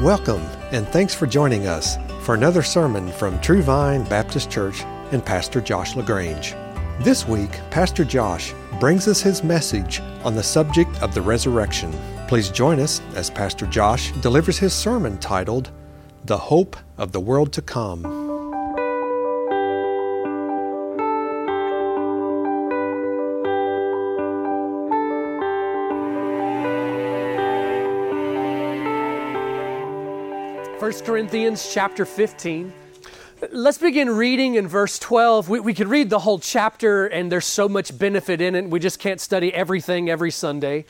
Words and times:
Welcome, 0.00 0.40
and 0.72 0.88
thanks 0.88 1.14
for 1.14 1.26
joining 1.26 1.66
us 1.66 1.98
for 2.22 2.34
another 2.34 2.62
sermon 2.62 3.12
from 3.12 3.38
True 3.40 3.60
Vine 3.60 4.02
Baptist 4.04 4.50
Church 4.50 4.80
and 5.12 5.22
Pastor 5.22 5.60
Josh 5.60 5.94
LaGrange. 5.94 6.54
This 7.00 7.28
week, 7.28 7.60
Pastor 7.70 8.02
Josh 8.02 8.54
brings 8.80 9.06
us 9.08 9.20
his 9.20 9.44
message 9.44 10.00
on 10.24 10.34
the 10.34 10.42
subject 10.42 10.90
of 11.02 11.12
the 11.12 11.20
resurrection. 11.20 11.92
Please 12.28 12.48
join 12.48 12.80
us 12.80 13.02
as 13.14 13.28
Pastor 13.28 13.66
Josh 13.66 14.10
delivers 14.22 14.56
his 14.56 14.72
sermon 14.72 15.18
titled, 15.18 15.70
The 16.24 16.38
Hope 16.38 16.78
of 16.96 17.12
the 17.12 17.20
World 17.20 17.52
to 17.52 17.60
Come. 17.60 18.19
1 30.90 31.04
Corinthians 31.04 31.72
chapter 31.72 32.04
15. 32.04 32.72
Let's 33.52 33.78
begin 33.78 34.10
reading 34.10 34.56
in 34.56 34.66
verse 34.66 34.98
12. 34.98 35.48
We, 35.48 35.60
we 35.60 35.72
could 35.72 35.86
read 35.86 36.10
the 36.10 36.18
whole 36.18 36.40
chapter, 36.40 37.06
and 37.06 37.30
there's 37.30 37.46
so 37.46 37.68
much 37.68 37.96
benefit 37.96 38.40
in 38.40 38.56
it. 38.56 38.68
We 38.68 38.80
just 38.80 38.98
can't 38.98 39.20
study 39.20 39.54
everything 39.54 40.10
every 40.10 40.32
Sunday. 40.32 40.86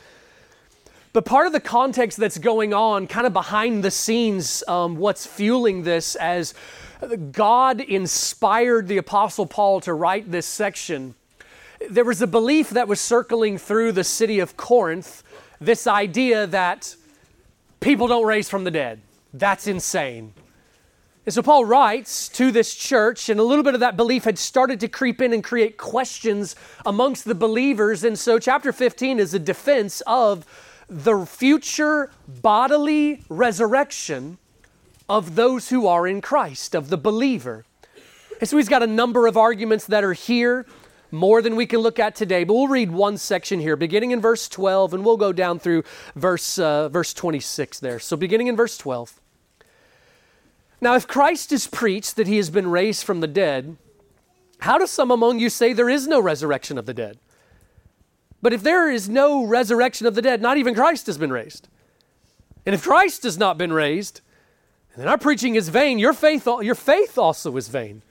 But 1.13 1.27
part 1.27 1.47
of 1.49 1.53
the 1.53 1.61
context 1.61 2.17
that's 2.17 2.39
going 2.39 2.73
on, 2.73 3.09
kind 3.09 3.27
of 3.27 3.35
behind 3.35 3.85
the 3.85 3.91
scenes, 3.91 4.65
um, 4.67 4.97
what's 4.97 5.27
fueling 5.27 5.83
this, 5.83 6.17
as 6.17 6.55
God 7.31 7.83
inspired 7.83 8.89
the 8.89 8.97
Apostle 8.97 9.45
Paul 9.45 9.83
to 9.83 9.93
write 9.93 10.31
this 10.31 10.47
section, 10.47 11.15
there 11.91 12.07
was 12.07 12.23
a 12.23 12.27
belief 12.27 12.71
that 12.71 12.89
was 12.89 13.01
circling 13.01 13.59
through 13.59 13.93
the 13.93 14.05
city 14.05 14.41
of 14.41 14.57
Corinth 14.57 15.23
this 15.61 15.87
idea 15.87 16.47
that 16.47 16.97
people 17.81 18.09
don't 18.09 18.25
raise 18.25 18.49
from 18.49 18.65
the 18.65 18.71
dead. 18.71 19.03
That's 19.33 19.67
insane. 19.67 20.35
And 21.27 21.35
so 21.35 21.43
Paul 21.43 21.65
writes 21.67 22.29
to 22.31 22.51
this 22.51 22.75
church, 22.75 23.29
and 23.29 23.39
a 23.39 23.45
little 23.45 23.63
bit 23.63 23.75
of 23.75 23.81
that 23.81 23.97
belief 23.97 24.25
had 24.25 24.39
started 24.39 24.81
to 24.81 24.89
creep 24.89 25.21
in 25.21 25.33
and 25.33 25.45
create 25.45 25.77
questions 25.77 26.57
amongst 26.87 27.27
the 27.27 27.35
believers. 27.35 28.05
And 28.05 28.19
so, 28.19 28.39
chapter 28.39 28.73
15 28.73 29.21
is 29.21 29.35
a 29.35 29.39
defense 29.39 30.03
of 30.07 30.47
the 30.89 31.25
future 31.27 32.11
bodily 32.27 33.23
resurrection 33.29 34.39
of 35.09 35.35
those 35.35 35.69
who 35.69 35.87
are 35.87 36.07
in 36.07 36.21
Christ, 36.21 36.75
of 36.75 36.89
the 36.89 36.97
believer. 36.97 37.67
And 38.41 38.49
so, 38.49 38.57
he's 38.57 38.71
got 38.71 38.83
a 38.83 38.87
number 38.87 39.27
of 39.27 39.37
arguments 39.37 39.87
that 39.87 40.03
are 40.03 40.15
here, 40.15 40.67
more 41.11 41.43
than 41.43 41.55
we 41.55 41.67
can 41.67 41.81
look 41.81 41.99
at 41.99 42.15
today. 42.15 42.45
But 42.45 42.55
we'll 42.55 42.69
read 42.69 42.91
one 42.91 43.19
section 43.19 43.61
here, 43.61 43.77
beginning 43.77 44.13
in 44.13 44.23
verse 44.23 44.49
12, 44.49 44.95
and 44.95 45.05
we'll 45.05 45.19
go 45.19 45.33
down 45.33 45.59
through 45.59 45.85
verse, 46.17 46.59
uh, 46.59 46.89
verse 46.89 47.13
26 47.13 47.79
there. 47.81 47.99
So, 47.99 48.17
beginning 48.17 48.47
in 48.47 48.57
verse 48.57 48.79
12. 48.79 49.20
Now, 50.81 50.95
if 50.95 51.07
Christ 51.07 51.53
is 51.53 51.67
preached 51.67 52.17
that 52.17 52.27
he 52.27 52.37
has 52.39 52.51
been 52.51 52.71
raised 52.71 53.05
from 53.05 53.21
the 53.21 53.27
dead, 53.27 53.77
how 54.61 54.79
do 54.79 54.87
some 54.87 55.11
among 55.11 55.39
you 55.39 55.51
say 55.51 55.73
there 55.73 55.91
is 55.91 56.07
no 56.07 56.21
resurrection 56.21 56.79
of 56.79 56.87
the 56.87 56.95
dead? 56.95 57.19
But 58.43 58.53
if 58.53 58.63
there 58.63 58.91
is 58.91 59.09
no 59.09 59.45
resurrection 59.45 60.07
of 60.07 60.15
the 60.15 60.23
dead, 60.23 60.41
not 60.41 60.57
even 60.57 60.75
Christ 60.75 61.07
has 61.07 61.19
been 61.19 61.33
raised. 61.33 61.69
And 62.65 62.75
if 62.75 62.83
Christ 62.83 63.23
has 63.25 63.37
not 63.37 63.59
been 63.59 63.73
raised, 63.73 64.23
then 64.97 65.09
our 65.09 65.19
preaching 65.19 65.55
is 65.55 65.69
vain. 65.69 65.99
Your 65.99 66.13
faith, 66.13 66.47
your 66.47 66.75
faith 66.75 67.19
also 67.19 67.57
is 67.57 67.69
vain. 67.69 68.03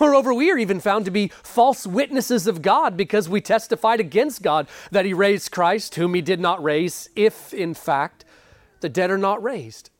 Moreover, 0.00 0.34
we 0.34 0.50
are 0.50 0.58
even 0.58 0.80
found 0.80 1.04
to 1.04 1.10
be 1.10 1.28
false 1.42 1.86
witnesses 1.86 2.46
of 2.46 2.60
God 2.60 2.96
because 2.96 3.28
we 3.28 3.40
testified 3.40 4.00
against 4.00 4.42
God 4.42 4.66
that 4.90 5.04
He 5.04 5.14
raised 5.14 5.52
Christ, 5.52 5.94
whom 5.94 6.14
He 6.14 6.22
did 6.22 6.40
not 6.40 6.62
raise, 6.62 7.08
if 7.14 7.54
in 7.54 7.72
fact 7.72 8.24
the 8.80 8.88
dead 8.88 9.10
are 9.10 9.18
not 9.18 9.42
raised. 9.42 9.90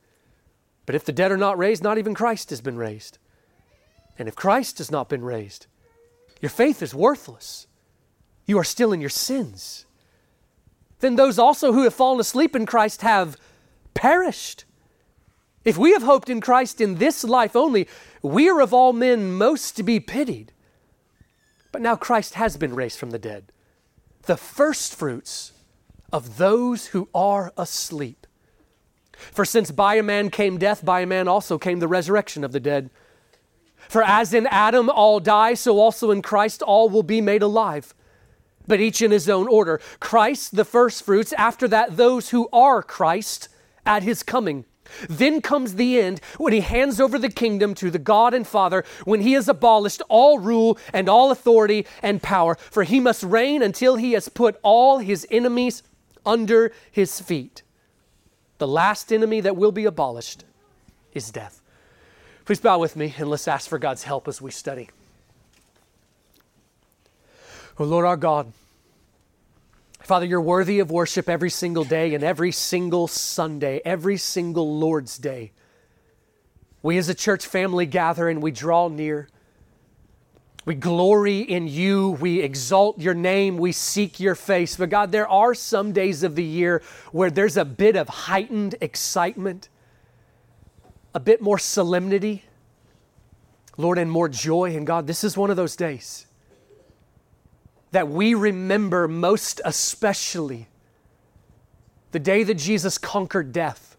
But 0.87 0.95
if 0.95 1.05
the 1.05 1.11
dead 1.11 1.31
are 1.31 1.37
not 1.37 1.59
raised, 1.59 1.83
not 1.83 1.99
even 1.99 2.15
Christ 2.15 2.49
has 2.49 2.61
been 2.61 2.77
raised. 2.77 3.19
And 4.17 4.27
if 4.27 4.35
Christ 4.35 4.79
has 4.79 4.89
not 4.89 5.09
been 5.09 5.23
raised, 5.23 5.67
your 6.41 6.49
faith 6.49 6.81
is 6.81 6.95
worthless. 6.95 7.67
You 8.45 8.57
are 8.57 8.63
still 8.63 8.93
in 8.93 9.01
your 9.01 9.09
sins. 9.09 9.85
Then 10.99 11.17
those 11.17 11.37
also 11.37 11.73
who 11.73 11.83
have 11.83 11.93
fallen 11.93 12.21
asleep 12.21 12.55
in 12.55 12.65
Christ 12.65 13.01
have 13.01 13.37
perished. 13.93 14.63
If 15.65 15.77
we 15.77 15.91
have 15.91 16.03
hoped 16.03 16.29
in 16.29 16.39
Christ 16.39 16.79
in 16.79 16.95
this 16.95 17.25
life 17.25 17.55
only, 17.55 17.89
we 18.21 18.49
are 18.49 18.61
of 18.61 18.73
all 18.73 18.93
men 18.93 19.33
most 19.33 19.75
to 19.75 19.83
be 19.83 19.99
pitied. 19.99 20.53
But 21.73 21.81
now 21.81 21.97
Christ 21.97 22.35
has 22.35 22.55
been 22.55 22.73
raised 22.73 22.97
from 22.97 23.09
the 23.09 23.19
dead, 23.19 23.51
the 24.23 24.37
firstfruits 24.37 25.51
of 26.13 26.37
those 26.37 26.87
who 26.87 27.09
are 27.13 27.51
asleep. 27.57 28.26
For 29.31 29.45
since 29.45 29.71
by 29.71 29.95
a 29.95 30.03
man 30.03 30.29
came 30.29 30.57
death, 30.57 30.83
by 30.83 31.01
a 31.01 31.05
man 31.05 31.27
also 31.27 31.57
came 31.57 31.79
the 31.79 31.87
resurrection 31.87 32.43
of 32.43 32.51
the 32.51 32.59
dead. 32.59 32.89
For 33.89 34.03
as 34.03 34.33
in 34.33 34.47
Adam 34.47 34.89
all 34.89 35.19
die, 35.19 35.53
so 35.53 35.79
also 35.79 36.11
in 36.11 36.21
Christ 36.21 36.61
all 36.61 36.89
will 36.89 37.03
be 37.03 37.21
made 37.21 37.41
alive, 37.41 37.93
but 38.67 38.81
each 38.81 39.01
in 39.01 39.11
his 39.11 39.29
own 39.29 39.47
order. 39.47 39.79
Christ 39.99 40.55
the 40.55 40.65
firstfruits, 40.65 41.33
after 41.33 41.67
that, 41.69 41.97
those 41.97 42.29
who 42.29 42.49
are 42.51 42.83
Christ 42.83 43.49
at 43.85 44.03
his 44.03 44.23
coming. 44.23 44.65
Then 45.09 45.41
comes 45.41 45.75
the 45.75 45.99
end 45.99 46.21
when 46.37 46.53
he 46.53 46.61
hands 46.61 46.99
over 46.99 47.19
the 47.19 47.29
kingdom 47.29 47.73
to 47.75 47.91
the 47.91 47.99
God 47.99 48.33
and 48.33 48.47
Father, 48.47 48.83
when 49.05 49.21
he 49.21 49.33
has 49.33 49.49
abolished 49.49 50.01
all 50.09 50.39
rule 50.39 50.77
and 50.93 51.09
all 51.09 51.31
authority 51.31 51.85
and 52.01 52.21
power. 52.21 52.55
For 52.55 52.83
he 52.83 52.99
must 52.99 53.23
reign 53.23 53.61
until 53.61 53.95
he 53.95 54.13
has 54.13 54.29
put 54.29 54.57
all 54.63 54.99
his 54.99 55.27
enemies 55.29 55.83
under 56.25 56.71
his 56.91 57.19
feet. 57.19 57.63
The 58.57 58.67
last 58.67 59.13
enemy 59.13 59.41
that 59.41 59.55
will 59.55 59.71
be 59.71 59.85
abolished 59.85 60.43
is 61.13 61.31
death. 61.31 61.61
Please 62.45 62.59
bow 62.59 62.79
with 62.79 62.95
me 62.95 63.13
and 63.17 63.29
let's 63.29 63.47
ask 63.47 63.69
for 63.69 63.77
God's 63.77 64.03
help 64.03 64.27
as 64.27 64.41
we 64.41 64.51
study. 64.51 64.89
Oh 67.79 67.83
Lord 67.83 68.05
our 68.05 68.17
God, 68.17 68.51
Father, 70.01 70.25
you're 70.25 70.41
worthy 70.41 70.79
of 70.79 70.89
worship 70.89 71.27
every 71.27 71.49
single 71.49 71.83
day 71.83 72.15
and 72.15 72.23
every 72.23 72.51
single 72.51 73.07
Sunday, 73.07 73.81
every 73.83 74.15
single 74.15 74.79
Lord's 74.79 75.17
Day. 75.17 75.51
We 76.81 76.97
as 76.97 77.09
a 77.09 77.13
church 77.13 77.45
family 77.45 77.85
gather 77.85 78.29
and 78.29 78.41
we 78.41 78.51
draw 78.51 78.87
near. 78.87 79.27
We 80.67 80.75
glory 80.75 81.39
in 81.39 81.69
you. 81.69 82.17
We 82.19 82.41
exalt 82.41 82.99
your 82.99 83.13
name. 83.13 83.57
We 83.57 83.71
seek 83.71 84.19
your 84.19 84.35
face. 84.35 84.75
But 84.75 84.89
God, 84.89 85.13
there 85.13 85.25
are 85.29 85.53
some 85.53 85.93
days 85.93 86.23
of 86.23 86.35
the 86.35 86.43
year 86.43 86.81
where 87.13 87.31
there's 87.31 87.55
a 87.55 87.63
bit 87.63 87.95
of 87.95 88.09
heightened 88.09 88.75
excitement, 88.81 89.69
a 91.13 91.21
bit 91.21 91.41
more 91.41 91.57
solemnity, 91.57 92.43
Lord, 93.77 93.97
and 93.97 94.11
more 94.11 94.27
joy. 94.27 94.75
And 94.75 94.85
God, 94.85 95.07
this 95.07 95.23
is 95.23 95.37
one 95.37 95.49
of 95.49 95.55
those 95.55 95.77
days 95.77 96.25
that 97.91 98.09
we 98.09 98.33
remember 98.33 99.07
most 99.07 99.61
especially 99.63 100.67
the 102.11 102.19
day 102.19 102.43
that 102.43 102.55
Jesus 102.55 102.97
conquered 102.97 103.53
death, 103.53 103.95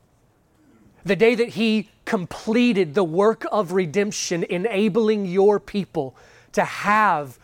the 1.03 1.17
day 1.17 1.35
that 1.35 1.49
he 1.49 1.89
completed 2.05 2.93
the 2.93 3.05
work 3.05 3.47
of 3.51 3.73
redemption, 3.73 4.45
enabling 4.45 5.25
your 5.25 5.59
people 5.59 6.15
to 6.53 6.65
have 6.65 7.39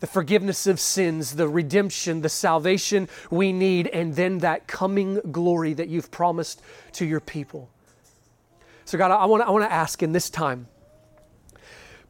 the 0.00 0.06
forgiveness 0.06 0.66
of 0.66 0.78
sins, 0.78 1.34
the 1.34 1.48
redemption, 1.48 2.22
the 2.22 2.28
salvation 2.28 3.08
we 3.30 3.52
need, 3.52 3.88
and 3.88 4.14
then 4.14 4.38
that 4.38 4.66
coming 4.66 5.20
glory 5.32 5.72
that 5.74 5.88
you've 5.88 6.10
promised 6.10 6.62
to 6.92 7.04
your 7.04 7.20
people. 7.20 7.68
So, 8.84 8.96
God, 8.96 9.10
I 9.10 9.26
want 9.26 9.64
to 9.64 9.72
ask 9.72 10.02
in 10.02 10.12
this 10.12 10.30
time 10.30 10.68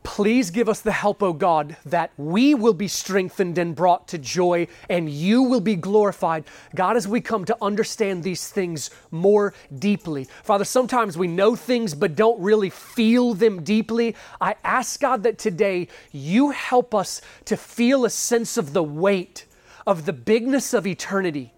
Please 0.03 0.51
give 0.51 0.69
us 0.69 0.81
the 0.81 0.93
help, 0.93 1.23
O 1.23 1.33
God, 1.33 1.77
that 1.85 2.11
we 2.17 2.55
will 2.55 2.75
be 2.75 2.89
strengthened 2.89 3.59
and 3.59 3.75
brought 3.75 4.09
to 4.09 4.19
joy 4.19 4.67
and 4.89 5.09
you 5.11 5.43
will 5.43 5.61
be 5.61 5.77
glorified. 5.77 6.45
God, 6.75 6.97
as 6.97 7.07
we 7.07 7.21
come 7.21 7.45
to 7.45 7.57
understand 7.61 8.23
these 8.23 8.49
things 8.49 8.91
more 9.11 9.55
deeply. 9.79 10.25
Father, 10.43 10.65
sometimes 10.65 11.19
we 11.19 11.27
know 11.27 11.55
things 11.55 11.95
but 11.95 12.17
don't 12.17 12.41
really 12.41 12.71
feel 12.71 13.35
them 13.35 13.63
deeply. 13.63 14.17
I 14.41 14.57
ask 14.65 15.01
God 15.01 15.23
that 15.25 15.39
today 15.39 15.89
you 16.11 16.51
help 16.51 16.95
us 16.95 17.21
to 17.45 17.57
feel 17.57 18.05
a 18.05 18.11
sense 18.11 18.57
of 18.57 18.73
the 18.73 18.83
weight, 18.83 19.47
of 19.87 20.07
the 20.07 20.13
bigness 20.13 20.75
of 20.75 20.87
eternity, 20.87 21.53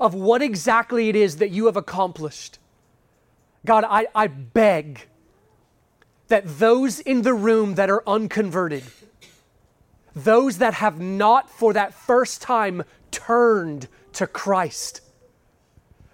of 0.00 0.14
what 0.14 0.42
exactly 0.42 1.08
it 1.08 1.16
is 1.16 1.36
that 1.36 1.50
you 1.50 1.66
have 1.66 1.76
accomplished. 1.76 2.58
God, 3.64 3.84
I, 3.86 4.08
I 4.14 4.26
beg 4.26 5.06
that 6.32 6.58
those 6.58 6.98
in 6.98 7.20
the 7.20 7.34
room 7.34 7.74
that 7.74 7.90
are 7.90 8.02
unconverted, 8.06 8.82
those 10.16 10.56
that 10.58 10.72
have 10.72 10.98
not 10.98 11.50
for 11.50 11.74
that 11.74 11.92
first 11.92 12.40
time 12.40 12.82
turned 13.10 13.86
to 14.14 14.26
Christ, 14.26 15.02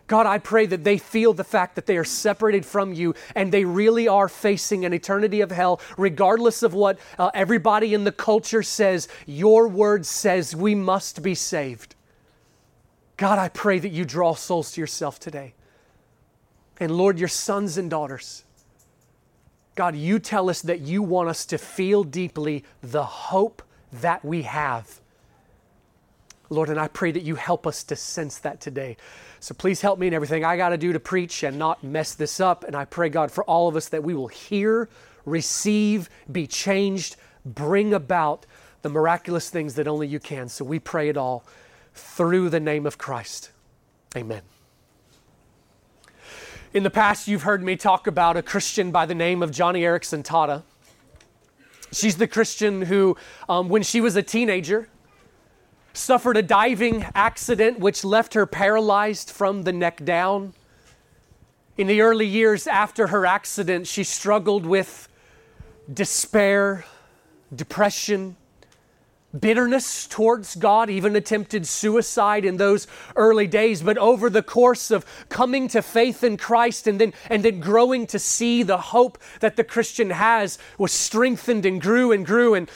God, 0.09 0.27
I 0.27 0.39
pray 0.39 0.67
that 0.67 0.83
they 0.83 0.99
feel 0.99 1.35
the 1.35 1.45
fact 1.45 1.77
that 1.77 1.87
they 1.87 1.97
are 1.97 2.05
separated 2.05 2.67
from 2.67 2.93
you 2.93 3.15
and 3.37 3.53
they 3.53 3.65
really 3.65 4.09
are 4.09 4.29
facing 4.29 4.85
an 4.85 4.93
eternity 4.93 5.41
of 5.41 5.53
hell, 5.53 5.81
regardless 5.97 6.65
of 6.65 6.75
what 6.75 6.99
uh, 7.17 7.31
everybody 7.33 7.95
in 7.95 8.03
the 8.03 8.11
culture 8.11 8.65
says. 8.65 9.07
Your 9.25 9.69
word 9.69 10.05
says 10.05 10.57
we 10.57 10.75
must 10.75 11.23
be 11.23 11.37
saved. 11.37 11.95
God, 13.19 13.39
I 13.39 13.51
pray 13.51 13.79
that 13.79 13.91
you 13.91 14.05
draw 14.05 14.35
souls 14.35 14.73
to 14.73 14.81
yourself 14.81 15.21
today. 15.21 15.55
And 16.81 16.91
Lord, 16.91 17.21
your 17.21 17.29
sons 17.29 17.79
and 17.79 17.89
daughters, 17.89 18.45
God, 19.79 19.95
you 19.95 20.19
tell 20.19 20.51
us 20.51 20.61
that 20.63 20.81
you 20.81 21.05
want 21.05 21.29
us 21.29 21.47
to 21.47 21.57
feel 21.57 22.03
deeply 22.03 22.65
the 22.83 23.05
hope 23.05 23.63
that 23.93 24.25
we 24.25 24.43
have. 24.43 25.01
Lord, 26.51 26.69
and 26.69 26.81
I 26.81 26.89
pray 26.89 27.13
that 27.13 27.23
you 27.23 27.37
help 27.37 27.65
us 27.65 27.85
to 27.85 27.95
sense 27.95 28.39
that 28.39 28.61
today. 28.61 28.97
So 29.39 29.55
please 29.55 29.81
help 29.81 30.01
me 30.01 30.09
in 30.09 30.15
everything 30.15 30.45
I 30.45 30.57
got 30.57 30.71
to 30.71 30.79
do 30.79 30.93
to 30.93 30.99
preach 30.99 31.45
and 31.45 31.61
not 31.61 31.85
mess 31.85 32.17
this 32.17 32.41
up. 32.41 32.65
And 32.65 32.75
I 32.75 32.87
pray, 32.87 33.09
God, 33.09 33.31
for 33.31 33.45
all 33.45 33.69
of 33.69 33.77
us 33.77 33.89
that 33.91 34.03
we 34.03 34.15
will 34.15 34.27
hear, 34.27 34.89
receive, 35.25 36.11
be 36.33 36.49
changed, 36.49 37.15
bring 37.45 37.95
about 37.95 38.47
the 38.83 38.89
miraculous 38.89 39.49
things 39.49 39.77
that 39.77 39.87
only 39.87 40.09
you 40.09 40.19
can. 40.19 40.49
So 40.49 40.65
we 40.65 40.81
pray 40.81 41.09
it 41.09 41.17
all 41.17 41.45
through 41.95 42.51
the 42.51 42.59
name 42.59 42.85
of 42.85 42.99
Christ. 42.99 43.53
Amen. 44.17 44.43
In 46.75 46.83
the 46.83 46.91
past, 46.91 47.27
you've 47.27 47.45
heard 47.45 47.63
me 47.63 47.77
talk 47.77 48.07
about 48.07 48.37
a 48.37 48.43
Christian 48.43 48.91
by 48.91 49.07
the 49.07 49.15
name 49.15 49.43
of 49.43 49.51
Joni 49.51 49.81
Eareckson 49.81 50.23
Tada. 50.23 50.65
She's 51.93 52.19
the 52.19 52.27
Christian 52.27 52.83
who, 52.83 53.17
um, 53.49 53.71
when 53.71 53.83
she 53.83 54.03
was 54.03 54.17
a 54.17 54.23
teenager, 54.23 54.91
suffered 55.95 56.37
a 56.37 56.43
diving 56.43 57.07
accident 57.15 57.79
which 57.79 58.05
left 58.05 58.35
her 58.35 58.45
paralyzed 58.45 59.31
from 59.31 59.63
the 59.63 59.73
neck 59.73 60.05
down. 60.05 60.53
In 61.79 61.87
the 61.87 62.03
early 62.03 62.27
years 62.27 62.67
after 62.67 63.07
her 63.07 63.25
accident, 63.25 63.87
she 63.87 64.05
struggled 64.05 64.67
with 64.67 65.09
despair, 65.91 66.85
depression, 67.55 68.37
bitterness 69.39 70.07
towards 70.07 70.55
God, 70.55 70.89
even 70.89 71.15
attempted 71.15 71.67
suicide 71.67 72.45
in 72.45 72.57
those 72.57 72.87
early 73.17 73.47
days. 73.47 73.83
But 73.83 73.99
over 73.99 74.31
the 74.31 74.43
course 74.43 74.91
of 74.91 75.05
coming 75.29 75.69
to 75.69 75.83
faith 75.83 76.25
in 76.25 76.37
Christ 76.37 76.87
and 76.87 77.01
then, 77.01 77.13
and 77.29 77.45
then 77.45 77.61
growing 77.61 78.07
to 78.09 78.19
see 78.19 78.63
the 78.63 78.79
hope 78.79 79.19
that 79.41 79.57
the 79.57 79.65
Christian 79.65 80.11
has, 80.11 80.59
was 80.79 80.93
strengthened 80.93 81.67
and 81.67 81.81
grew 81.81 82.13
and 82.13 82.25
grew 82.25 82.55
and 82.55 82.71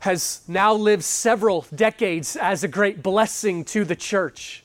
has 0.00 0.42
now 0.46 0.72
lived 0.72 1.04
several 1.04 1.66
decades 1.74 2.36
as 2.36 2.62
a 2.62 2.68
great 2.68 3.02
blessing 3.02 3.64
to 3.64 3.84
the 3.84 3.96
church. 3.96 4.64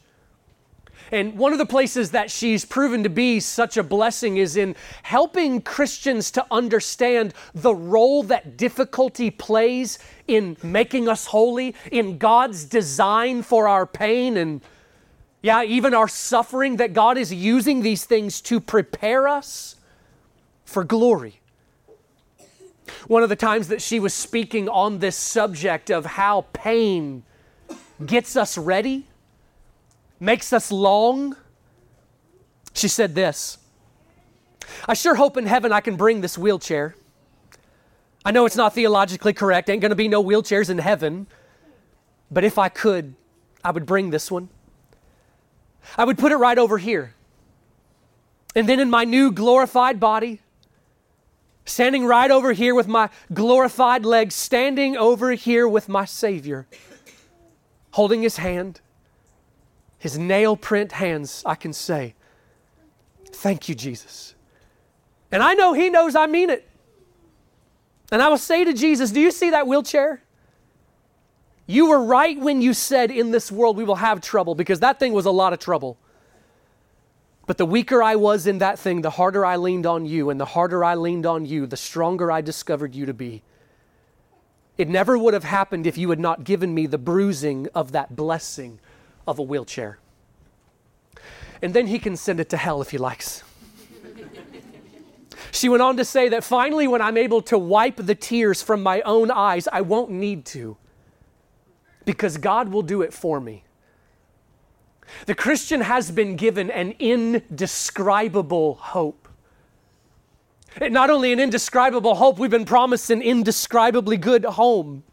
And 1.12 1.38
one 1.38 1.52
of 1.52 1.60
the 1.60 1.66
places 1.66 2.12
that 2.12 2.32
she's 2.32 2.66
proven 2.66 3.04
to 3.04 3.10
be 3.10 3.40
such 3.40 3.78
a 3.78 3.84
blessing 3.84 4.38
is 4.38 4.58
in 4.58 4.76
helping 5.04 5.62
Christians 5.62 6.32
to 6.32 6.46
understand 6.50 7.36
the 7.54 7.76
role 7.76 8.24
that 8.24 8.58
difficulty 8.58 9.30
plays 9.30 10.00
in 10.28 10.58
making 10.64 11.08
us 11.08 11.28
holy, 11.28 11.76
in 11.92 12.18
God's 12.18 12.66
design 12.66 13.42
for 13.42 13.68
our 13.68 13.86
pain 13.86 14.38
and, 14.38 14.62
yeah, 15.42 15.64
even 15.64 15.94
our 15.94 16.08
suffering, 16.08 16.78
that 16.78 16.94
God 16.94 17.18
is 17.18 17.34
using 17.34 17.82
these 17.82 18.06
things 18.06 18.42
to 18.42 18.60
prepare 18.60 19.28
us 19.28 19.76
for 20.66 20.84
glory. 20.84 21.40
One 23.08 23.24
of 23.24 23.30
the 23.30 23.36
times 23.36 23.68
that 23.68 23.82
she 23.82 24.00
was 24.00 24.14
speaking 24.14 24.70
on 24.70 25.00
this 25.00 25.16
subject 25.16 25.90
of 25.90 26.06
how 26.06 26.46
pain 26.54 27.24
gets 28.06 28.36
us 28.36 28.58
ready 28.58 29.08
makes 30.20 30.54
us 30.54 30.72
long. 30.72 31.36
She 32.74 32.88
said 32.88 33.16
this 33.16 33.58
I 34.88 34.94
sure 34.94 35.16
hope 35.16 35.38
in 35.38 35.46
heaven 35.46 35.72
I 35.72 35.82
can 35.82 35.96
bring 35.96 36.22
this 36.22 36.38
wheelchair. 36.38 36.96
I 38.26 38.32
know 38.32 38.46
it's 38.46 38.56
not 38.56 38.74
theologically 38.74 39.34
correct, 39.34 39.70
ain't 39.70 39.82
gonna 39.82 39.96
be 39.96 40.08
no 40.08 40.24
wheelchairs 40.24 40.70
in 40.70 40.78
heaven, 40.78 41.28
but 42.32 42.44
if 42.44 42.58
I 42.58 42.70
could, 42.70 43.16
I 43.64 43.72
would 43.72 43.86
bring 43.86 44.10
this 44.10 44.32
one. 44.32 44.50
I 45.98 46.06
would 46.06 46.18
put 46.18 46.32
it 46.32 46.38
right 46.38 46.58
over 46.58 46.78
here. 46.78 47.14
And 48.56 48.70
then 48.70 48.80
in 48.80 48.90
my 48.90 49.04
new 49.04 49.32
glorified 49.32 50.00
body, 50.00 50.40
standing 51.66 52.06
right 52.06 52.30
over 52.30 52.54
here 52.54 52.76
with 52.76 52.88
my 52.88 53.10
glorified 53.34 54.06
legs, 54.06 54.36
standing 54.36 54.96
over 54.98 55.32
here 55.32 55.68
with 55.68 55.90
my 55.90 56.06
Savior, 56.06 56.68
holding 57.92 58.22
his 58.22 58.38
hand, 58.38 58.82
his 59.98 60.18
nail 60.18 60.56
print 60.56 60.94
hands, 60.94 61.44
I 61.46 61.56
can 61.56 61.74
say, 61.74 62.16
Thank 63.32 63.68
you, 63.68 63.76
Jesus. 63.76 64.36
And 65.32 65.42
I 65.42 65.56
know 65.56 65.74
he 65.74 65.90
knows 65.90 66.16
I 66.16 66.28
mean 66.28 66.50
it. 66.50 66.70
And 68.14 68.22
I 68.22 68.30
will 68.30 68.38
say 68.38 68.64
to 68.64 68.74
Jesus, 68.74 69.10
Do 69.10 69.20
you 69.20 69.32
see 69.32 69.50
that 69.50 69.66
wheelchair? 69.66 70.22
You 71.66 71.88
were 71.88 72.04
right 72.04 72.40
when 72.40 72.62
you 72.62 72.76
said 72.76 73.10
in 73.10 73.32
this 73.32 73.52
world 73.52 73.76
we 73.76 73.84
will 73.84 73.96
have 73.96 74.22
trouble 74.22 74.54
because 74.54 74.82
that 74.82 75.00
thing 75.00 75.14
was 75.14 75.26
a 75.26 75.32
lot 75.32 75.52
of 75.52 75.58
trouble. 75.58 75.98
But 77.48 77.58
the 77.58 77.66
weaker 77.66 78.04
I 78.04 78.16
was 78.16 78.46
in 78.46 78.60
that 78.60 78.78
thing, 78.78 79.02
the 79.02 79.10
harder 79.10 79.44
I 79.44 79.56
leaned 79.56 79.88
on 79.88 80.06
you. 80.06 80.30
And 80.30 80.40
the 80.40 80.46
harder 80.46 80.84
I 80.84 80.94
leaned 80.94 81.26
on 81.26 81.48
you, 81.48 81.66
the 81.66 81.76
stronger 81.76 82.32
I 82.32 82.42
discovered 82.42 82.94
you 82.94 83.08
to 83.08 83.16
be. 83.16 83.42
It 84.78 84.88
never 84.88 85.18
would 85.18 85.34
have 85.34 85.44
happened 85.44 85.88
if 85.88 85.98
you 85.98 86.12
had 86.12 86.20
not 86.20 86.44
given 86.44 86.72
me 86.72 86.86
the 86.86 87.00
bruising 87.00 87.68
of 87.74 87.94
that 87.94 88.16
blessing 88.16 88.80
of 89.26 89.40
a 89.40 89.44
wheelchair. 89.44 89.98
And 91.64 91.74
then 91.74 91.88
he 91.88 91.98
can 91.98 92.16
send 92.16 92.40
it 92.40 92.50
to 92.50 92.58
hell 92.58 92.80
if 92.80 92.92
he 92.92 93.00
likes. 93.00 93.44
She 95.54 95.70
went 95.70 95.84
on 95.84 95.98
to 95.98 96.06
say 96.06 96.30
that 96.30 96.44
finally, 96.44 96.88
when 96.88 97.02
I'm 97.02 97.16
able 97.16 97.42
to 97.44 97.60
wipe 97.60 97.98
the 97.98 98.16
tears 98.16 98.64
from 98.64 98.82
my 98.82 99.02
own 99.02 99.30
eyes, 99.30 99.68
I 99.72 99.82
won't 99.82 100.10
need 100.10 100.46
to 100.48 100.78
because 102.06 102.38
God 102.38 102.70
will 102.70 102.82
do 102.82 103.04
it 103.04 103.14
for 103.14 103.40
me. 103.40 103.64
The 105.28 105.36
Christian 105.36 105.82
has 105.82 106.10
been 106.10 106.38
given 106.38 106.72
an 106.72 106.96
indescribable 106.98 108.76
hope. 108.76 109.28
Not 110.82 111.12
only 111.12 111.32
an 111.32 111.40
indescribable 111.40 112.16
hope, 112.16 112.40
we've 112.40 112.50
been 112.50 112.66
promised 112.66 113.12
an 113.12 113.22
indescribably 113.22 114.18
good 114.18 114.44
home. 114.44 115.04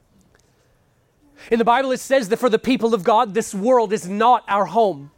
In 1.50 1.58
the 1.58 1.66
Bible, 1.66 1.92
it 1.92 2.00
says 2.00 2.30
that 2.30 2.38
for 2.38 2.48
the 2.48 2.58
people 2.58 2.94
of 2.94 3.04
God, 3.04 3.34
this 3.34 3.54
world 3.54 3.92
is 3.92 4.08
not 4.08 4.42
our 4.48 4.64
home. 4.64 5.10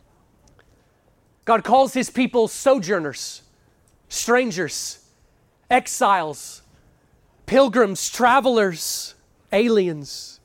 God 1.44 1.62
calls 1.62 1.94
his 1.94 2.10
people 2.10 2.48
sojourners, 2.48 3.42
strangers, 4.08 5.01
exiles, 5.70 6.62
pilgrims, 7.46 8.10
travelers, 8.10 9.14
aliens. 9.52 10.40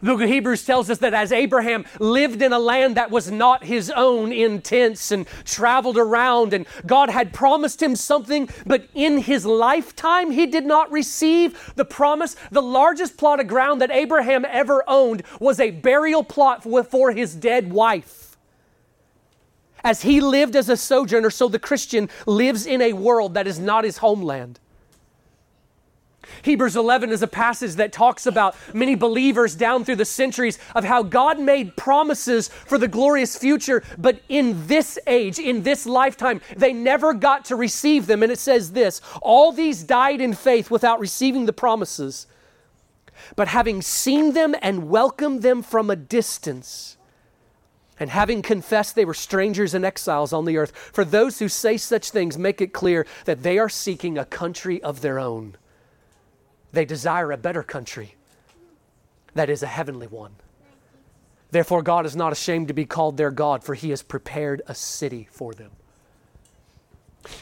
The 0.00 0.06
book 0.08 0.20
of 0.20 0.28
Hebrews 0.28 0.66
tells 0.66 0.90
us 0.90 0.98
that 0.98 1.14
as 1.14 1.32
Abraham 1.32 1.86
lived 1.98 2.42
in 2.42 2.52
a 2.52 2.58
land 2.58 2.96
that 2.96 3.10
was 3.10 3.30
not 3.30 3.64
his 3.64 3.90
own 3.90 4.30
in 4.30 4.60
tents 4.60 5.10
and 5.10 5.26
traveled 5.46 5.96
around, 5.96 6.52
and 6.52 6.66
God 6.84 7.08
had 7.08 7.32
promised 7.32 7.82
him 7.82 7.96
something, 7.96 8.50
but 8.66 8.86
in 8.94 9.16
his 9.18 9.46
lifetime 9.46 10.32
he 10.32 10.44
did 10.44 10.66
not 10.66 10.92
receive 10.92 11.72
the 11.76 11.84
promise. 11.86 12.36
The 12.50 12.60
largest 12.60 13.16
plot 13.16 13.40
of 13.40 13.46
ground 13.46 13.80
that 13.80 13.90
Abraham 13.90 14.44
ever 14.46 14.84
owned 14.86 15.22
was 15.40 15.58
a 15.58 15.70
burial 15.70 16.22
plot 16.22 16.62
for 16.62 17.12
his 17.12 17.34
dead 17.34 17.72
wife. 17.72 18.25
As 19.84 20.02
he 20.02 20.20
lived 20.20 20.56
as 20.56 20.68
a 20.68 20.76
sojourner, 20.76 21.30
so 21.30 21.48
the 21.48 21.58
Christian 21.58 22.08
lives 22.26 22.66
in 22.66 22.82
a 22.82 22.92
world 22.92 23.34
that 23.34 23.46
is 23.46 23.58
not 23.58 23.84
his 23.84 23.98
homeland. 23.98 24.58
Hebrews 26.42 26.76
11 26.76 27.10
is 27.10 27.22
a 27.22 27.26
passage 27.26 27.74
that 27.74 27.92
talks 27.92 28.26
about 28.26 28.56
many 28.74 28.94
believers 28.94 29.54
down 29.54 29.84
through 29.84 29.96
the 29.96 30.04
centuries 30.04 30.58
of 30.74 30.84
how 30.84 31.02
God 31.02 31.38
made 31.38 31.76
promises 31.76 32.48
for 32.48 32.78
the 32.78 32.88
glorious 32.88 33.36
future, 33.36 33.82
but 33.98 34.20
in 34.28 34.66
this 34.66 34.98
age, 35.06 35.38
in 35.38 35.62
this 35.62 35.86
lifetime, 35.86 36.40
they 36.56 36.72
never 36.72 37.14
got 37.14 37.44
to 37.46 37.56
receive 37.56 38.06
them. 38.06 38.22
And 38.22 38.32
it 38.32 38.38
says 38.38 38.72
this 38.72 39.00
All 39.22 39.52
these 39.52 39.82
died 39.82 40.20
in 40.20 40.34
faith 40.34 40.70
without 40.70 41.00
receiving 41.00 41.46
the 41.46 41.52
promises, 41.52 42.26
but 43.34 43.48
having 43.48 43.82
seen 43.82 44.32
them 44.32 44.54
and 44.62 44.88
welcomed 44.88 45.42
them 45.42 45.62
from 45.62 45.90
a 45.90 45.96
distance, 45.96 46.95
and 47.98 48.10
having 48.10 48.42
confessed 48.42 48.94
they 48.94 49.04
were 49.04 49.14
strangers 49.14 49.74
and 49.74 49.84
exiles 49.84 50.32
on 50.32 50.44
the 50.44 50.56
earth. 50.56 50.72
For 50.92 51.04
those 51.04 51.38
who 51.38 51.48
say 51.48 51.76
such 51.76 52.10
things, 52.10 52.36
make 52.36 52.60
it 52.60 52.72
clear 52.72 53.06
that 53.24 53.42
they 53.42 53.58
are 53.58 53.68
seeking 53.68 54.18
a 54.18 54.24
country 54.24 54.82
of 54.82 55.00
their 55.00 55.18
own. 55.18 55.56
They 56.72 56.84
desire 56.84 57.32
a 57.32 57.38
better 57.38 57.62
country 57.62 58.16
that 59.34 59.48
is 59.48 59.62
a 59.62 59.66
heavenly 59.66 60.06
one. 60.06 60.34
Therefore, 61.50 61.82
God 61.82 62.06
is 62.06 62.16
not 62.16 62.32
ashamed 62.32 62.68
to 62.68 62.74
be 62.74 62.84
called 62.84 63.16
their 63.16 63.30
God, 63.30 63.62
for 63.62 63.74
he 63.74 63.90
has 63.90 64.02
prepared 64.02 64.62
a 64.66 64.74
city 64.74 65.28
for 65.30 65.54
them. 65.54 65.70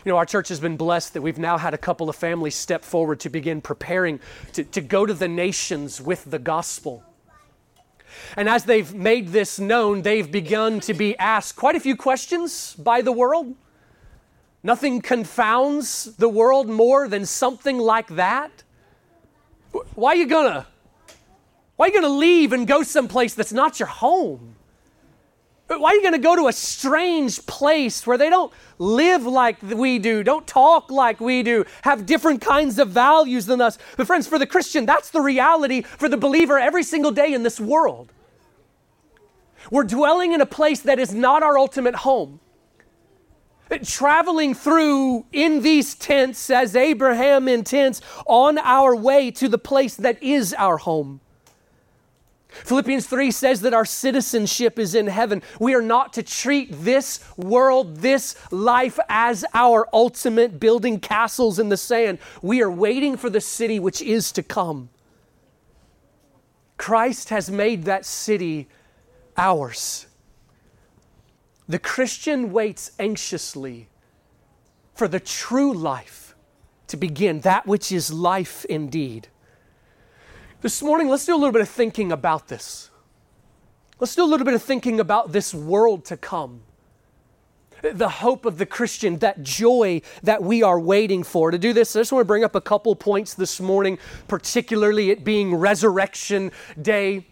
You 0.04 0.12
know, 0.12 0.16
our 0.16 0.26
church 0.26 0.48
has 0.48 0.60
been 0.60 0.76
blessed 0.76 1.14
that 1.14 1.22
we've 1.22 1.38
now 1.38 1.58
had 1.58 1.74
a 1.74 1.78
couple 1.78 2.08
of 2.08 2.16
families 2.16 2.54
step 2.54 2.84
forward 2.84 3.20
to 3.20 3.28
begin 3.28 3.60
preparing 3.60 4.20
to, 4.52 4.64
to 4.64 4.80
go 4.80 5.04
to 5.06 5.14
the 5.14 5.28
nations 5.28 6.00
with 6.00 6.30
the 6.30 6.38
gospel. 6.38 7.02
And 8.36 8.48
as 8.48 8.64
they've 8.64 8.92
made 8.94 9.28
this 9.28 9.58
known, 9.58 10.02
they've 10.02 10.30
begun 10.30 10.80
to 10.80 10.94
be 10.94 11.16
asked 11.18 11.56
quite 11.56 11.76
a 11.76 11.80
few 11.80 11.96
questions 11.96 12.74
by 12.74 13.00
the 13.00 13.12
world. 13.12 13.54
Nothing 14.62 15.02
confounds 15.02 16.16
the 16.16 16.28
world 16.28 16.68
more 16.68 17.06
than 17.06 17.26
something 17.26 17.78
like 17.78 18.08
that. 18.08 18.62
Why 19.94 20.12
are 20.12 20.16
you 20.16 20.26
gonna? 20.26 20.66
Why 21.76 21.86
are 21.86 21.88
you 21.88 21.94
gonna 21.94 22.14
leave 22.14 22.52
and 22.52 22.66
go 22.66 22.82
someplace 22.82 23.34
that's 23.34 23.52
not 23.52 23.78
your 23.78 23.88
home? 23.88 24.56
Why 25.66 25.90
are 25.90 25.94
you 25.94 26.02
going 26.02 26.12
to 26.12 26.18
go 26.18 26.36
to 26.36 26.48
a 26.48 26.52
strange 26.52 27.44
place 27.46 28.06
where 28.06 28.18
they 28.18 28.28
don't 28.28 28.52
live 28.78 29.24
like 29.24 29.62
we 29.62 29.98
do, 29.98 30.22
don't 30.22 30.46
talk 30.46 30.90
like 30.90 31.20
we 31.20 31.42
do, 31.42 31.64
have 31.82 32.04
different 32.04 32.42
kinds 32.42 32.78
of 32.78 32.90
values 32.90 33.46
than 33.46 33.60
us? 33.60 33.78
But, 33.96 34.06
friends, 34.06 34.26
for 34.26 34.38
the 34.38 34.46
Christian, 34.46 34.84
that's 34.84 35.10
the 35.10 35.22
reality 35.22 35.82
for 35.82 36.08
the 36.08 36.18
believer 36.18 36.58
every 36.58 36.82
single 36.82 37.12
day 37.12 37.32
in 37.32 37.42
this 37.42 37.58
world. 37.58 38.12
We're 39.70 39.84
dwelling 39.84 40.32
in 40.32 40.42
a 40.42 40.46
place 40.46 40.80
that 40.80 40.98
is 40.98 41.14
not 41.14 41.42
our 41.42 41.56
ultimate 41.58 41.96
home. 41.96 42.40
Uh, 43.70 43.78
traveling 43.82 44.52
through 44.52 45.24
in 45.32 45.62
these 45.62 45.94
tents 45.94 46.50
as 46.50 46.76
Abraham 46.76 47.48
in 47.48 47.64
tents 47.64 48.02
on 48.26 48.58
our 48.58 48.94
way 48.94 49.30
to 49.30 49.48
the 49.48 49.56
place 49.56 49.96
that 49.96 50.22
is 50.22 50.52
our 50.54 50.76
home. 50.76 51.20
Philippians 52.62 53.06
3 53.06 53.30
says 53.30 53.60
that 53.62 53.74
our 53.74 53.84
citizenship 53.84 54.78
is 54.78 54.94
in 54.94 55.06
heaven. 55.08 55.42
We 55.58 55.74
are 55.74 55.82
not 55.82 56.12
to 56.14 56.22
treat 56.22 56.68
this 56.70 57.20
world, 57.36 57.96
this 57.96 58.36
life, 58.52 58.98
as 59.08 59.44
our 59.52 59.88
ultimate 59.92 60.60
building 60.60 61.00
castles 61.00 61.58
in 61.58 61.68
the 61.68 61.76
sand. 61.76 62.18
We 62.42 62.62
are 62.62 62.70
waiting 62.70 63.16
for 63.16 63.28
the 63.28 63.40
city 63.40 63.80
which 63.80 64.00
is 64.00 64.30
to 64.32 64.42
come. 64.42 64.88
Christ 66.76 67.30
has 67.30 67.50
made 67.50 67.84
that 67.84 68.04
city 68.04 68.68
ours. 69.36 70.06
The 71.68 71.78
Christian 71.78 72.52
waits 72.52 72.92
anxiously 72.98 73.88
for 74.94 75.08
the 75.08 75.20
true 75.20 75.72
life 75.72 76.34
to 76.88 76.96
begin, 76.96 77.40
that 77.40 77.66
which 77.66 77.90
is 77.90 78.12
life 78.12 78.64
indeed. 78.66 79.28
This 80.64 80.82
morning, 80.82 81.10
let's 81.10 81.26
do 81.26 81.34
a 81.34 81.36
little 81.36 81.52
bit 81.52 81.60
of 81.60 81.68
thinking 81.68 82.10
about 82.10 82.48
this. 82.48 82.88
Let's 84.00 84.14
do 84.14 84.24
a 84.24 84.24
little 84.24 84.46
bit 84.46 84.54
of 84.54 84.62
thinking 84.62 84.98
about 84.98 85.30
this 85.30 85.52
world 85.52 86.06
to 86.06 86.16
come. 86.16 86.62
The 87.82 88.08
hope 88.08 88.46
of 88.46 88.56
the 88.56 88.64
Christian, 88.64 89.18
that 89.18 89.42
joy 89.42 90.00
that 90.22 90.42
we 90.42 90.62
are 90.62 90.80
waiting 90.80 91.22
for. 91.22 91.50
To 91.50 91.58
do 91.58 91.74
this, 91.74 91.94
I 91.94 92.00
just 92.00 92.12
want 92.12 92.22
to 92.22 92.26
bring 92.26 92.44
up 92.44 92.54
a 92.54 92.62
couple 92.62 92.96
points 92.96 93.34
this 93.34 93.60
morning, 93.60 93.98
particularly 94.26 95.10
it 95.10 95.22
being 95.22 95.54
Resurrection 95.54 96.50
Day. 96.80 97.26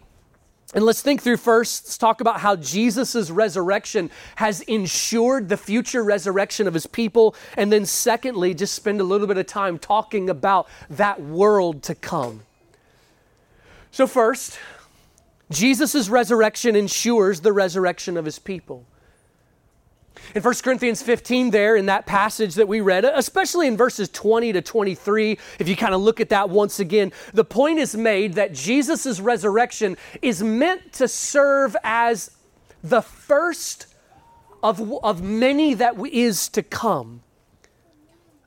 And 0.75 0.85
let's 0.85 1.01
think 1.01 1.23
through 1.23 1.37
first, 1.37 1.85
let's 1.85 1.97
talk 1.97 2.21
about 2.21 2.39
how 2.39 2.55
Jesus' 2.55 3.31
resurrection 3.31 4.11
has 4.35 4.61
ensured 4.61 5.49
the 5.49 5.57
future 5.57 6.03
resurrection 6.03 6.67
of 6.67 6.75
his 6.75 6.85
people. 6.85 7.35
And 7.57 7.73
then, 7.73 7.87
secondly, 7.87 8.53
just 8.53 8.75
spend 8.75 9.01
a 9.01 9.03
little 9.03 9.25
bit 9.25 9.39
of 9.39 9.47
time 9.47 9.79
talking 9.79 10.29
about 10.29 10.67
that 10.91 11.19
world 11.19 11.81
to 11.81 11.95
come. 11.95 12.43
So, 13.93 14.07
first, 14.07 14.57
Jesus' 15.51 16.09
resurrection 16.09 16.75
ensures 16.75 17.41
the 17.41 17.53
resurrection 17.53 18.17
of 18.17 18.25
his 18.25 18.39
people. 18.39 18.87
In 20.33 20.41
1 20.41 20.53
Corinthians 20.63 21.03
15, 21.03 21.51
there 21.51 21.75
in 21.75 21.85
that 21.85 22.07
passage 22.07 22.55
that 22.55 22.67
we 22.67 22.81
read, 22.81 23.05
especially 23.05 23.67
in 23.67 23.77
verses 23.77 24.09
20 24.09 24.51
to 24.53 24.63
23, 24.63 25.37
if 25.59 25.69
you 25.69 25.75
kind 25.75 25.93
of 25.93 26.01
look 26.01 26.19
at 26.19 26.29
that 26.29 26.49
once 26.49 26.79
again, 26.79 27.11
the 27.35 27.45
point 27.45 27.77
is 27.77 27.95
made 27.95 28.33
that 28.33 28.51
Jesus' 28.51 29.19
resurrection 29.19 29.95
is 30.23 30.41
meant 30.41 30.91
to 30.93 31.07
serve 31.07 31.75
as 31.83 32.31
the 32.83 33.03
first 33.03 33.85
of, 34.63 34.91
of 35.03 35.21
many 35.21 35.75
that 35.75 36.03
is 36.07 36.49
to 36.49 36.63
come, 36.63 37.21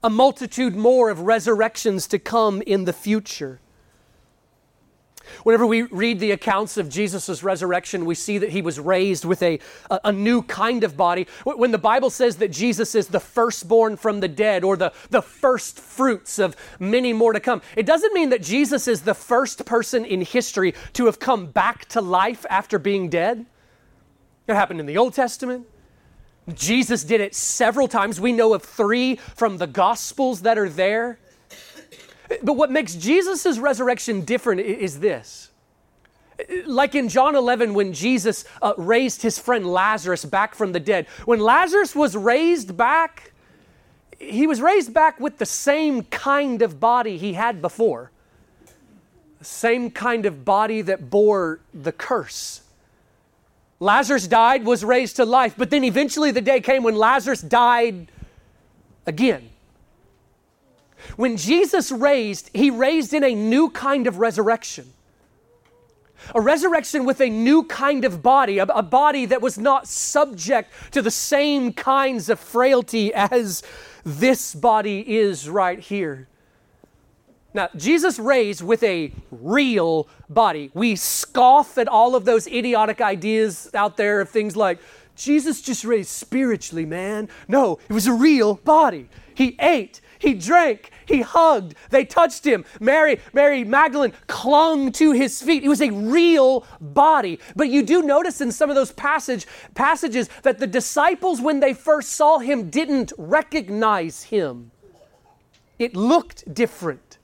a 0.03 0.11
multitude 0.11 0.75
more 0.75 1.09
of 1.09 1.21
resurrections 1.21 2.09
to 2.09 2.19
come 2.19 2.63
in 2.63 2.85
the 2.85 2.93
future. 2.93 3.61
Whenever 5.43 5.67
we 5.67 5.83
read 5.83 6.21
the 6.21 6.31
accounts 6.31 6.77
of 6.77 6.89
Jesus' 6.89 7.43
resurrection, 7.43 8.05
we 8.05 8.15
see 8.15 8.39
that 8.39 8.51
he 8.51 8.63
was 8.63 8.79
raised 8.81 9.25
with 9.25 9.43
a, 9.43 9.59
a, 9.91 10.01
a, 10.05 10.13
new 10.13 10.43
kind 10.43 10.85
of 10.85 10.97
body. 10.97 11.27
When 11.45 11.71
the 11.71 11.79
Bible 11.79 12.11
says 12.11 12.37
that 12.37 12.51
Jesus 12.51 12.95
is 12.95 13.09
the 13.09 13.21
firstborn 13.21 13.97
from 13.97 14.21
the 14.21 14.29
dead 14.29 14.65
or 14.65 14.77
the, 14.77 14.93
the 15.11 15.23
first 15.23 15.79
fruits 15.79 16.39
of 16.39 16.57
many 16.79 17.13
more 17.13 17.33
to 17.33 17.41
come, 17.41 17.63
it 17.77 17.87
doesn't 17.87 18.15
mean 18.15 18.31
that 18.31 18.43
Jesus 18.43 18.89
is 18.89 19.03
the 19.03 19.15
first 19.15 19.65
person 19.67 20.05
in 20.05 20.23
history 20.23 20.75
to 20.95 21.07
have 21.07 21.19
come 21.19 21.47
back 21.47 21.87
to 21.87 22.01
life 22.01 22.47
after 22.51 22.79
being 22.79 23.09
dead. 23.09 23.47
It 24.47 24.55
happened 24.55 24.81
in 24.81 24.87
the 24.87 24.99
Old 24.99 25.15
Testament. 25.15 25.67
Jesus 26.55 27.03
did 27.03 27.21
it 27.21 27.35
several 27.35 27.89
times. 27.89 28.21
We 28.21 28.33
know 28.33 28.55
of 28.55 28.63
three 28.63 29.17
from 29.17 29.59
the 29.59 29.67
Gospels 29.67 30.43
that 30.43 30.59
are 30.59 30.69
there. 30.69 31.19
But 32.29 32.55
what 32.55 32.71
makes 32.71 32.95
Jesus' 32.95 33.59
resurrection 33.59 34.23
different 34.23 34.61
is 34.61 35.01
this. 35.01 35.51
Like 36.67 36.95
in 36.95 37.09
John 37.09 37.35
11, 37.35 37.73
when 37.73 37.93
Jesus 37.93 38.45
uh, 38.61 38.75
raised 38.77 39.23
his 39.23 39.39
friend 39.39 39.67
Lazarus 39.67 40.25
back 40.25 40.55
from 40.55 40.73
the 40.73 40.81
dead, 40.81 41.07
when 41.25 41.41
Lazarus 41.41 41.95
was 41.95 42.17
raised 42.17 42.77
back, 42.77 43.33
he 44.19 44.47
was 44.47 44.61
raised 44.61 44.93
back 44.93 45.19
with 45.19 45.39
the 45.39 45.47
same 45.47 46.03
kind 46.03 46.63
of 46.63 46.79
body 46.79 47.17
he 47.17 47.35
had 47.35 47.63
before, 47.63 48.11
the 49.39 49.45
same 49.45 49.91
kind 49.91 50.27
of 50.27 50.45
body 50.45 50.83
that 50.83 51.09
bore 51.09 51.61
the 51.73 51.93
curse. 51.93 52.63
Lazarus 53.79 54.27
died, 54.27 54.65
was 54.65 54.85
raised 54.85 55.17
to 55.17 55.25
life, 55.25 55.55
but 55.57 55.71
then 55.71 55.85
eventually 55.85 56.31
the 56.31 56.41
day 56.41 56.61
came 56.61 56.83
when 56.83 56.97
Lazarus 56.97 57.43
died 57.43 58.11
again. 59.07 59.51
When 61.17 61.37
Jesus 61.37 61.93
raised, 61.93 62.51
he 62.53 62.71
raised 62.71 63.15
in 63.15 63.23
a 63.23 63.35
new 63.35 63.71
kind 63.71 64.07
of 64.07 64.19
resurrection. 64.19 64.93
A 66.35 66.41
resurrection 66.41 67.05
with 67.05 67.21
a 67.21 67.31
new 67.31 67.63
kind 67.65 68.05
of 68.05 68.23
body, 68.23 68.59
a, 68.59 68.65
a, 68.65 68.83
body 68.83 69.27
that 69.27 69.41
was 69.41 69.59
not 69.59 69.87
subject 69.87 70.73
to 70.93 71.01
the 71.01 71.11
same 71.11 71.73
kinds 71.73 72.29
of 72.29 72.41
frailty 72.41 73.15
as 73.15 73.63
this 74.05 74.55
body 74.55 75.17
is 75.17 75.49
right 75.49 75.79
here. 75.79 76.27
Now, 77.55 77.69
Jesus 77.77 78.19
raised 78.19 78.63
with 78.63 78.83
a 78.83 79.13
real 79.31 80.09
body. 80.29 80.71
We 80.75 80.97
scoff 80.97 81.79
at 81.79 81.89
all 81.89 82.15
of 82.15 82.25
those 82.25 82.47
idiotic 82.47 83.01
ideas 83.01 83.71
out 83.73 83.97
there 83.97 84.21
of 84.21 84.29
things 84.29 84.57
like, 84.57 84.79
Jesus 85.17 85.63
just 85.63 85.85
raised 85.85 86.11
spiritually, 86.11 86.85
man. 86.85 87.29
No, 87.49 87.79
it 87.89 87.93
was 87.93 88.07
a 88.07 88.13
real 88.13 88.57
body. 88.57 89.09
He 89.35 89.57
ate, 89.59 90.01
he 90.19 90.35
drank, 90.35 90.91
he 91.07 91.23
hugged, 91.23 91.75
they 91.91 92.05
touched 92.05 92.47
him. 92.47 92.65
Mary, 92.81 93.21
Mary 93.33 93.65
Magdalene 93.65 94.13
clung 94.27 94.93
to 94.93 95.13
his 95.13 95.43
feet. 95.43 95.65
It 95.65 95.69
was 95.69 95.83
a 95.83 95.91
real 95.91 96.67
body. 96.81 97.39
But 97.55 97.69
you 97.69 97.83
do 97.83 98.03
notice 98.03 98.41
in 98.41 98.53
some 98.53 98.71
of 98.71 98.77
those 98.77 98.93
passage, 98.93 99.47
passages 99.75 100.29
that 100.43 100.59
the 100.59 100.67
disciples, 100.67 101.41
when 101.41 101.61
they 101.61 101.75
first 101.75 102.11
saw 102.11 102.39
him, 102.39 102.71
didn't 102.71 103.13
recognize 103.19 104.25
him. 104.25 104.71
It 105.79 105.95
looked 105.95 106.53
different. 106.53 107.19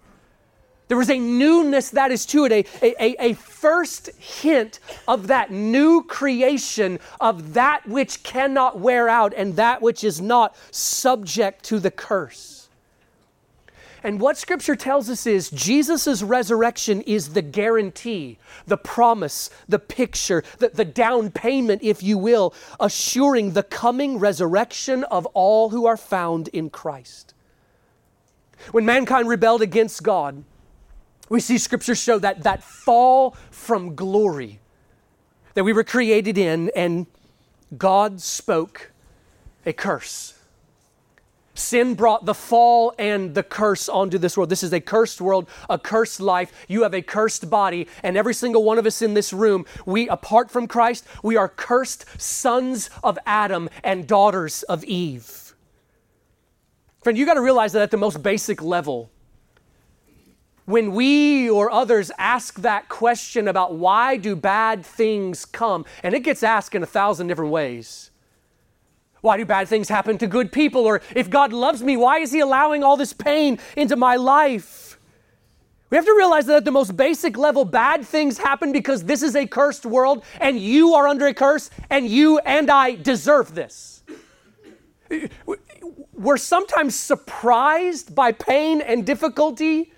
There 0.92 0.98
was 0.98 1.08
a 1.08 1.18
newness 1.18 1.88
that 1.90 2.10
is 2.10 2.26
to 2.26 2.44
it, 2.44 2.52
a, 2.52 2.64
a, 2.82 3.30
a, 3.30 3.32
first 3.32 4.10
hint 4.18 4.78
of 5.08 5.28
that 5.28 5.50
new 5.50 6.02
creation 6.02 6.98
of 7.18 7.54
that 7.54 7.88
which 7.88 8.22
cannot 8.22 8.78
wear 8.78 9.08
out 9.08 9.32
and 9.34 9.56
that 9.56 9.80
which 9.80 10.04
is 10.04 10.20
not 10.20 10.54
subject 10.70 11.64
to 11.64 11.78
the 11.80 11.90
curse. 11.90 12.61
And 14.04 14.20
what 14.20 14.36
Scripture 14.36 14.74
tells 14.74 15.08
us 15.08 15.26
is 15.26 15.50
Jesus' 15.50 16.22
resurrection 16.22 17.02
is 17.02 17.34
the 17.34 17.42
guarantee, 17.42 18.38
the 18.66 18.76
promise, 18.76 19.48
the 19.68 19.78
picture, 19.78 20.42
the, 20.58 20.70
the 20.70 20.84
down 20.84 21.30
payment, 21.30 21.82
if 21.82 22.02
you 22.02 22.18
will, 22.18 22.52
assuring 22.80 23.52
the 23.52 23.62
coming 23.62 24.18
resurrection 24.18 25.04
of 25.04 25.26
all 25.26 25.70
who 25.70 25.86
are 25.86 25.96
found 25.96 26.48
in 26.48 26.68
Christ. 26.68 27.34
When 28.72 28.84
mankind 28.84 29.28
rebelled 29.28 29.62
against 29.62 30.02
God, 30.02 30.42
we 31.28 31.40
see 31.40 31.58
Scripture 31.58 31.94
show 31.94 32.18
that 32.18 32.42
that 32.42 32.62
fall 32.62 33.36
from 33.50 33.94
glory 33.94 34.58
that 35.54 35.64
we 35.64 35.72
were 35.72 35.84
created 35.84 36.38
in, 36.38 36.70
and 36.74 37.06
God 37.76 38.20
spoke 38.20 38.90
a 39.64 39.72
curse 39.72 40.34
Sin 41.54 41.94
brought 41.94 42.24
the 42.24 42.34
fall 42.34 42.94
and 42.98 43.34
the 43.34 43.42
curse 43.42 43.88
onto 43.88 44.16
this 44.16 44.36
world. 44.36 44.48
This 44.48 44.62
is 44.62 44.72
a 44.72 44.80
cursed 44.80 45.20
world, 45.20 45.48
a 45.68 45.78
cursed 45.78 46.20
life. 46.20 46.50
You 46.66 46.82
have 46.82 46.94
a 46.94 47.02
cursed 47.02 47.50
body, 47.50 47.88
and 48.02 48.16
every 48.16 48.32
single 48.32 48.64
one 48.64 48.78
of 48.78 48.86
us 48.86 49.02
in 49.02 49.12
this 49.12 49.32
room, 49.32 49.66
we, 49.84 50.08
apart 50.08 50.50
from 50.50 50.66
Christ, 50.66 51.04
we 51.22 51.36
are 51.36 51.48
cursed 51.48 52.06
sons 52.18 52.88
of 53.04 53.18
Adam 53.26 53.68
and 53.84 54.06
daughters 54.06 54.62
of 54.62 54.82
Eve. 54.84 55.54
Friend, 57.02 57.18
you 57.18 57.26
got 57.26 57.34
to 57.34 57.42
realize 57.42 57.72
that 57.72 57.82
at 57.82 57.90
the 57.90 57.96
most 57.96 58.22
basic 58.22 58.62
level, 58.62 59.10
when 60.64 60.94
we 60.94 61.50
or 61.50 61.70
others 61.70 62.12
ask 62.16 62.60
that 62.60 62.88
question 62.88 63.48
about 63.48 63.74
why 63.74 64.16
do 64.16 64.36
bad 64.36 64.86
things 64.86 65.44
come, 65.44 65.84
and 66.02 66.14
it 66.14 66.20
gets 66.20 66.42
asked 66.42 66.74
in 66.74 66.82
a 66.82 66.86
thousand 66.86 67.26
different 67.26 67.50
ways 67.50 68.11
why 69.22 69.36
do 69.36 69.44
bad 69.46 69.68
things 69.68 69.88
happen 69.88 70.18
to 70.18 70.26
good 70.26 70.52
people? 70.52 70.84
Or 70.84 71.00
if 71.16 71.30
God 71.30 71.52
loves 71.52 71.82
me, 71.82 71.96
why 71.96 72.18
is 72.18 72.32
He 72.32 72.40
allowing 72.40 72.84
all 72.84 72.96
this 72.96 73.12
pain 73.12 73.58
into 73.76 73.96
my 73.96 74.16
life? 74.16 74.98
We 75.90 75.96
have 75.96 76.04
to 76.06 76.14
realize 76.14 76.46
that 76.46 76.56
at 76.56 76.64
the 76.64 76.70
most 76.70 76.96
basic 76.96 77.36
level, 77.38 77.64
bad 77.64 78.04
things 78.04 78.38
happen 78.38 78.72
because 78.72 79.04
this 79.04 79.22
is 79.22 79.36
a 79.36 79.46
cursed 79.46 79.86
world 79.86 80.24
and 80.40 80.58
you 80.58 80.94
are 80.94 81.06
under 81.06 81.26
a 81.26 81.34
curse 81.34 81.70
and 81.88 82.08
you 82.08 82.38
and 82.40 82.70
I 82.70 82.96
deserve 82.96 83.54
this. 83.54 84.02
We're 86.14 86.38
sometimes 86.38 86.94
surprised 86.94 88.14
by 88.14 88.32
pain 88.32 88.80
and 88.80 89.06
difficulty 89.06 89.92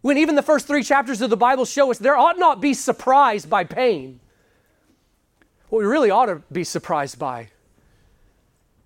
when 0.00 0.16
even 0.16 0.34
the 0.34 0.42
first 0.42 0.66
three 0.66 0.82
chapters 0.82 1.20
of 1.20 1.28
the 1.28 1.36
Bible 1.36 1.64
show 1.64 1.90
us 1.90 1.98
there 1.98 2.16
ought 2.16 2.38
not 2.38 2.60
be 2.60 2.72
surprised 2.72 3.50
by 3.50 3.64
pain. 3.64 4.20
What 5.68 5.80
we 5.80 5.86
really 5.86 6.10
ought 6.10 6.26
to 6.26 6.42
be 6.52 6.62
surprised 6.62 7.18
by 7.18 7.48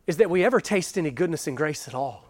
is 0.08 0.16
that 0.16 0.30
we 0.30 0.42
ever 0.42 0.60
taste 0.60 0.98
any 0.98 1.12
goodness 1.12 1.46
and 1.46 1.56
grace 1.56 1.86
at 1.86 1.94
all. 1.94 2.24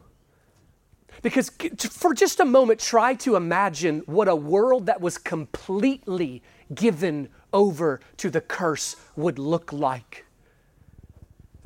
Because 1.22 1.50
for 1.90 2.12
just 2.12 2.40
a 2.40 2.44
moment, 2.44 2.80
try 2.80 3.14
to 3.14 3.36
imagine 3.36 4.00
what 4.06 4.28
a 4.28 4.36
world 4.36 4.86
that 4.86 5.00
was 5.00 5.16
completely 5.16 6.42
given 6.74 7.28
over 7.52 8.00
to 8.18 8.30
the 8.30 8.40
curse 8.40 8.96
would 9.16 9.38
look 9.38 9.72
like. 9.72 10.26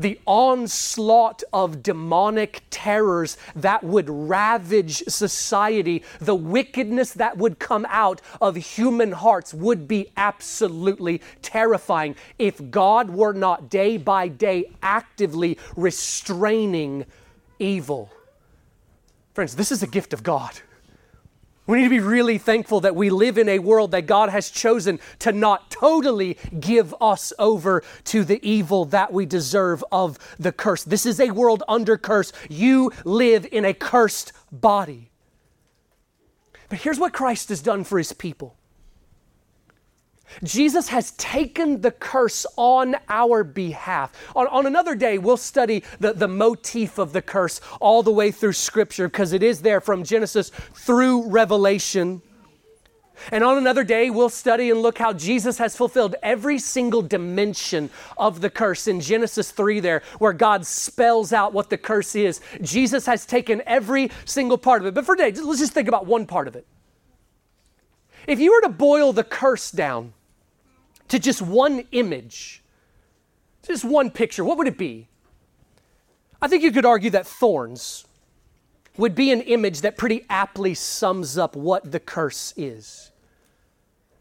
The 0.02 0.18
onslaught 0.26 1.44
of 1.52 1.80
demonic 1.80 2.62
terrors 2.70 3.36
that 3.54 3.84
would 3.84 4.10
ravage 4.10 5.04
society, 5.06 6.02
the 6.20 6.34
wickedness 6.34 7.12
that 7.12 7.38
would 7.38 7.60
come 7.60 7.86
out 7.88 8.20
of 8.40 8.56
human 8.56 9.12
hearts 9.12 9.54
would 9.54 9.86
be 9.86 10.10
absolutely 10.16 11.22
terrifying 11.40 12.16
if 12.36 12.68
God 12.68 13.10
were 13.10 13.32
not 13.32 13.70
day 13.70 13.96
by 13.96 14.26
day 14.26 14.72
actively 14.82 15.56
restraining 15.76 17.06
evil. 17.60 18.10
Friends, 19.34 19.54
this 19.54 19.70
is 19.70 19.84
a 19.84 19.86
gift 19.86 20.12
of 20.12 20.24
God. 20.24 20.62
We 21.66 21.78
need 21.78 21.84
to 21.84 21.90
be 21.90 22.00
really 22.00 22.38
thankful 22.38 22.80
that 22.80 22.96
we 22.96 23.08
live 23.08 23.38
in 23.38 23.48
a 23.48 23.60
world 23.60 23.92
that 23.92 24.06
God 24.06 24.30
has 24.30 24.50
chosen 24.50 24.98
to 25.20 25.30
not 25.30 25.70
totally 25.70 26.36
give 26.58 26.92
us 27.00 27.32
over 27.38 27.84
to 28.04 28.24
the 28.24 28.40
evil 28.48 28.84
that 28.86 29.12
we 29.12 29.26
deserve 29.26 29.84
of 29.92 30.18
the 30.40 30.50
curse. 30.50 30.82
This 30.82 31.06
is 31.06 31.20
a 31.20 31.30
world 31.30 31.62
under 31.68 31.96
curse. 31.96 32.32
You 32.50 32.90
live 33.04 33.46
in 33.52 33.64
a 33.64 33.74
cursed 33.74 34.32
body. 34.50 35.10
But 36.68 36.80
here's 36.80 36.98
what 36.98 37.12
Christ 37.12 37.48
has 37.50 37.62
done 37.62 37.84
for 37.84 37.98
his 37.98 38.12
people 38.12 38.56
Jesus 40.42 40.88
has 40.88 41.12
taken 41.12 41.80
the 41.80 41.90
curse 41.90 42.46
on 42.56 42.96
our 43.08 43.44
behalf. 43.44 44.12
On, 44.34 44.46
on 44.48 44.66
another 44.66 44.94
day, 44.94 45.18
we'll 45.18 45.36
study 45.36 45.82
the, 46.00 46.12
the 46.12 46.28
motif 46.28 46.98
of 46.98 47.12
the 47.12 47.22
curse 47.22 47.60
all 47.80 48.02
the 48.02 48.12
way 48.12 48.30
through 48.30 48.52
Scripture 48.52 49.08
because 49.08 49.32
it 49.32 49.42
is 49.42 49.62
there 49.62 49.80
from 49.80 50.04
Genesis 50.04 50.50
through 50.74 51.28
Revelation. 51.28 52.22
And 53.30 53.44
on 53.44 53.58
another 53.58 53.84
day, 53.84 54.10
we'll 54.10 54.28
study 54.28 54.70
and 54.70 54.82
look 54.82 54.98
how 54.98 55.12
Jesus 55.12 55.58
has 55.58 55.76
fulfilled 55.76 56.16
every 56.22 56.58
single 56.58 57.02
dimension 57.02 57.90
of 58.16 58.40
the 58.40 58.50
curse 58.50 58.88
in 58.88 59.00
Genesis 59.00 59.50
3, 59.50 59.80
there, 59.80 60.02
where 60.18 60.32
God 60.32 60.66
spells 60.66 61.32
out 61.32 61.52
what 61.52 61.70
the 61.70 61.78
curse 61.78 62.16
is. 62.16 62.40
Jesus 62.62 63.06
has 63.06 63.24
taken 63.24 63.62
every 63.66 64.10
single 64.24 64.58
part 64.58 64.82
of 64.82 64.86
it. 64.86 64.94
But 64.94 65.06
for 65.06 65.14
today, 65.14 65.38
let's 65.40 65.60
just 65.60 65.72
think 65.72 65.88
about 65.88 66.06
one 66.06 66.26
part 66.26 66.48
of 66.48 66.56
it. 66.56 66.66
If 68.26 68.40
you 68.40 68.52
were 68.52 68.62
to 68.62 68.68
boil 68.68 69.12
the 69.12 69.24
curse 69.24 69.70
down, 69.70 70.14
to 71.12 71.18
just 71.18 71.42
one 71.42 71.84
image, 71.92 72.62
just 73.66 73.84
one 73.84 74.10
picture, 74.10 74.42
what 74.42 74.56
would 74.56 74.66
it 74.66 74.78
be? 74.78 75.08
I 76.40 76.48
think 76.48 76.62
you 76.62 76.72
could 76.72 76.86
argue 76.86 77.10
that 77.10 77.26
thorns 77.26 78.06
would 78.96 79.14
be 79.14 79.30
an 79.30 79.42
image 79.42 79.82
that 79.82 79.98
pretty 79.98 80.24
aptly 80.30 80.72
sums 80.72 81.36
up 81.36 81.54
what 81.54 81.92
the 81.92 82.00
curse 82.00 82.54
is. 82.56 83.11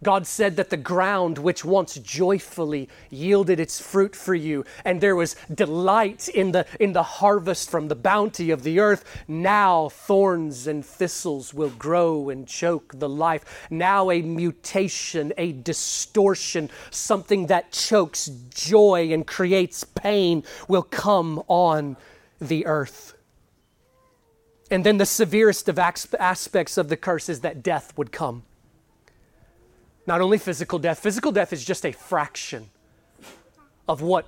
God 0.04 0.26
said 0.26 0.56
that 0.56 0.72
the 0.72 0.78
ground 0.78 1.38
which 1.38 1.64
once 1.64 1.96
joyfully 1.96 2.90
yielded 3.12 3.60
its 3.60 3.80
fruit 3.80 4.16
for 4.16 4.34
you, 4.34 4.66
and 4.84 5.00
there 5.00 5.16
was 5.16 5.36
delight 5.54 6.28
in 6.28 6.52
the, 6.52 6.66
in 6.80 6.94
the 6.94 7.04
harvest 7.04 7.70
from 7.70 7.88
the 7.88 7.96
bounty 7.96 8.50
of 8.50 8.64
the 8.64 8.80
earth, 8.80 9.06
now 9.28 9.90
thorns 9.90 10.66
and 10.66 10.84
thistles 10.84 11.54
will 11.54 11.70
grow 11.70 12.30
and 12.30 12.48
choke 12.48 12.98
the 12.98 13.10
life. 13.10 13.68
Now 13.70 14.10
a 14.10 14.24
mutation, 14.24 15.34
a 15.38 15.52
distortion, 15.52 16.72
something 16.90 17.46
that 17.48 17.72
chokes 17.72 18.26
joy 18.50 19.14
and 19.14 19.26
creates 19.28 19.84
pain 19.84 20.44
will 20.68 20.84
come 20.84 21.44
on 21.48 21.96
the 22.40 22.66
earth. 22.66 23.14
And 24.72 24.84
then 24.84 24.98
the 24.98 25.06
severest 25.06 25.70
of 25.70 25.78
aspects 25.78 26.78
of 26.78 26.88
the 26.88 26.98
curse 26.98 27.30
is 27.30 27.42
that 27.42 27.62
death 27.62 27.94
would 27.98 28.12
come. 28.12 28.44
Not 30.08 30.22
only 30.22 30.38
physical 30.38 30.80
death, 30.80 31.00
physical 31.00 31.32
death 31.32 31.54
is 31.54 31.64
just 31.64 31.86
a 31.86 31.92
fraction 31.92 32.70
of 33.88 34.02
what 34.02 34.28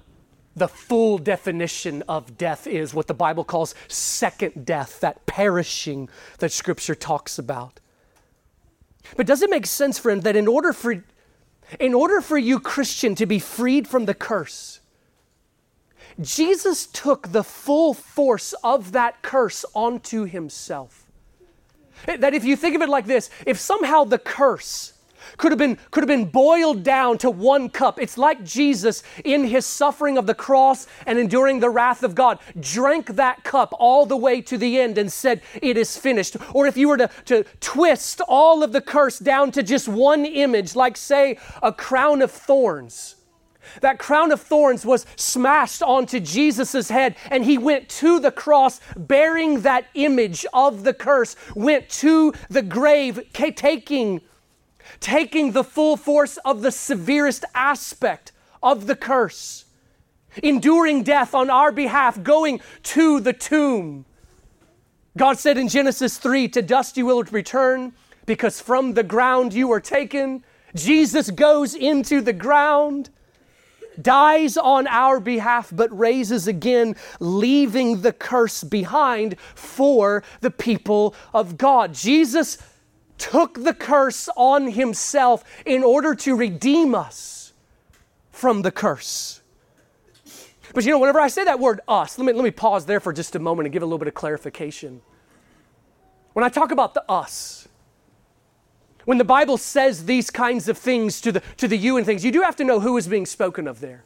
the 0.56 0.68
full 0.68 1.18
definition 1.18 2.04
of 2.08 2.38
death 2.38 2.68
is, 2.68 2.94
what 2.94 3.08
the 3.08 3.14
Bible 3.14 3.44
calls 3.44 3.74
second 3.88 4.66
death, 4.66 5.00
that 5.00 5.26
perishing 5.26 6.10
that 6.40 6.52
Scripture 6.52 6.96
talks 6.96 7.40
about. 7.40 7.80
But 9.18 9.26
does 9.26 9.42
it 9.42 9.50
make 9.50 9.66
sense, 9.66 9.98
friend, 9.98 10.22
that 10.24 10.36
in 10.36 10.48
order 10.48 10.74
for, 10.74 11.04
in 11.80 11.94
order 11.94 12.22
for 12.22 12.38
you, 12.38 12.60
Christian, 12.60 13.16
to 13.16 13.26
be 13.26 13.40
freed 13.40 13.88
from 13.88 14.06
the 14.06 14.14
curse, 14.14 14.80
Jesus 16.22 16.86
took 16.86 17.32
the 17.32 17.44
full 17.44 17.94
force 17.94 18.54
of 18.64 18.92
that 18.92 19.22
curse 19.24 19.66
onto 19.74 20.26
himself. 20.26 21.08
That 22.06 22.34
if 22.34 22.44
you 22.44 22.56
think 22.56 22.76
of 22.76 22.82
it 22.82 22.90
like 22.90 23.06
this, 23.06 23.30
if 23.46 23.60
somehow 23.60 24.04
the 24.04 24.20
curse 24.20 24.94
could 25.38 25.52
have 25.52 25.60
been 25.60 25.78
could 25.92 26.04
have 26.04 26.08
been 26.08 26.26
boiled 26.26 26.84
down 26.84 27.18
to 27.20 27.30
one 27.30 27.70
cup. 27.70 28.00
It's 28.00 28.18
like 28.18 28.44
Jesus 28.44 29.04
in 29.24 29.46
his 29.46 29.66
suffering 29.66 30.18
of 30.18 30.28
the 30.28 30.36
cross 30.36 30.88
and 31.06 31.20
enduring 31.20 31.60
the 31.60 31.70
wrath 31.70 32.04
of 32.04 32.16
God 32.16 32.40
drank 32.60 33.16
that 33.16 33.44
cup 33.44 33.74
all 33.80 34.06
the 34.06 34.18
way 34.18 34.42
to 34.42 34.58
the 34.58 34.80
end 34.80 34.98
and 34.98 35.12
said, 35.12 35.42
It 35.62 35.78
is 35.78 35.98
finished. 35.98 36.38
Or 36.54 36.68
if 36.68 36.78
you 36.78 36.88
were 36.88 36.98
to, 36.98 37.10
to 37.26 37.44
twist 37.60 38.22
all 38.28 38.64
of 38.64 38.72
the 38.72 38.82
curse 38.82 39.20
down 39.20 39.52
to 39.52 39.64
just 39.64 39.88
one 39.88 40.26
image, 40.26 40.76
like 40.76 40.98
say 40.98 41.38
a 41.62 41.72
crown 41.72 42.22
of 42.22 42.32
thorns. 42.32 43.16
That 43.82 43.98
crown 43.98 44.32
of 44.32 44.42
thorns 44.42 44.86
was 44.86 45.06
smashed 45.16 45.82
onto 45.82 46.20
Jesus' 46.20 46.90
head, 46.90 47.16
and 47.30 47.46
he 47.46 47.58
went 47.58 47.90
to 47.90 48.20
the 48.20 48.32
cross 48.32 48.80
bearing 48.96 49.62
that 49.62 49.86
image 49.94 50.46
of 50.54 50.84
the 50.84 50.94
curse, 50.94 51.36
went 51.56 51.90
to 51.90 52.34
the 52.50 52.62
grave, 52.62 53.22
taking 53.34 54.22
taking 55.04 55.52
the 55.52 55.66
full 55.66 55.98
force 55.98 56.38
of 56.46 56.62
the 56.62 56.72
severest 56.72 57.44
aspect 57.54 58.32
of 58.64 58.88
the 58.88 58.96
curse, 58.96 59.66
enduring 60.42 61.04
death 61.04 61.36
on 61.36 61.50
our 61.50 61.74
behalf, 61.74 62.24
going 62.24 62.62
to 62.82 63.20
the 63.20 63.34
tomb. 63.34 64.06
God 65.18 65.38
said 65.38 65.58
in 65.58 65.68
Genesis 65.68 66.18
3 66.18 66.48
To 66.48 66.62
dust 66.62 66.96
you 66.96 67.06
will 67.06 67.22
return, 67.24 67.92
because 68.26 68.62
from 68.62 68.94
the 68.94 69.04
ground 69.04 69.54
you 69.54 69.68
were 69.68 69.82
taken. 69.82 70.44
Jesus 70.74 71.30
goes 71.30 71.76
into 71.76 72.22
the 72.22 72.34
ground, 72.34 73.10
dies 74.02 74.56
on 74.56 74.88
our 74.88 75.20
behalf, 75.20 75.70
but 75.72 75.96
raises 75.96 76.48
again, 76.48 76.96
leaving 77.20 78.02
the 78.02 78.14
curse 78.14 78.64
behind 78.64 79.38
for 79.54 80.24
the 80.40 80.50
people 80.50 81.14
of 81.34 81.58
God. 81.58 81.94
Jesus 81.94 82.58
took 83.24 83.64
the 83.64 83.74
curse 83.74 84.28
on 84.36 84.68
himself 84.68 85.46
in 85.66 85.82
order 85.82 86.14
to 86.14 86.36
redeem 86.36 86.94
us 86.94 87.54
from 88.32 88.64
the 88.64 88.72
curse. 88.72 89.42
But 90.74 90.84
you 90.84 90.92
know, 90.92 91.00
whenever 91.00 91.22
I 91.22 91.30
say 91.30 91.46
that 91.46 91.60
word 91.60 91.80
us, 91.88 92.18
let 92.18 92.26
me, 92.26 92.34
let 92.34 92.44
me 92.44 92.52
pause 92.52 92.86
there 92.86 93.00
for 93.00 93.14
just 93.14 93.36
a 93.36 93.40
moment 93.40 93.68
and 93.68 93.74
give 93.74 93.82
a 93.82 93.86
little 93.86 93.98
bit 93.98 94.10
of 94.10 94.14
clarification. 94.14 95.02
When 96.34 96.44
I 96.44 96.50
talk 96.50 96.72
about 96.72 96.94
the 96.94 97.10
us, 97.10 97.70
when 99.06 99.20
the 99.20 99.24
Bible 99.24 99.56
says 99.58 100.06
these 100.06 100.30
kinds 100.30 100.68
of 100.68 100.78
things 100.78 101.22
to 101.22 101.32
the, 101.32 101.42
to 101.58 101.68
the 101.70 101.78
you 101.78 101.96
and 101.96 102.06
things, 102.06 102.26
you 102.26 102.32
do 102.32 102.42
have 102.42 102.58
to 102.58 102.66
know 102.66 102.82
who 102.82 102.98
is 102.98 103.08
being 103.08 103.26
spoken 103.26 103.68
of 103.68 103.80
there. 103.80 104.04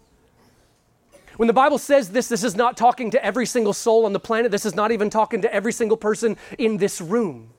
When 1.38 1.48
the 1.48 1.54
Bible 1.54 1.80
says 1.80 2.10
this, 2.10 2.28
this 2.28 2.44
is 2.44 2.56
not 2.56 2.78
talking 2.78 3.10
to 3.12 3.26
every 3.26 3.48
single 3.48 3.74
soul 3.74 4.06
on 4.06 4.14
the 4.14 4.20
planet. 4.20 4.52
This 4.52 4.66
is 4.66 4.76
not 4.76 4.92
even 4.92 5.10
talking 5.10 5.42
to 5.42 5.52
every 5.52 5.74
single 5.74 5.98
person 5.98 6.38
in 6.60 6.78
this 6.78 7.02
room. 7.02 7.54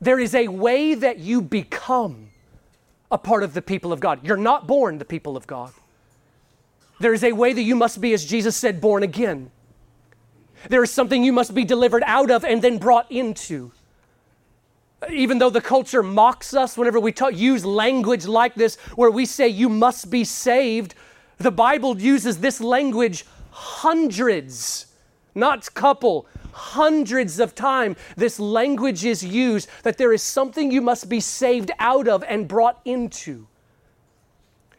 There 0.00 0.18
is 0.18 0.34
a 0.34 0.48
way 0.48 0.94
that 0.94 1.18
you 1.18 1.42
become 1.42 2.30
a 3.10 3.18
part 3.18 3.42
of 3.42 3.54
the 3.54 3.62
people 3.62 3.92
of 3.92 4.00
God. 4.00 4.24
You're 4.24 4.36
not 4.36 4.66
born 4.66 4.98
the 4.98 5.04
people 5.04 5.36
of 5.36 5.46
God. 5.46 5.72
There 7.00 7.14
is 7.14 7.24
a 7.24 7.32
way 7.32 7.52
that 7.52 7.62
you 7.62 7.76
must 7.76 8.00
be, 8.00 8.12
as 8.12 8.24
Jesus 8.24 8.56
said, 8.56 8.80
born 8.80 9.02
again. 9.02 9.50
There 10.68 10.82
is 10.82 10.90
something 10.90 11.22
you 11.22 11.32
must 11.32 11.54
be 11.54 11.64
delivered 11.64 12.02
out 12.06 12.30
of 12.30 12.44
and 12.44 12.60
then 12.60 12.78
brought 12.78 13.10
into. 13.10 13.72
Even 15.10 15.38
though 15.38 15.50
the 15.50 15.60
culture 15.60 16.02
mocks 16.02 16.54
us 16.54 16.76
whenever 16.76 16.98
we 16.98 17.12
talk, 17.12 17.36
use 17.36 17.64
language 17.64 18.26
like 18.26 18.54
this, 18.56 18.76
where 18.96 19.10
we 19.10 19.24
say 19.24 19.46
you 19.46 19.68
must 19.68 20.10
be 20.10 20.24
saved, 20.24 20.94
the 21.38 21.52
Bible 21.52 22.00
uses 22.00 22.38
this 22.38 22.60
language 22.60 23.24
hundreds, 23.50 24.86
not 25.36 25.72
couple, 25.74 26.26
hundreds 26.58 27.40
of 27.40 27.54
times 27.54 27.96
this 28.16 28.38
language 28.38 29.04
is 29.04 29.24
used 29.24 29.68
that 29.82 29.96
there 29.96 30.12
is 30.12 30.22
something 30.22 30.70
you 30.70 30.82
must 30.82 31.08
be 31.08 31.20
saved 31.20 31.70
out 31.78 32.08
of 32.08 32.22
and 32.24 32.48
brought 32.48 32.80
into. 32.84 33.46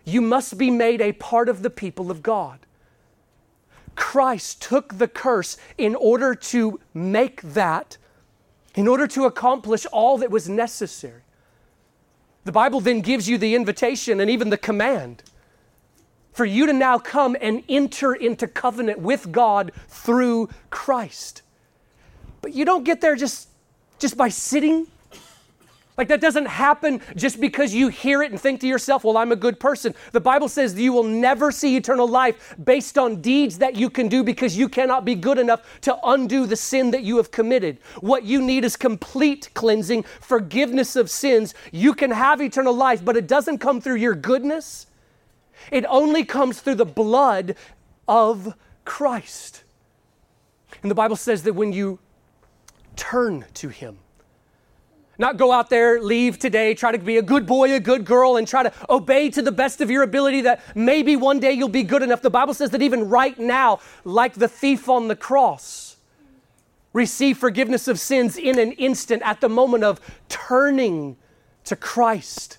You 0.05 0.21
must 0.21 0.57
be 0.57 0.69
made 0.69 1.01
a 1.01 1.13
part 1.13 1.49
of 1.49 1.61
the 1.61 1.69
people 1.69 2.11
of 2.11 2.21
God. 2.21 2.59
Christ 3.95 4.61
took 4.61 4.97
the 4.97 5.07
curse 5.07 5.57
in 5.77 5.95
order 5.95 6.33
to 6.35 6.79
make 6.93 7.41
that, 7.41 7.97
in 8.75 8.87
order 8.87 9.07
to 9.07 9.25
accomplish 9.25 9.85
all 9.87 10.17
that 10.19 10.31
was 10.31 10.47
necessary. 10.47 11.21
The 12.45 12.51
Bible 12.51 12.79
then 12.79 13.01
gives 13.01 13.27
you 13.27 13.37
the 13.37 13.55
invitation 13.55 14.19
and 14.19 14.29
even 14.29 14.49
the 14.49 14.57
command 14.57 15.23
for 16.31 16.45
you 16.45 16.65
to 16.65 16.73
now 16.73 16.97
come 16.97 17.35
and 17.41 17.63
enter 17.67 18.13
into 18.13 18.47
covenant 18.47 18.99
with 18.99 19.31
God 19.31 19.71
through 19.89 20.49
Christ. 20.69 21.41
But 22.41 22.53
you 22.53 22.65
don't 22.65 22.83
get 22.83 23.01
there 23.01 23.15
just, 23.15 23.49
just 23.99 24.17
by 24.17 24.29
sitting 24.29 24.87
like 25.99 26.07
that 26.07 26.21
doesn't 26.21 26.45
happen 26.45 27.01
just 27.17 27.41
because 27.41 27.73
you 27.73 27.89
hear 27.89 28.23
it 28.23 28.31
and 28.31 28.39
think 28.39 28.61
to 28.61 28.67
yourself, 28.67 29.03
well, 29.03 29.17
I'm 29.17 29.33
a 29.33 29.35
good 29.35 29.59
person. 29.59 29.93
The 30.13 30.21
Bible 30.21 30.47
says 30.47 30.79
you 30.79 30.93
will 30.93 31.03
never 31.03 31.51
see 31.51 31.75
eternal 31.75 32.07
life 32.07 32.55
based 32.63 32.97
on 32.97 33.19
deeds 33.19 33.57
that 33.57 33.75
you 33.75 33.89
can 33.89 34.07
do 34.07 34.23
because 34.23 34.57
you 34.57 34.69
cannot 34.69 35.03
be 35.03 35.13
good 35.13 35.37
enough 35.37 35.81
to 35.81 35.99
undo 36.05 36.45
the 36.45 36.55
sin 36.55 36.91
that 36.91 37.03
you 37.03 37.17
have 37.17 37.31
committed. 37.31 37.79
What 37.99 38.23
you 38.23 38.41
need 38.41 38.63
is 38.63 38.77
complete 38.77 39.49
cleansing, 39.55 40.03
forgiveness 40.21 40.95
of 40.95 41.09
sins. 41.09 41.53
You 41.73 41.93
can 41.93 42.11
have 42.11 42.41
eternal 42.41 42.73
life, 42.73 43.03
but 43.03 43.17
it 43.17 43.27
doesn't 43.27 43.57
come 43.57 43.81
through 43.81 43.97
your 43.97 44.15
goodness. 44.15 44.87
It 45.69 45.83
only 45.89 46.23
comes 46.23 46.61
through 46.61 46.75
the 46.75 46.85
blood 46.85 47.57
of 48.07 48.55
Christ. 48.85 49.63
And 50.81 50.89
the 50.89 50.95
Bible 50.95 51.17
says 51.17 51.43
that 51.43 51.55
when 51.55 51.73
you 51.73 51.99
turn 52.99 53.45
to 53.55 53.69
Him, 53.69 53.97
not 55.17 55.37
go 55.37 55.51
out 55.53 55.69
there, 55.69 56.01
leave 56.01 56.37
today, 56.37 56.73
try 56.73 56.91
to 56.91 56.97
be 56.97 57.17
a 57.17 57.21
good 57.21 57.45
boy, 57.45 57.73
a 57.73 57.79
good 57.79 58.03
girl, 58.05 58.35
and 58.35 58.47
try 58.47 58.61
to 58.61 58.71
obey 58.89 59.29
to 59.29 59.41
the 59.41 59.51
best 59.53 59.79
of 59.79 59.89
your 59.89 60.03
ability 60.03 60.41
that 60.41 60.61
maybe 60.75 61.15
one 61.15 61.39
day 61.39 61.53
you'll 61.53 61.69
be 61.69 61.83
good 61.83 62.03
enough. 62.03 62.21
The 62.21 62.29
Bible 62.29 62.53
says 62.53 62.71
that 62.71 62.81
even 62.81 63.09
right 63.09 63.39
now, 63.39 63.79
like 64.03 64.33
the 64.33 64.49
thief 64.49 64.89
on 64.89 65.07
the 65.07 65.15
cross, 65.15 65.95
receive 66.91 67.37
forgiveness 67.37 67.87
of 67.87 67.99
sins 67.99 68.37
in 68.37 68.59
an 68.59 68.73
instant 68.73 69.21
at 69.23 69.39
the 69.39 69.49
moment 69.49 69.85
of 69.85 70.01
turning 70.27 71.15
to 71.63 71.75
Christ. 71.75 72.57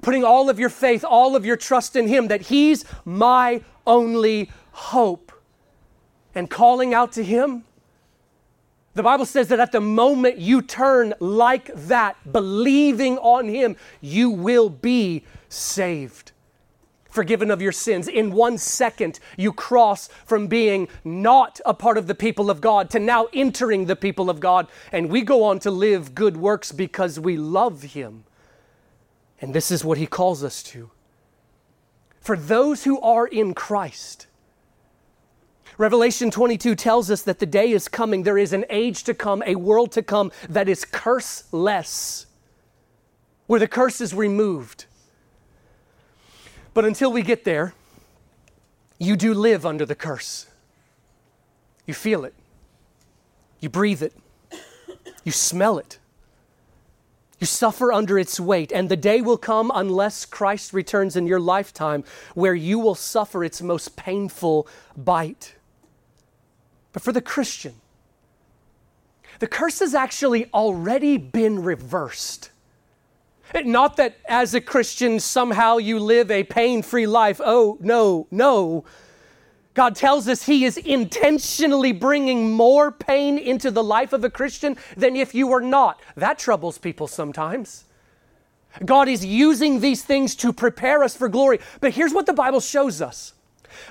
Putting 0.00 0.24
all 0.24 0.50
of 0.50 0.58
your 0.58 0.70
faith, 0.70 1.04
all 1.04 1.36
of 1.36 1.46
your 1.46 1.56
trust 1.56 1.94
in 1.94 2.08
Him, 2.08 2.28
that 2.28 2.42
He's 2.42 2.84
my 3.04 3.62
only 3.86 4.50
hope. 4.72 5.30
And 6.34 6.50
calling 6.50 6.92
out 6.92 7.12
to 7.12 7.22
Him 7.22 7.64
the 8.94 9.02
Bible 9.02 9.24
says 9.24 9.48
that 9.48 9.60
at 9.60 9.72
the 9.72 9.80
moment 9.80 10.38
you 10.38 10.60
turn 10.60 11.14
like 11.18 11.70
that, 11.74 12.16
believing 12.30 13.16
on 13.18 13.48
Him, 13.48 13.76
you 14.00 14.28
will 14.28 14.68
be 14.68 15.24
saved, 15.48 16.32
forgiven 17.08 17.50
of 17.50 17.62
your 17.62 17.72
sins. 17.72 18.06
In 18.06 18.32
one 18.32 18.58
second, 18.58 19.18
you 19.38 19.52
cross 19.52 20.08
from 20.26 20.46
being 20.46 20.88
not 21.04 21.58
a 21.64 21.72
part 21.72 21.96
of 21.96 22.06
the 22.06 22.14
people 22.14 22.50
of 22.50 22.60
God 22.60 22.90
to 22.90 22.98
now 22.98 23.28
entering 23.32 23.86
the 23.86 23.96
people 23.96 24.28
of 24.28 24.40
God, 24.40 24.68
and 24.92 25.08
we 25.08 25.22
go 25.22 25.42
on 25.44 25.58
to 25.60 25.70
live 25.70 26.14
good 26.14 26.36
works 26.36 26.70
because 26.70 27.18
we 27.18 27.38
love 27.38 27.82
Him. 27.82 28.24
And 29.40 29.54
this 29.54 29.70
is 29.70 29.84
what 29.84 29.96
He 29.96 30.06
calls 30.06 30.44
us 30.44 30.62
to. 30.64 30.90
For 32.20 32.36
those 32.36 32.84
who 32.84 33.00
are 33.00 33.26
in 33.26 33.54
Christ, 33.54 34.26
Revelation 35.78 36.30
22 36.30 36.74
tells 36.74 37.10
us 37.10 37.22
that 37.22 37.38
the 37.38 37.46
day 37.46 37.70
is 37.70 37.88
coming, 37.88 38.22
there 38.22 38.38
is 38.38 38.52
an 38.52 38.64
age 38.68 39.04
to 39.04 39.14
come, 39.14 39.42
a 39.46 39.54
world 39.54 39.92
to 39.92 40.02
come 40.02 40.30
that 40.48 40.68
is 40.68 40.84
curseless, 40.84 42.26
where 43.46 43.60
the 43.60 43.68
curse 43.68 44.00
is 44.00 44.14
removed. 44.14 44.84
But 46.74 46.84
until 46.84 47.12
we 47.12 47.22
get 47.22 47.44
there, 47.44 47.74
you 48.98 49.16
do 49.16 49.34
live 49.34 49.66
under 49.66 49.84
the 49.84 49.94
curse. 49.94 50.46
You 51.86 51.94
feel 51.94 52.24
it, 52.24 52.34
you 53.60 53.68
breathe 53.68 54.02
it, 54.02 54.14
you 55.24 55.32
smell 55.32 55.78
it. 55.78 55.98
You 57.40 57.46
suffer 57.46 57.92
under 57.92 58.20
its 58.20 58.38
weight, 58.38 58.70
and 58.70 58.88
the 58.88 58.96
day 58.96 59.20
will 59.20 59.36
come, 59.36 59.72
unless 59.74 60.24
Christ 60.24 60.72
returns 60.72 61.16
in 61.16 61.26
your 61.26 61.40
lifetime, 61.40 62.04
where 62.34 62.54
you 62.54 62.78
will 62.78 62.94
suffer 62.94 63.42
its 63.42 63.60
most 63.60 63.96
painful 63.96 64.68
bite. 64.96 65.54
But 66.92 67.02
for 67.02 67.12
the 67.12 67.20
Christian, 67.20 67.74
the 69.38 69.46
curse 69.46 69.80
has 69.80 69.94
actually 69.94 70.46
already 70.52 71.16
been 71.16 71.62
reversed. 71.62 72.50
Not 73.64 73.96
that 73.96 74.16
as 74.26 74.54
a 74.54 74.60
Christian 74.60 75.20
somehow 75.20 75.76
you 75.76 75.98
live 75.98 76.30
a 76.30 76.44
pain 76.44 76.82
free 76.82 77.06
life. 77.06 77.40
Oh, 77.44 77.76
no, 77.80 78.26
no. 78.30 78.84
God 79.74 79.96
tells 79.96 80.28
us 80.28 80.44
He 80.44 80.64
is 80.64 80.76
intentionally 80.76 81.92
bringing 81.92 82.52
more 82.52 82.92
pain 82.92 83.38
into 83.38 83.70
the 83.70 83.82
life 83.82 84.12
of 84.12 84.24
a 84.24 84.30
Christian 84.30 84.76
than 84.96 85.16
if 85.16 85.34
you 85.34 85.46
were 85.46 85.60
not. 85.60 86.00
That 86.16 86.38
troubles 86.38 86.78
people 86.78 87.06
sometimes. 87.06 87.84
God 88.84 89.08
is 89.08 89.24
using 89.24 89.80
these 89.80 90.02
things 90.02 90.34
to 90.36 90.52
prepare 90.52 91.02
us 91.02 91.16
for 91.16 91.28
glory. 91.28 91.60
But 91.80 91.92
here's 91.92 92.14
what 92.14 92.26
the 92.26 92.32
Bible 92.32 92.60
shows 92.60 93.02
us 93.02 93.34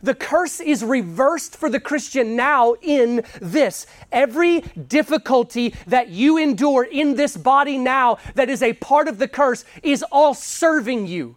the 0.01 0.15
curse 0.15 0.59
is 0.59 0.83
reversed 0.83 1.55
for 1.55 1.69
the 1.69 1.79
Christian 1.79 2.35
now 2.35 2.75
in 2.81 3.23
this. 3.41 3.85
Every 4.11 4.61
difficulty 4.61 5.73
that 5.87 6.09
you 6.09 6.37
endure 6.37 6.83
in 6.83 7.15
this 7.15 7.37
body 7.37 7.77
now 7.77 8.17
that 8.35 8.49
is 8.49 8.61
a 8.61 8.73
part 8.73 9.07
of 9.07 9.17
the 9.17 9.27
curse 9.27 9.65
is 9.83 10.03
all 10.11 10.33
serving 10.33 11.07
you. 11.07 11.35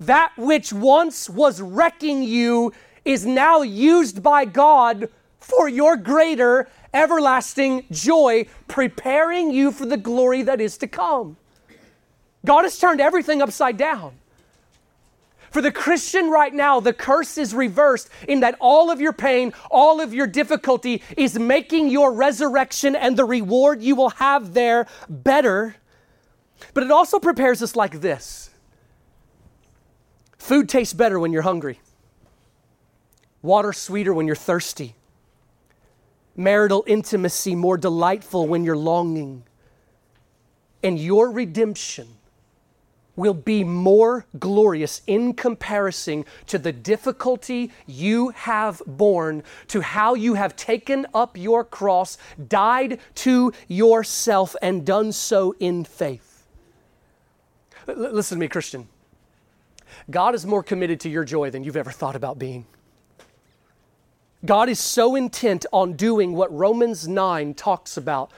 That 0.00 0.32
which 0.36 0.72
once 0.72 1.28
was 1.28 1.60
wrecking 1.60 2.22
you 2.22 2.72
is 3.04 3.26
now 3.26 3.62
used 3.62 4.22
by 4.22 4.44
God 4.44 5.08
for 5.40 5.68
your 5.68 5.96
greater 5.96 6.68
everlasting 6.92 7.84
joy, 7.90 8.46
preparing 8.66 9.50
you 9.50 9.72
for 9.72 9.86
the 9.86 9.96
glory 9.96 10.42
that 10.42 10.60
is 10.60 10.76
to 10.78 10.86
come. 10.86 11.36
God 12.44 12.62
has 12.62 12.78
turned 12.78 13.00
everything 13.00 13.42
upside 13.42 13.76
down. 13.76 14.18
For 15.50 15.62
the 15.62 15.72
Christian 15.72 16.30
right 16.30 16.52
now, 16.52 16.80
the 16.80 16.92
curse 16.92 17.38
is 17.38 17.54
reversed 17.54 18.10
in 18.26 18.40
that 18.40 18.56
all 18.60 18.90
of 18.90 19.00
your 19.00 19.12
pain, 19.12 19.52
all 19.70 20.00
of 20.00 20.12
your 20.12 20.26
difficulty 20.26 21.02
is 21.16 21.38
making 21.38 21.88
your 21.88 22.12
resurrection 22.12 22.94
and 22.94 23.16
the 23.16 23.24
reward 23.24 23.82
you 23.82 23.96
will 23.96 24.10
have 24.10 24.52
there 24.52 24.86
better. 25.08 25.76
But 26.74 26.84
it 26.84 26.90
also 26.90 27.18
prepares 27.18 27.62
us 27.62 27.76
like 27.76 28.00
this 28.00 28.50
food 30.36 30.68
tastes 30.68 30.94
better 30.94 31.18
when 31.18 31.32
you're 31.32 31.42
hungry, 31.42 31.80
water 33.42 33.72
sweeter 33.72 34.12
when 34.12 34.26
you're 34.26 34.36
thirsty, 34.36 34.94
marital 36.36 36.84
intimacy 36.86 37.54
more 37.54 37.78
delightful 37.78 38.46
when 38.46 38.64
you're 38.64 38.76
longing. 38.76 39.44
And 40.80 40.96
your 40.98 41.32
redemption 41.32 42.17
will 43.18 43.34
be 43.34 43.64
more 43.64 44.24
glorious 44.38 45.02
in 45.06 45.34
comparison 45.34 46.24
to 46.46 46.56
the 46.56 46.72
difficulty 46.72 47.70
you 47.86 48.28
have 48.30 48.80
borne, 48.86 49.42
to 49.66 49.80
how 49.80 50.14
you 50.14 50.34
have 50.34 50.54
taken 50.54 51.04
up 51.12 51.36
your 51.36 51.64
cross, 51.64 52.16
died 52.46 53.00
to 53.16 53.52
yourself, 53.66 54.54
and 54.62 54.86
done 54.86 55.10
so 55.12 55.54
in 55.58 55.84
faith. 55.84 56.46
L- 57.88 57.96
listen 57.96 58.36
to 58.36 58.40
me, 58.40 58.48
Christian. 58.48 58.88
God 60.10 60.34
is 60.34 60.46
more 60.46 60.62
committed 60.62 61.00
to 61.00 61.10
your 61.10 61.24
joy 61.24 61.50
than 61.50 61.64
you've 61.64 61.76
ever 61.76 61.90
thought 61.90 62.14
about 62.14 62.38
being. 62.38 62.66
God 64.44 64.68
is 64.68 64.78
so 64.78 65.16
intent 65.16 65.66
on 65.72 65.94
doing 65.94 66.34
what 66.34 66.52
Romans 66.56 67.08
9 67.08 67.54
talks 67.54 67.96
about 67.96 68.30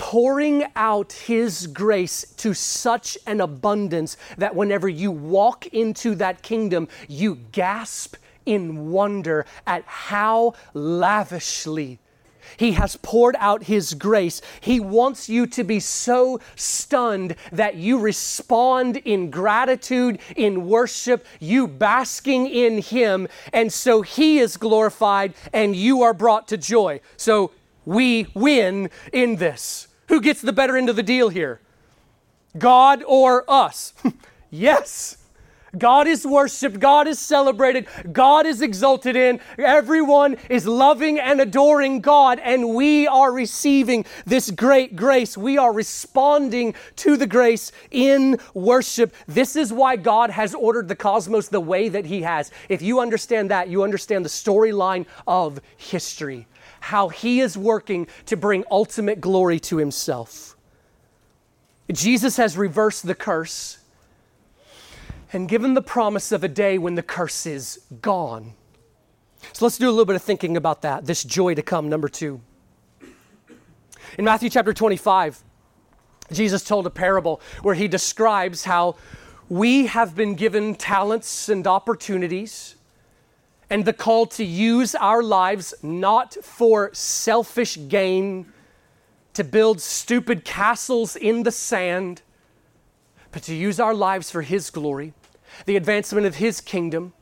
pouring 0.00 0.64
out 0.76 1.12
His 1.12 1.66
grace 1.66 2.24
to 2.38 2.54
such 2.54 3.18
an 3.26 3.42
abundance 3.42 4.16
that 4.38 4.56
whenever 4.56 4.88
you 4.88 5.10
walk 5.10 5.66
into 5.66 6.14
that 6.14 6.40
kingdom, 6.40 6.88
you 7.06 7.34
gasp 7.52 8.16
in 8.46 8.90
wonder 8.90 9.44
at 9.66 9.84
how 9.84 10.54
lavishly 10.72 11.98
he 12.56 12.72
has 12.72 12.96
poured 12.96 13.36
out 13.38 13.64
His 13.64 13.94
grace. 13.94 14.42
He 14.60 14.80
wants 14.80 15.28
you 15.28 15.46
to 15.46 15.62
be 15.62 15.78
so 15.80 16.40
stunned 16.56 17.36
that 17.52 17.76
you 17.76 17.98
respond 17.98 18.96
in 18.96 19.30
gratitude, 19.30 20.18
in 20.34 20.66
worship, 20.66 21.24
you 21.38 21.68
basking 21.68 22.48
in 22.48 22.82
Him. 22.82 23.28
And 23.52 23.72
so 23.72 24.02
He 24.02 24.38
is 24.38 24.56
glorified 24.56 25.34
and 25.52 25.76
you 25.76 26.02
are 26.02 26.14
brought 26.14 26.48
to 26.48 26.56
joy. 26.56 27.00
So 27.16 27.52
we 27.84 28.26
win 28.34 28.90
in 29.12 29.36
this. 29.36 29.86
Who 30.10 30.20
gets 30.20 30.42
the 30.42 30.52
better 30.52 30.76
end 30.76 30.90
of 30.90 30.96
the 30.96 31.04
deal 31.04 31.28
here? 31.28 31.60
God 32.58 33.04
or 33.06 33.48
us? 33.48 33.94
yes. 34.50 35.16
God 35.78 36.08
is 36.08 36.26
worshiped, 36.26 36.80
God 36.80 37.06
is 37.06 37.20
celebrated, 37.20 37.86
God 38.10 38.44
is 38.44 38.60
exalted 38.60 39.14
in. 39.14 39.38
Everyone 39.56 40.36
is 40.48 40.66
loving 40.66 41.20
and 41.20 41.40
adoring 41.40 42.00
God, 42.00 42.40
and 42.42 42.74
we 42.74 43.06
are 43.06 43.30
receiving 43.30 44.04
this 44.26 44.50
great 44.50 44.96
grace. 44.96 45.38
We 45.38 45.58
are 45.58 45.72
responding 45.72 46.74
to 46.96 47.16
the 47.16 47.28
grace 47.28 47.70
in 47.92 48.40
worship. 48.52 49.14
This 49.28 49.54
is 49.54 49.72
why 49.72 49.94
God 49.94 50.30
has 50.30 50.56
ordered 50.56 50.88
the 50.88 50.96
cosmos 50.96 51.46
the 51.46 51.60
way 51.60 51.88
that 51.88 52.06
He 52.06 52.22
has. 52.22 52.50
If 52.68 52.82
you 52.82 52.98
understand 52.98 53.52
that, 53.52 53.68
you 53.68 53.84
understand 53.84 54.24
the 54.24 54.28
storyline 54.28 55.06
of 55.28 55.60
history, 55.76 56.48
how 56.80 57.08
He 57.08 57.40
is 57.40 57.56
working 57.56 58.06
to 58.26 58.36
bring 58.36 58.64
ultimate 58.70 59.20
glory 59.20 59.60
to 59.60 59.76
Himself. 59.76 60.56
Jesus 61.92 62.36
has 62.36 62.56
reversed 62.56 63.06
the 63.06 63.14
curse 63.14 63.78
and 65.32 65.48
given 65.48 65.74
the 65.74 65.82
promise 65.82 66.32
of 66.32 66.42
a 66.42 66.48
day 66.48 66.78
when 66.78 66.94
the 66.94 67.02
curse 67.02 67.46
is 67.46 67.80
gone. 68.02 68.54
So 69.52 69.64
let's 69.64 69.78
do 69.78 69.88
a 69.88 69.90
little 69.90 70.04
bit 70.04 70.16
of 70.16 70.22
thinking 70.22 70.56
about 70.56 70.82
that, 70.82 71.06
this 71.06 71.24
joy 71.24 71.54
to 71.54 71.62
come, 71.62 71.88
number 71.88 72.08
two. 72.08 72.40
In 74.18 74.24
Matthew 74.24 74.50
chapter 74.50 74.72
25, 74.72 75.42
Jesus 76.32 76.62
told 76.62 76.86
a 76.86 76.90
parable 76.90 77.40
where 77.62 77.74
he 77.74 77.88
describes 77.88 78.64
how 78.64 78.96
we 79.48 79.86
have 79.86 80.14
been 80.14 80.34
given 80.34 80.74
talents 80.74 81.48
and 81.48 81.66
opportunities 81.66 82.76
and 83.70 83.84
the 83.84 83.92
call 83.92 84.26
to 84.26 84.44
use 84.44 84.94
our 84.96 85.22
lives 85.22 85.72
not 85.82 86.34
for 86.42 86.90
selfish 86.92 87.78
gain, 87.88 88.52
to 89.32 89.44
build 89.44 89.80
stupid 89.80 90.44
castles 90.44 91.16
in 91.16 91.44
the 91.44 91.52
sand, 91.52 92.20
but 93.32 93.42
to 93.44 93.54
use 93.54 93.78
our 93.78 93.94
lives 93.94 94.30
for 94.30 94.42
His 94.42 94.70
glory 94.70 95.14
the 95.66 95.76
advancement 95.76 96.26
of 96.26 96.36
his 96.36 96.60
kingdom. 96.60 97.12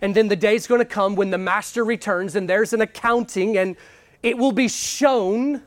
And 0.00 0.14
then 0.14 0.28
the 0.28 0.36
day's 0.36 0.66
going 0.66 0.80
to 0.80 0.84
come 0.84 1.16
when 1.16 1.30
the 1.30 1.38
master 1.38 1.84
returns 1.84 2.36
and 2.36 2.48
there's 2.48 2.72
an 2.72 2.80
accounting 2.80 3.56
and 3.56 3.76
it 4.22 4.38
will 4.38 4.52
be 4.52 4.68
shown 4.68 5.62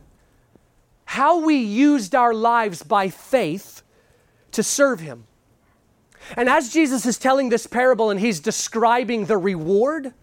how 1.06 1.40
we 1.40 1.56
used 1.56 2.16
our 2.16 2.34
lives 2.34 2.82
by 2.84 3.10
faith 3.10 3.82
to 4.52 4.64
serve 4.64 5.02
him. 5.02 5.26
And 6.38 6.48
as 6.48 6.72
Jesus 6.72 7.06
is 7.06 7.18
telling 7.18 7.50
this 7.50 7.68
parable 7.68 8.10
and 8.10 8.20
he's 8.20 8.40
describing 8.40 9.26
the 9.26 9.38
reward 9.38 10.14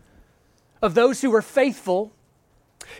of 0.82 0.94
those 0.94 1.20
who 1.20 1.30
were 1.30 1.42
faithful, 1.42 2.12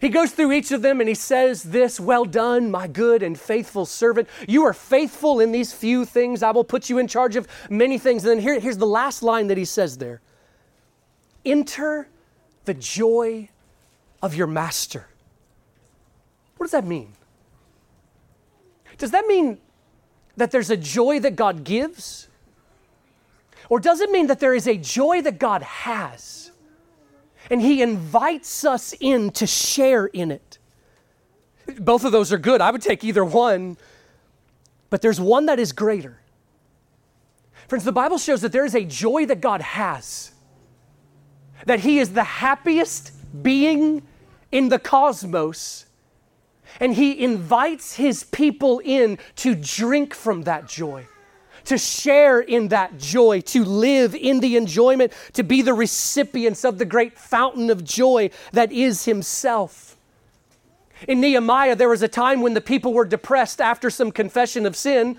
he 0.00 0.08
goes 0.08 0.32
through 0.32 0.52
each 0.52 0.70
of 0.72 0.82
them 0.82 1.00
and 1.00 1.08
he 1.08 1.14
says 1.14 1.64
this 1.64 1.98
Well 1.98 2.24
done, 2.24 2.70
my 2.70 2.86
good 2.86 3.22
and 3.22 3.38
faithful 3.38 3.86
servant. 3.86 4.28
You 4.46 4.64
are 4.64 4.74
faithful 4.74 5.40
in 5.40 5.52
these 5.52 5.72
few 5.72 6.04
things. 6.04 6.42
I 6.42 6.50
will 6.50 6.64
put 6.64 6.88
you 6.88 6.98
in 6.98 7.08
charge 7.08 7.36
of 7.36 7.48
many 7.68 7.98
things. 7.98 8.24
And 8.24 8.30
then 8.30 8.40
here, 8.40 8.58
here's 8.60 8.78
the 8.78 8.86
last 8.86 9.22
line 9.22 9.48
that 9.48 9.58
he 9.58 9.64
says 9.64 9.98
there 9.98 10.20
Enter 11.44 12.08
the 12.64 12.74
joy 12.74 13.48
of 14.22 14.34
your 14.34 14.46
master. 14.46 15.06
What 16.56 16.64
does 16.64 16.72
that 16.72 16.86
mean? 16.86 17.14
Does 18.98 19.12
that 19.12 19.26
mean 19.26 19.58
that 20.36 20.50
there's 20.50 20.70
a 20.70 20.76
joy 20.76 21.20
that 21.20 21.34
God 21.36 21.64
gives? 21.64 22.28
Or 23.70 23.80
does 23.80 24.00
it 24.00 24.10
mean 24.10 24.26
that 24.26 24.40
there 24.40 24.54
is 24.54 24.66
a 24.66 24.76
joy 24.76 25.22
that 25.22 25.38
God 25.38 25.62
has? 25.62 26.49
And 27.50 27.60
He 27.60 27.82
invites 27.82 28.64
us 28.64 28.94
in 29.00 29.32
to 29.32 29.46
share 29.46 30.06
in 30.06 30.30
it. 30.30 30.58
Both 31.78 32.04
of 32.04 32.12
those 32.12 32.32
are 32.32 32.38
good. 32.38 32.60
I 32.60 32.70
would 32.70 32.80
take 32.80 33.04
either 33.04 33.24
one, 33.24 33.76
but 34.88 35.02
there's 35.02 35.20
one 35.20 35.46
that 35.46 35.58
is 35.58 35.72
greater. 35.72 36.16
Friends, 37.68 37.84
the 37.84 37.92
Bible 37.92 38.18
shows 38.18 38.40
that 38.40 38.52
there 38.52 38.64
is 38.64 38.74
a 38.74 38.84
joy 38.84 39.26
that 39.26 39.40
God 39.40 39.60
has, 39.60 40.32
that 41.66 41.80
He 41.80 41.98
is 41.98 42.12
the 42.12 42.24
happiest 42.24 43.12
being 43.42 44.02
in 44.50 44.68
the 44.68 44.78
cosmos, 44.78 45.86
and 46.78 46.94
He 46.94 47.22
invites 47.22 47.94
His 47.94 48.24
people 48.24 48.80
in 48.84 49.18
to 49.36 49.54
drink 49.54 50.14
from 50.14 50.42
that 50.42 50.68
joy 50.68 51.06
to 51.64 51.78
share 51.78 52.40
in 52.40 52.68
that 52.68 52.98
joy, 52.98 53.40
to 53.42 53.64
live 53.64 54.14
in 54.14 54.40
the 54.40 54.56
enjoyment, 54.56 55.12
to 55.34 55.42
be 55.42 55.62
the 55.62 55.74
recipients 55.74 56.64
of 56.64 56.78
the 56.78 56.84
great 56.84 57.18
fountain 57.18 57.70
of 57.70 57.84
joy 57.84 58.30
that 58.52 58.72
is 58.72 59.04
Himself. 59.04 59.96
In 61.08 61.20
Nehemiah, 61.20 61.76
there 61.76 61.88
was 61.88 62.02
a 62.02 62.08
time 62.08 62.42
when 62.42 62.54
the 62.54 62.60
people 62.60 62.92
were 62.92 63.04
depressed 63.04 63.60
after 63.60 63.88
some 63.90 64.12
confession 64.12 64.66
of 64.66 64.76
sin, 64.76 65.16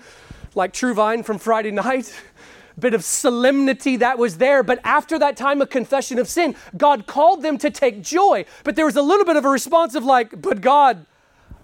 like 0.54 0.72
True 0.72 0.94
Vine 0.94 1.22
from 1.22 1.38
Friday 1.38 1.70
night. 1.70 2.14
Bit 2.78 2.94
of 2.94 3.04
solemnity 3.04 3.96
that 3.96 4.16
was 4.16 4.38
there, 4.38 4.62
but 4.62 4.80
after 4.82 5.18
that 5.18 5.36
time 5.36 5.60
of 5.60 5.68
confession 5.68 6.18
of 6.18 6.26
sin, 6.26 6.56
God 6.74 7.06
called 7.06 7.42
them 7.42 7.58
to 7.58 7.68
take 7.68 8.00
joy. 8.00 8.46
But 8.64 8.76
there 8.76 8.86
was 8.86 8.96
a 8.96 9.02
little 9.02 9.26
bit 9.26 9.36
of 9.36 9.44
a 9.44 9.48
response 9.50 9.94
of, 9.94 10.04
like, 10.04 10.40
but 10.40 10.62
God, 10.62 11.04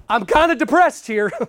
I'm 0.07 0.27
kind 0.27 0.53
of 0.53 0.59
depressed 0.59 1.07
here. 1.07 1.33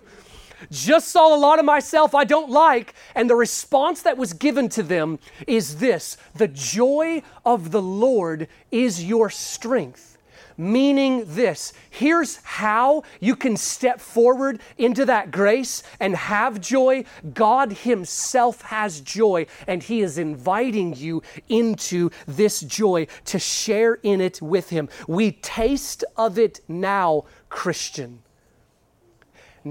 just 0.71 1.09
saw 1.09 1.35
a 1.35 1.37
lot 1.37 1.59
of 1.59 1.65
myself 1.65 2.13
I 2.15 2.23
don't 2.23 2.49
like. 2.49 2.93
And 3.15 3.29
the 3.29 3.35
response 3.35 4.01
that 4.03 4.17
was 4.17 4.33
given 4.33 4.69
to 4.69 4.83
them 4.83 5.19
is 5.47 5.77
this 5.77 6.17
the 6.35 6.47
joy 6.47 7.21
of 7.45 7.71
the 7.71 7.81
Lord 7.81 8.47
is 8.71 9.03
your 9.03 9.29
strength. 9.29 10.17
Meaning 10.57 11.23
this 11.25 11.71
here's 11.89 12.35
how 12.43 13.03
you 13.21 13.37
can 13.37 13.55
step 13.55 14.01
forward 14.01 14.59
into 14.77 15.05
that 15.05 15.31
grace 15.31 15.83
and 16.01 16.13
have 16.13 16.59
joy. 16.59 17.05
God 17.33 17.71
Himself 17.71 18.61
has 18.63 18.99
joy, 18.99 19.45
and 19.67 19.81
He 19.81 20.01
is 20.01 20.17
inviting 20.17 20.93
you 20.95 21.23
into 21.47 22.09
this 22.27 22.59
joy 22.59 23.07
to 23.25 23.39
share 23.39 23.93
in 24.03 24.19
it 24.19 24.41
with 24.41 24.69
Him. 24.69 24.89
We 25.07 25.31
taste 25.31 26.03
of 26.17 26.37
it 26.37 26.59
now, 26.67 27.23
Christian 27.47 28.21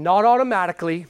not 0.03 0.25
automatically. 0.25 1.05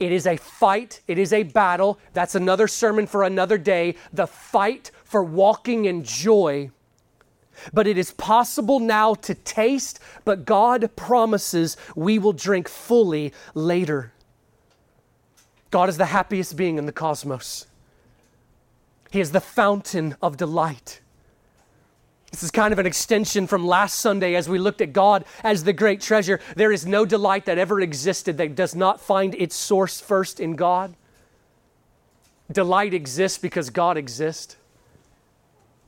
It 0.00 0.10
is 0.10 0.26
a 0.26 0.36
fight, 0.36 1.00
it 1.06 1.18
is 1.18 1.32
a 1.32 1.44
battle. 1.44 1.98
That's 2.12 2.34
another 2.34 2.66
sermon 2.66 3.06
for 3.06 3.22
another 3.22 3.58
day. 3.58 3.94
The 4.12 4.26
fight 4.26 4.90
for 5.04 5.22
walking 5.22 5.84
in 5.84 6.02
joy. 6.02 6.70
But 7.72 7.86
it 7.86 7.98
is 7.98 8.12
possible 8.12 8.80
now 8.80 9.14
to 9.14 9.34
taste, 9.34 10.00
but 10.24 10.44
God 10.44 10.90
promises 10.96 11.76
we 11.94 12.18
will 12.18 12.32
drink 12.32 12.68
fully 12.68 13.32
later. 13.54 14.12
God 15.70 15.88
is 15.88 15.98
the 15.98 16.06
happiest 16.06 16.56
being 16.56 16.78
in 16.78 16.86
the 16.86 16.92
cosmos. 16.92 17.66
He 19.10 19.20
is 19.20 19.32
the 19.32 19.40
fountain 19.40 20.16
of 20.22 20.36
delight. 20.38 21.01
This 22.32 22.42
is 22.42 22.50
kind 22.50 22.72
of 22.72 22.78
an 22.78 22.86
extension 22.86 23.46
from 23.46 23.66
last 23.66 24.00
Sunday 24.00 24.34
as 24.34 24.48
we 24.48 24.58
looked 24.58 24.80
at 24.80 24.94
God 24.94 25.26
as 25.44 25.64
the 25.64 25.72
great 25.74 26.00
treasure. 26.00 26.40
There 26.56 26.72
is 26.72 26.86
no 26.86 27.04
delight 27.04 27.44
that 27.44 27.58
ever 27.58 27.78
existed 27.80 28.38
that 28.38 28.54
does 28.54 28.74
not 28.74 29.02
find 29.02 29.34
its 29.34 29.54
source 29.54 30.00
first 30.00 30.40
in 30.40 30.56
God. 30.56 30.96
Delight 32.50 32.94
exists 32.94 33.36
because 33.36 33.68
God 33.68 33.98
exists. 33.98 34.56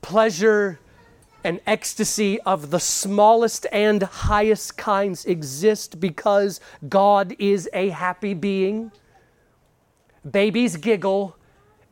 Pleasure 0.03 0.79
and 1.43 1.61
ecstasy 1.67 2.39
of 2.43 2.71
the 2.71 2.81
smallest 2.81 3.67
and 3.73 4.03
highest 4.03 4.77
kinds 4.77 5.25
exist 5.25 5.99
because 5.99 6.61
God 6.87 7.35
is 7.39 7.71
a 7.73 7.89
happy 7.89 8.35
being. 8.35 8.93
Babies 10.31 10.77
giggle 10.77 11.37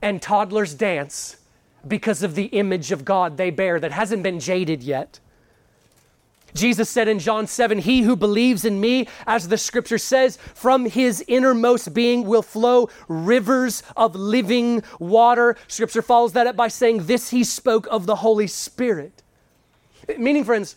and 0.02 0.20
toddlers 0.20 0.74
dance 0.74 1.36
because 1.86 2.22
of 2.22 2.34
the 2.34 2.46
image 2.46 2.92
of 2.92 3.04
God 3.04 3.36
they 3.36 3.50
bear 3.50 3.80
that 3.80 3.92
hasn't 3.92 4.22
been 4.22 4.40
jaded 4.40 4.82
yet. 4.82 5.20
Jesus 6.54 6.90
said 6.90 7.08
in 7.08 7.18
John 7.18 7.46
7, 7.46 7.78
He 7.78 8.02
who 8.02 8.14
believes 8.14 8.64
in 8.64 8.80
me, 8.80 9.08
as 9.26 9.48
the 9.48 9.56
scripture 9.56 9.98
says, 9.98 10.36
from 10.54 10.86
his 10.86 11.24
innermost 11.26 11.94
being 11.94 12.24
will 12.26 12.42
flow 12.42 12.90
rivers 13.08 13.82
of 13.96 14.14
living 14.14 14.82
water. 14.98 15.56
Scripture 15.66 16.02
follows 16.02 16.34
that 16.34 16.46
up 16.46 16.56
by 16.56 16.68
saying, 16.68 17.06
This 17.06 17.30
he 17.30 17.42
spoke 17.42 17.86
of 17.90 18.06
the 18.06 18.16
Holy 18.16 18.46
Spirit. 18.46 19.22
Meaning, 20.18 20.44
friends, 20.44 20.76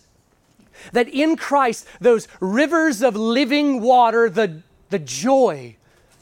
that 0.92 1.10
in 1.10 1.36
Christ, 1.36 1.88
those 2.00 2.28
rivers 2.40 3.02
of 3.02 3.16
living 3.16 3.82
water, 3.82 4.30
the, 4.30 4.62
the 4.90 5.00
joy, 5.00 5.76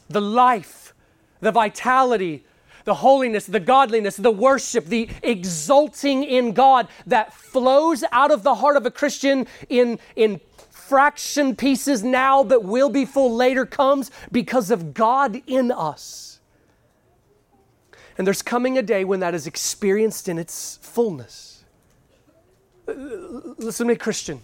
the 0.08 0.20
life, 0.20 0.94
the 1.40 1.52
vitality, 1.52 2.44
the 2.84 2.94
holiness, 2.94 3.46
the 3.46 3.60
godliness, 3.60 4.16
the 4.16 4.30
worship, 4.30 4.86
the 4.86 5.08
exulting 5.22 6.22
in 6.22 6.52
God 6.52 6.88
that 7.06 7.32
flows 7.32 8.04
out 8.12 8.30
of 8.30 8.42
the 8.42 8.56
heart 8.56 8.76
of 8.76 8.86
a 8.86 8.90
Christian 8.90 9.46
in, 9.68 9.98
in 10.16 10.40
fraction 10.70 11.56
pieces 11.56 12.02
now, 12.02 12.44
but 12.44 12.62
will 12.62 12.90
be 12.90 13.04
full 13.04 13.34
later, 13.34 13.64
comes 13.64 14.10
because 14.30 14.70
of 14.70 14.92
God 14.92 15.42
in 15.46 15.72
us. 15.72 16.40
And 18.16 18.26
there's 18.26 18.42
coming 18.42 18.78
a 18.78 18.82
day 18.82 19.04
when 19.04 19.20
that 19.20 19.34
is 19.34 19.46
experienced 19.46 20.28
in 20.28 20.38
its 20.38 20.78
fullness. 20.82 21.64
Listen 22.86 23.86
to 23.86 23.92
me, 23.92 23.96
Christian, 23.96 24.42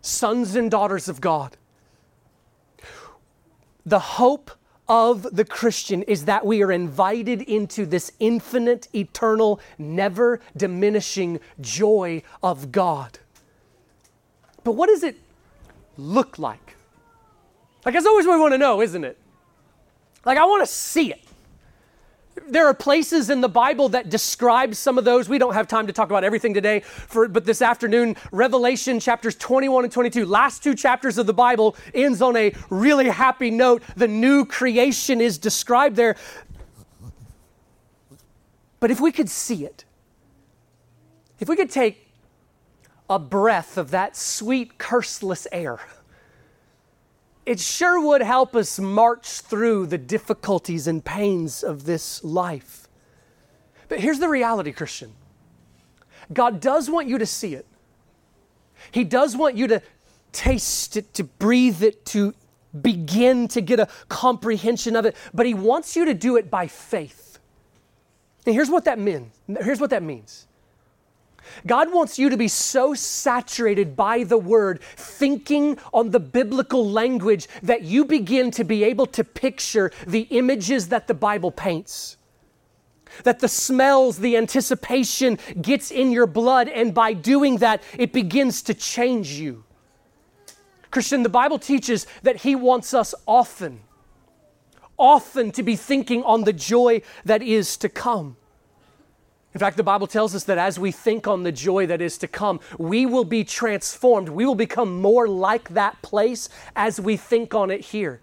sons 0.00 0.54
and 0.54 0.70
daughters 0.70 1.08
of 1.08 1.20
God. 1.20 1.56
The 3.84 3.98
hope 3.98 4.52
of 4.88 5.22
the 5.34 5.44
Christian 5.44 6.02
is 6.02 6.24
that 6.24 6.44
we 6.44 6.62
are 6.62 6.72
invited 6.72 7.42
into 7.42 7.86
this 7.86 8.12
infinite, 8.18 8.88
eternal, 8.94 9.60
never 9.78 10.40
diminishing 10.56 11.40
joy 11.60 12.22
of 12.42 12.72
God. 12.72 13.18
But 14.64 14.72
what 14.72 14.88
does 14.88 15.02
it 15.02 15.16
look 15.96 16.38
like? 16.38 16.76
Like, 17.84 17.94
that's 17.94 18.06
always 18.06 18.26
what 18.26 18.34
we 18.34 18.40
want 18.40 18.54
to 18.54 18.58
know, 18.58 18.80
isn't 18.80 19.04
it? 19.04 19.18
Like, 20.24 20.38
I 20.38 20.44
want 20.44 20.62
to 20.62 20.72
see 20.72 21.12
it. 21.12 21.20
There 22.48 22.66
are 22.66 22.74
places 22.74 23.28
in 23.28 23.42
the 23.42 23.48
Bible 23.48 23.90
that 23.90 24.08
describe 24.08 24.74
some 24.74 24.96
of 24.96 25.04
those. 25.04 25.28
We 25.28 25.38
don't 25.38 25.52
have 25.52 25.68
time 25.68 25.86
to 25.86 25.92
talk 25.92 26.08
about 26.08 26.24
everything 26.24 26.54
today, 26.54 26.80
for, 26.80 27.28
but 27.28 27.44
this 27.44 27.60
afternoon, 27.60 28.16
Revelation 28.30 29.00
chapters 29.00 29.34
21 29.36 29.84
and 29.84 29.92
22, 29.92 30.24
last 30.24 30.62
two 30.62 30.74
chapters 30.74 31.18
of 31.18 31.26
the 31.26 31.34
Bible, 31.34 31.76
ends 31.94 32.22
on 32.22 32.36
a 32.36 32.54
really 32.70 33.08
happy 33.10 33.50
note. 33.50 33.82
The 33.96 34.08
new 34.08 34.46
creation 34.46 35.20
is 35.20 35.36
described 35.36 35.96
there. 35.96 36.16
But 38.80 38.90
if 38.90 39.00
we 39.00 39.12
could 39.12 39.28
see 39.28 39.64
it, 39.64 39.84
if 41.38 41.48
we 41.48 41.56
could 41.56 41.70
take 41.70 42.08
a 43.10 43.18
breath 43.18 43.76
of 43.76 43.90
that 43.90 44.16
sweet, 44.16 44.78
curseless 44.78 45.46
air, 45.52 45.80
it 47.44 47.58
sure 47.58 48.00
would 48.00 48.22
help 48.22 48.54
us 48.54 48.78
march 48.78 49.40
through 49.40 49.86
the 49.86 49.98
difficulties 49.98 50.86
and 50.86 51.04
pains 51.04 51.62
of 51.62 51.84
this 51.84 52.22
life. 52.22 52.88
But 53.88 54.00
here's 54.00 54.20
the 54.20 54.28
reality, 54.28 54.72
Christian 54.72 55.12
God 56.32 56.60
does 56.60 56.88
want 56.88 57.08
you 57.08 57.18
to 57.18 57.26
see 57.26 57.54
it, 57.54 57.66
He 58.90 59.04
does 59.04 59.36
want 59.36 59.56
you 59.56 59.66
to 59.68 59.82
taste 60.32 60.96
it, 60.96 61.14
to 61.14 61.24
breathe 61.24 61.82
it, 61.82 62.04
to 62.06 62.34
begin 62.80 63.48
to 63.48 63.60
get 63.60 63.78
a 63.78 63.88
comprehension 64.08 64.96
of 64.96 65.04
it, 65.04 65.16
but 65.34 65.44
He 65.44 65.54
wants 65.54 65.96
you 65.96 66.04
to 66.04 66.14
do 66.14 66.36
it 66.36 66.50
by 66.50 66.66
faith. 66.66 67.38
And 68.46 68.54
here's 68.54 68.70
what 68.70 68.84
that 68.86 68.98
means. 68.98 69.32
Here's 69.46 69.80
what 69.80 69.90
that 69.90 70.02
means. 70.02 70.46
God 71.66 71.92
wants 71.92 72.18
you 72.18 72.30
to 72.30 72.36
be 72.36 72.48
so 72.48 72.94
saturated 72.94 73.96
by 73.96 74.24
the 74.24 74.38
word, 74.38 74.80
thinking 74.96 75.78
on 75.92 76.10
the 76.10 76.20
biblical 76.20 76.88
language, 76.88 77.48
that 77.62 77.82
you 77.82 78.04
begin 78.04 78.50
to 78.52 78.64
be 78.64 78.84
able 78.84 79.06
to 79.06 79.24
picture 79.24 79.90
the 80.06 80.22
images 80.30 80.88
that 80.88 81.06
the 81.06 81.14
Bible 81.14 81.50
paints. 81.50 82.16
That 83.24 83.40
the 83.40 83.48
smells, 83.48 84.18
the 84.18 84.36
anticipation 84.36 85.38
gets 85.60 85.90
in 85.90 86.12
your 86.12 86.26
blood, 86.26 86.68
and 86.68 86.94
by 86.94 87.12
doing 87.12 87.58
that, 87.58 87.82
it 87.98 88.12
begins 88.12 88.62
to 88.62 88.74
change 88.74 89.32
you. 89.32 89.64
Christian, 90.90 91.22
the 91.22 91.28
Bible 91.28 91.58
teaches 91.58 92.06
that 92.22 92.36
He 92.36 92.54
wants 92.54 92.94
us 92.94 93.14
often, 93.26 93.80
often 94.98 95.50
to 95.52 95.62
be 95.62 95.76
thinking 95.76 96.22
on 96.22 96.44
the 96.44 96.52
joy 96.52 97.02
that 97.24 97.42
is 97.42 97.76
to 97.78 97.88
come. 97.88 98.36
In 99.54 99.58
fact, 99.58 99.76
the 99.76 99.82
Bible 99.82 100.06
tells 100.06 100.34
us 100.34 100.44
that 100.44 100.56
as 100.56 100.78
we 100.78 100.90
think 100.92 101.26
on 101.26 101.42
the 101.42 101.52
joy 101.52 101.86
that 101.86 102.00
is 102.00 102.16
to 102.18 102.28
come, 102.28 102.60
we 102.78 103.04
will 103.04 103.24
be 103.24 103.44
transformed. 103.44 104.30
We 104.30 104.46
will 104.46 104.54
become 104.54 105.00
more 105.00 105.28
like 105.28 105.68
that 105.70 106.00
place 106.00 106.48
as 106.74 107.00
we 107.00 107.16
think 107.16 107.54
on 107.54 107.70
it 107.70 107.80
here. 107.80 108.20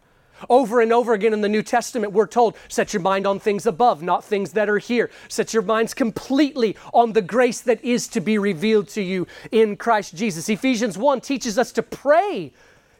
Over 0.49 0.81
and 0.81 0.93
over 0.93 1.13
again 1.13 1.33
in 1.33 1.41
the 1.41 1.49
New 1.49 1.61
Testament, 1.61 2.13
we're 2.13 2.25
told, 2.25 2.55
set 2.67 2.93
your 2.93 3.01
mind 3.01 3.27
on 3.27 3.39
things 3.39 3.65
above, 3.65 4.01
not 4.01 4.23
things 4.23 4.53
that 4.53 4.69
are 4.69 4.77
here. 4.77 5.11
Set 5.27 5.53
your 5.53 5.63
minds 5.63 5.93
completely 5.93 6.77
on 6.93 7.13
the 7.13 7.21
grace 7.21 7.61
that 7.61 7.83
is 7.83 8.07
to 8.09 8.21
be 8.21 8.37
revealed 8.37 8.87
to 8.89 9.01
you 9.01 9.27
in 9.51 9.75
Christ 9.75 10.15
Jesus. 10.15 10.47
Ephesians 10.47 10.97
1 10.97 11.21
teaches 11.21 11.57
us 11.57 11.71
to 11.73 11.83
pray, 11.83 12.53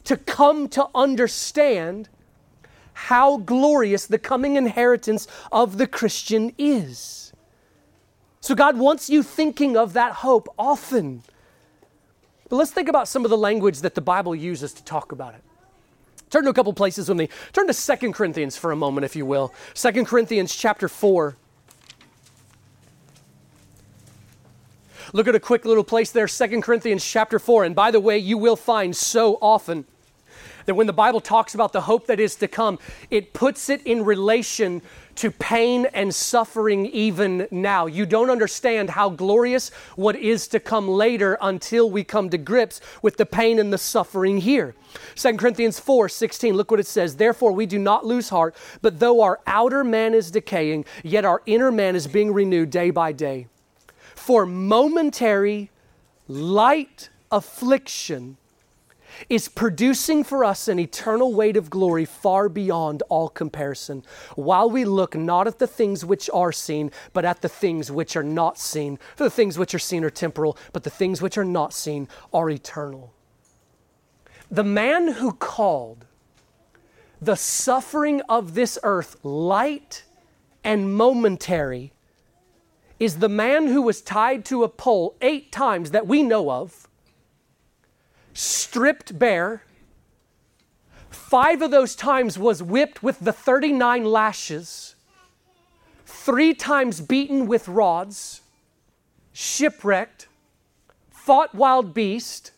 to 0.03 0.17
come 0.17 0.67
to 0.69 0.87
understand 0.93 2.09
how 2.93 3.37
glorious 3.37 4.05
the 4.05 4.19
coming 4.19 4.57
inheritance 4.57 5.25
of 5.51 5.77
the 5.77 5.87
Christian 5.87 6.53
is. 6.57 7.28
So 8.41 8.55
God 8.55 8.77
wants 8.77 9.09
you 9.09 9.21
thinking 9.21 9.75
of 9.75 9.93
that 9.93 10.13
hope 10.13 10.53
often. 10.57 11.23
But 12.47 12.55
let's 12.55 12.71
think 12.71 12.89
about 12.89 13.07
some 13.07 13.25
of 13.25 13.29
the 13.29 13.37
language 13.37 13.81
that 13.81 13.95
the 13.95 14.01
Bible 14.01 14.35
uses 14.35 14.73
to 14.73 14.83
talk 14.83 15.11
about 15.11 15.35
it. 15.35 15.43
Turn 16.29 16.43
to 16.43 16.49
a 16.49 16.53
couple 16.53 16.73
places 16.73 17.09
with 17.09 17.17
me. 17.17 17.29
Turn 17.53 17.67
to 17.67 17.73
Second 17.73 18.13
Corinthians 18.13 18.55
for 18.55 18.71
a 18.71 18.75
moment, 18.75 19.03
if 19.05 19.15
you 19.15 19.25
will. 19.25 19.53
Second 19.73 20.05
Corinthians 20.05 20.55
chapter 20.55 20.87
4. 20.87 21.35
Look 25.11 25.27
at 25.27 25.33
a 25.33 25.39
quick 25.39 25.65
little 25.65 25.83
place 25.83 26.11
there, 26.11 26.27
Second 26.27 26.61
Corinthians 26.61 27.03
chapter 27.03 27.39
4. 27.39 27.63
And 27.63 27.75
by 27.75 27.89
the 27.89 27.99
way, 27.99 28.19
you 28.19 28.37
will 28.37 28.55
find 28.55 28.95
so 28.95 29.39
often 29.41 29.85
that 30.65 30.75
when 30.75 30.85
the 30.85 30.93
Bible 30.93 31.19
talks 31.19 31.55
about 31.55 31.73
the 31.73 31.81
hope 31.81 32.05
that 32.05 32.19
is 32.19 32.35
to 32.35 32.47
come, 32.47 32.77
it 33.09 33.33
puts 33.33 33.69
it 33.69 33.81
in 33.87 34.05
relation 34.05 34.83
to 35.19 35.31
pain 35.31 35.85
and 35.93 36.15
suffering 36.15 36.85
even 36.85 37.45
now. 37.51 37.87
You 37.87 38.05
don't 38.05 38.29
understand 38.29 38.91
how 38.91 39.09
glorious 39.09 39.69
what 39.97 40.15
is 40.15 40.47
to 40.47 40.61
come 40.61 40.87
later 40.87 41.37
until 41.41 41.91
we 41.91 42.05
come 42.05 42.29
to 42.29 42.37
grips 42.37 42.79
with 43.01 43.17
the 43.17 43.25
pain 43.25 43.59
and 43.59 43.73
the 43.73 43.77
suffering 43.77 44.37
here. 44.37 44.75
2 45.15 45.35
Corinthians 45.35 45.77
4 45.77 46.07
16, 46.07 46.53
look 46.53 46.71
what 46.71 46.79
it 46.79 46.87
says. 46.87 47.17
Therefore, 47.17 47.51
we 47.51 47.65
do 47.65 47.77
not 47.77 48.05
lose 48.05 48.29
heart, 48.29 48.55
but 48.81 48.99
though 48.99 49.21
our 49.21 49.41
outer 49.45 49.83
man 49.83 50.13
is 50.13 50.31
decaying, 50.31 50.85
yet 51.03 51.25
our 51.25 51.41
inner 51.45 51.69
man 51.69 51.97
is 51.97 52.07
being 52.07 52.33
renewed 52.33 52.69
day 52.69 52.89
by 52.89 53.11
day. 53.11 53.47
For 54.15 54.45
momentary, 54.45 55.69
light 56.29 57.09
affliction 57.29 58.37
is 59.27 59.47
producing 59.47 60.23
for 60.23 60.45
us 60.45 60.67
an 60.67 60.79
eternal 60.79 61.33
weight 61.33 61.57
of 61.57 61.69
glory 61.69 62.05
far 62.05 62.47
beyond 62.47 63.03
all 63.09 63.29
comparison, 63.29 64.03
while 64.35 64.69
we 64.69 64.85
look 64.85 65.15
not 65.15 65.47
at 65.47 65.59
the 65.59 65.67
things 65.67 66.05
which 66.05 66.29
are 66.33 66.51
seen, 66.51 66.91
but 67.13 67.25
at 67.25 67.41
the 67.41 67.49
things 67.49 67.91
which 67.91 68.15
are 68.15 68.23
not 68.23 68.57
seen. 68.57 68.97
For 69.15 69.23
the 69.23 69.29
things 69.29 69.57
which 69.57 69.73
are 69.73 69.79
seen 69.79 70.03
are 70.03 70.09
temporal, 70.09 70.57
but 70.71 70.83
the 70.83 70.89
things 70.89 71.21
which 71.21 71.37
are 71.37 71.45
not 71.45 71.73
seen 71.73 72.07
are 72.33 72.49
eternal. 72.49 73.13
The 74.51 74.63
man 74.63 75.09
who 75.09 75.33
called 75.33 76.05
the 77.21 77.35
suffering 77.35 78.21
of 78.29 78.53
this 78.53 78.79
earth 78.83 79.17
light 79.23 80.03
and 80.63 80.93
momentary 80.95 81.91
is 82.99 83.19
the 83.19 83.29
man 83.29 83.67
who 83.67 83.81
was 83.81 84.01
tied 84.01 84.43
to 84.45 84.63
a 84.63 84.69
pole 84.69 85.15
eight 85.21 85.51
times 85.51 85.91
that 85.91 86.07
we 86.07 86.21
know 86.21 86.51
of 86.51 86.88
stripped 88.69 89.17
bare. 89.17 89.63
Five 91.09 91.63
of 91.63 91.71
those 91.71 91.95
times 91.95 92.37
was 92.37 92.61
whipped 92.61 93.01
with 93.01 93.19
the 93.19 93.33
39 93.33 94.05
lashes, 94.05 94.93
three 96.05 96.53
times 96.53 97.01
beaten 97.01 97.47
with 97.47 97.67
rods, 97.67 98.41
shipwrecked, 99.33 100.27
fought 101.09 101.55
wild 101.55 101.95
beast, 101.95 102.51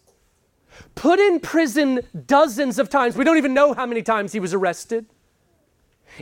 put 0.95 1.17
in 1.17 1.39
prison 1.39 2.02
dozens 2.26 2.78
of 2.78 2.89
times. 2.89 3.15
We 3.15 3.24
don't 3.24 3.38
even 3.38 3.54
know 3.54 3.74
how 3.74 3.86
many 3.86 4.02
times 4.02 4.34
he 4.34 4.41
was 4.41 4.54
arrested. 4.54 5.06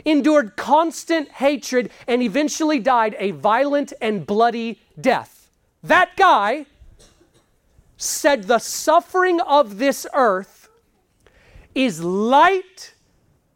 Endured 0.04 0.54
constant 0.54 1.28
hatred 1.30 1.90
and 2.06 2.22
eventually 2.22 2.78
died 2.78 3.16
a 3.18 3.32
violent 3.32 3.92
and 4.00 4.24
bloody 4.24 4.78
death. 5.00 5.50
That 5.82 6.16
guy 6.16 6.66
said 8.00 8.44
the 8.44 8.58
suffering 8.58 9.40
of 9.42 9.76
this 9.76 10.06
earth 10.14 10.70
is 11.74 12.02
light 12.02 12.94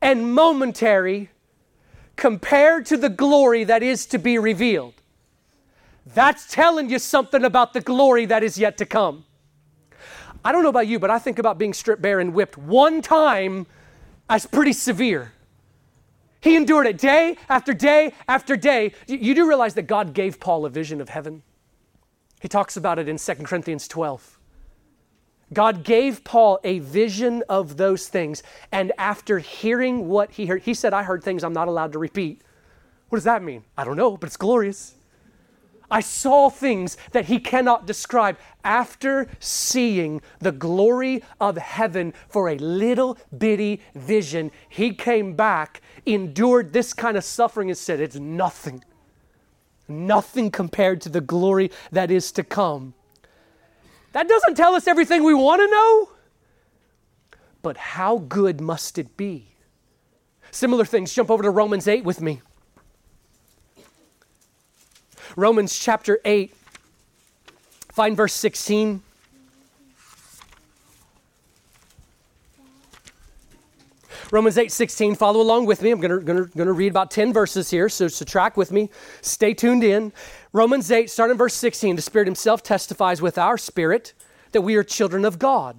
and 0.02 0.34
momentary 0.34 1.30
compared 2.14 2.84
to 2.84 2.98
the 2.98 3.08
glory 3.08 3.64
that 3.64 3.82
is 3.82 4.04
to 4.04 4.18
be 4.18 4.38
revealed. 4.38 4.92
That's 6.06 6.46
telling 6.52 6.90
you 6.90 6.98
something 6.98 7.42
about 7.42 7.72
the 7.72 7.80
glory 7.80 8.26
that 8.26 8.42
is 8.42 8.58
yet 8.58 8.76
to 8.78 8.86
come. 8.86 9.24
I 10.44 10.52
don't 10.52 10.62
know 10.62 10.68
about 10.68 10.86
you, 10.88 10.98
but 10.98 11.08
I 11.08 11.18
think 11.18 11.38
about 11.38 11.56
being 11.56 11.72
stripped 11.72 12.02
bare 12.02 12.20
and 12.20 12.34
whipped 12.34 12.58
one 12.58 13.00
time 13.00 13.66
as 14.28 14.44
pretty 14.44 14.74
severe. 14.74 15.32
He 16.42 16.54
endured 16.54 16.86
it 16.86 16.98
day 16.98 17.38
after 17.48 17.72
day 17.72 18.12
after 18.28 18.56
day. 18.56 18.92
You 19.06 19.34
do 19.34 19.48
realize 19.48 19.72
that 19.74 19.86
God 19.86 20.12
gave 20.12 20.38
Paul 20.38 20.66
a 20.66 20.70
vision 20.70 21.00
of 21.00 21.08
heaven? 21.08 21.42
He 22.42 22.48
talks 22.48 22.76
about 22.76 22.98
it 22.98 23.08
in 23.08 23.16
2 23.16 23.34
Corinthians 23.36 23.88
12. 23.88 24.33
God 25.54 25.84
gave 25.84 26.24
Paul 26.24 26.58
a 26.64 26.80
vision 26.80 27.42
of 27.48 27.76
those 27.76 28.08
things. 28.08 28.42
And 28.72 28.92
after 28.98 29.38
hearing 29.38 30.08
what 30.08 30.32
he 30.32 30.46
heard, 30.46 30.62
he 30.62 30.74
said, 30.74 30.92
I 30.92 31.02
heard 31.02 31.22
things 31.22 31.44
I'm 31.44 31.52
not 31.52 31.68
allowed 31.68 31.92
to 31.92 31.98
repeat. 31.98 32.42
What 33.08 33.16
does 33.16 33.24
that 33.24 33.42
mean? 33.42 33.64
I 33.78 33.84
don't 33.84 33.96
know, 33.96 34.16
but 34.16 34.26
it's 34.26 34.36
glorious. 34.36 34.94
I 35.90 36.00
saw 36.00 36.50
things 36.50 36.96
that 37.12 37.26
he 37.26 37.38
cannot 37.38 37.86
describe 37.86 38.38
after 38.64 39.28
seeing 39.38 40.22
the 40.40 40.50
glory 40.50 41.22
of 41.40 41.56
heaven 41.56 42.14
for 42.28 42.48
a 42.48 42.56
little 42.56 43.18
bitty 43.36 43.80
vision. 43.94 44.50
He 44.68 44.92
came 44.92 45.34
back, 45.34 45.82
endured 46.06 46.72
this 46.72 46.92
kind 46.92 47.16
of 47.16 47.24
suffering, 47.24 47.68
and 47.68 47.78
said, 47.78 48.00
It's 48.00 48.16
nothing. 48.16 48.82
Nothing 49.86 50.50
compared 50.50 51.00
to 51.02 51.10
the 51.10 51.20
glory 51.20 51.70
that 51.92 52.10
is 52.10 52.32
to 52.32 52.42
come. 52.42 52.94
That 54.14 54.28
doesn't 54.28 54.56
tell 54.56 54.74
us 54.74 54.88
everything 54.88 55.22
we 55.22 55.34
want 55.34 55.60
to 55.60 55.68
know. 55.68 56.08
But 57.62 57.76
how 57.76 58.18
good 58.18 58.60
must 58.60 58.96
it 58.98 59.16
be 59.16 59.54
similar 60.54 60.84
things. 60.84 61.12
Jump 61.12 61.30
over 61.30 61.42
to 61.42 61.50
Romans 61.50 61.88
8 61.88 62.04
with 62.04 62.20
me. 62.20 62.40
Romans 65.36 65.76
chapter 65.76 66.20
8, 66.24 66.54
find 67.90 68.16
verse 68.16 68.34
16. 68.34 69.02
Romans 74.34 74.58
8, 74.58 74.72
16. 74.72 75.14
Follow 75.14 75.40
along 75.40 75.66
with 75.66 75.80
me. 75.80 75.92
I'm 75.92 76.00
going 76.00 76.10
to 76.10 76.18
going 76.18 76.66
to 76.66 76.72
read 76.72 76.90
about 76.90 77.12
10 77.12 77.32
verses 77.32 77.70
here, 77.70 77.88
so, 77.88 78.08
so 78.08 78.24
track 78.24 78.56
with 78.56 78.72
me. 78.72 78.90
Stay 79.20 79.54
tuned 79.54 79.84
in. 79.84 80.12
Romans 80.52 80.90
8, 80.90 81.08
starting 81.08 81.36
verse 81.36 81.54
16. 81.54 81.94
The 81.94 82.02
Spirit 82.02 82.26
Himself 82.26 82.60
testifies 82.60 83.22
with 83.22 83.38
our 83.38 83.56
spirit 83.56 84.12
that 84.50 84.62
we 84.62 84.74
are 84.74 84.82
children 84.82 85.24
of 85.24 85.38
God. 85.38 85.78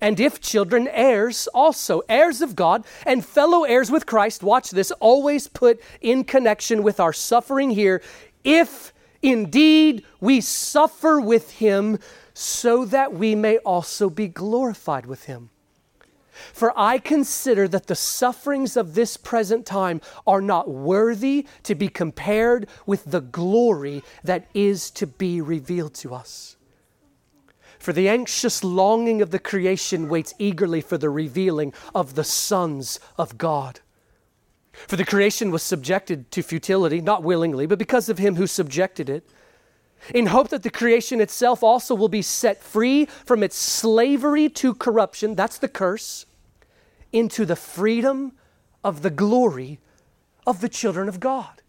And 0.00 0.18
if 0.18 0.40
children, 0.40 0.88
heirs 0.88 1.46
also, 1.54 2.02
heirs 2.08 2.42
of 2.42 2.56
God, 2.56 2.84
and 3.06 3.24
fellow 3.24 3.62
heirs 3.62 3.92
with 3.92 4.06
Christ, 4.06 4.42
watch 4.42 4.72
this, 4.72 4.90
always 4.98 5.46
put 5.46 5.80
in 6.00 6.24
connection 6.24 6.82
with 6.82 6.98
our 6.98 7.12
suffering 7.12 7.70
here, 7.70 8.02
if 8.42 8.92
indeed 9.22 10.04
we 10.18 10.40
suffer 10.40 11.20
with 11.20 11.48
Him, 11.52 12.00
so 12.34 12.84
that 12.86 13.12
we 13.12 13.36
may 13.36 13.58
also 13.58 14.10
be 14.10 14.26
glorified 14.26 15.06
with 15.06 15.26
Him. 15.26 15.50
For 16.52 16.72
I 16.76 16.98
consider 16.98 17.68
that 17.68 17.86
the 17.86 17.94
sufferings 17.94 18.76
of 18.76 18.94
this 18.94 19.16
present 19.16 19.64
time 19.64 20.00
are 20.26 20.40
not 20.40 20.68
worthy 20.68 21.46
to 21.62 21.74
be 21.74 21.88
compared 21.88 22.68
with 22.86 23.04
the 23.04 23.20
glory 23.20 24.02
that 24.24 24.48
is 24.52 24.90
to 24.92 25.06
be 25.06 25.40
revealed 25.40 25.94
to 25.94 26.14
us. 26.14 26.56
For 27.78 27.92
the 27.92 28.08
anxious 28.08 28.64
longing 28.64 29.22
of 29.22 29.30
the 29.30 29.38
creation 29.38 30.08
waits 30.08 30.34
eagerly 30.38 30.80
for 30.80 30.98
the 30.98 31.10
revealing 31.10 31.72
of 31.94 32.14
the 32.14 32.24
sons 32.24 32.98
of 33.16 33.38
God. 33.38 33.80
For 34.72 34.96
the 34.96 35.04
creation 35.04 35.50
was 35.50 35.62
subjected 35.62 36.30
to 36.32 36.42
futility, 36.42 37.00
not 37.00 37.22
willingly, 37.22 37.66
but 37.66 37.78
because 37.78 38.08
of 38.08 38.18
him 38.18 38.36
who 38.36 38.46
subjected 38.46 39.08
it 39.08 39.28
in 40.12 40.26
hope 40.26 40.48
that 40.48 40.62
the 40.62 40.70
creation 40.70 41.20
itself 41.20 41.62
also 41.62 41.94
will 41.94 42.08
be 42.08 42.22
set 42.22 42.62
free 42.62 43.06
from 43.24 43.42
its 43.42 43.56
slavery 43.56 44.48
to 44.50 44.74
corruption, 44.74 45.34
that's 45.34 45.58
the 45.58 45.68
curse, 45.68 46.26
into 47.12 47.44
the 47.46 47.56
freedom 47.56 48.32
of 48.82 49.02
the 49.02 49.10
glory 49.10 49.78
of 50.46 50.60
the 50.60 50.68
children 50.68 51.08
of 51.08 51.20
God. 51.20 51.62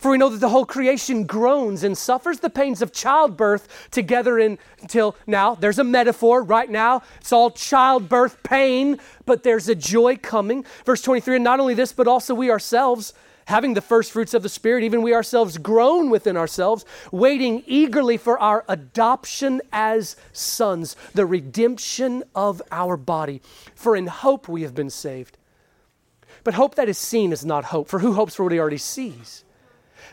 For 0.00 0.10
we 0.10 0.16
know 0.16 0.30
that 0.30 0.38
the 0.38 0.48
whole 0.48 0.64
creation 0.64 1.24
groans 1.24 1.84
and 1.84 1.96
suffers 1.96 2.40
the 2.40 2.48
pains 2.48 2.80
of 2.80 2.90
childbirth 2.90 3.90
together 3.90 4.38
in, 4.38 4.58
until 4.80 5.14
now. 5.26 5.54
There's 5.54 5.78
a 5.78 5.84
metaphor 5.84 6.42
right 6.42 6.70
now. 6.70 7.02
It's 7.20 7.32
all 7.32 7.50
childbirth 7.50 8.42
pain, 8.42 8.98
but 9.26 9.42
there's 9.42 9.68
a 9.68 9.74
joy 9.74 10.16
coming. 10.16 10.64
Verse 10.86 11.02
23 11.02 11.36
And 11.36 11.44
not 11.44 11.60
only 11.60 11.74
this, 11.74 11.92
but 11.92 12.08
also 12.08 12.34
we 12.34 12.50
ourselves 12.50 13.12
having 13.50 13.74
the 13.74 13.80
first 13.80 14.12
fruits 14.12 14.32
of 14.32 14.42
the 14.42 14.48
Spirit, 14.48 14.82
even 14.84 15.02
we 15.02 15.12
ourselves 15.12 15.58
groan 15.58 16.08
within 16.08 16.36
ourselves, 16.36 16.84
waiting 17.12 17.62
eagerly 17.66 18.16
for 18.16 18.38
our 18.38 18.64
adoption 18.68 19.60
as 19.72 20.16
sons, 20.32 20.96
the 21.12 21.26
redemption 21.26 22.24
of 22.34 22.62
our 22.72 22.96
body. 22.96 23.42
For 23.74 23.94
in 23.94 24.06
hope 24.06 24.48
we 24.48 24.62
have 24.62 24.74
been 24.74 24.90
saved. 24.90 25.36
But 26.44 26.54
hope 26.54 26.76
that 26.76 26.88
is 26.88 26.96
seen 26.96 27.32
is 27.32 27.44
not 27.44 27.66
hope, 27.66 27.88
for 27.88 27.98
who 27.98 28.14
hopes 28.14 28.34
for 28.34 28.44
what 28.44 28.52
he 28.52 28.58
already 28.58 28.78
sees? 28.78 29.44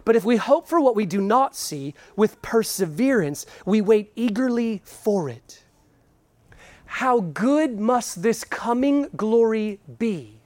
But 0.04 0.16
if 0.16 0.26
we 0.26 0.38
hope 0.38 0.68
for 0.68 0.82
what 0.82 0.96
we 0.96 1.06
do 1.06 1.22
not 1.22 1.56
see, 1.56 1.94
with 2.16 2.42
perseverance, 2.42 3.46
we 3.66 3.82
wait 3.82 4.12
eagerly 4.16 4.82
for 4.84 5.30
it. 5.30 5.64
How 6.86 7.20
good 7.20 7.80
must 7.80 8.22
this 8.22 8.44
coming 8.44 9.08
glory 9.16 9.80
be? 10.00 10.37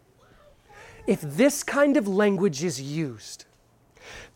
If 1.08 1.22
this 1.22 1.64
kind 1.64 1.98
of 1.98 2.08
language 2.08 2.64
is 2.64 2.82
used, 2.82 3.46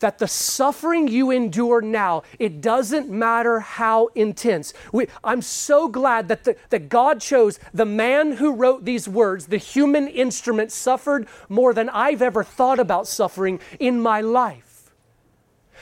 that 0.00 0.18
the 0.18 0.28
suffering 0.28 1.08
you 1.08 1.30
endure 1.30 1.80
now, 1.80 2.22
it 2.38 2.60
doesn't 2.60 3.08
matter 3.08 3.60
how 3.60 4.08
intense. 4.14 4.72
We, 4.92 5.08
I'm 5.24 5.42
so 5.42 5.88
glad 5.88 6.28
that, 6.28 6.44
the, 6.44 6.56
that 6.70 6.88
God 6.88 7.20
chose 7.20 7.58
the 7.72 7.86
man 7.86 8.32
who 8.32 8.52
wrote 8.52 8.84
these 8.84 9.08
words, 9.08 9.46
the 9.46 9.56
human 9.56 10.08
instrument, 10.08 10.72
suffered 10.72 11.26
more 11.48 11.72
than 11.72 11.88
I've 11.88 12.22
ever 12.22 12.44
thought 12.44 12.78
about 12.78 13.06
suffering 13.06 13.60
in 13.80 14.00
my 14.00 14.20
life. 14.20 14.92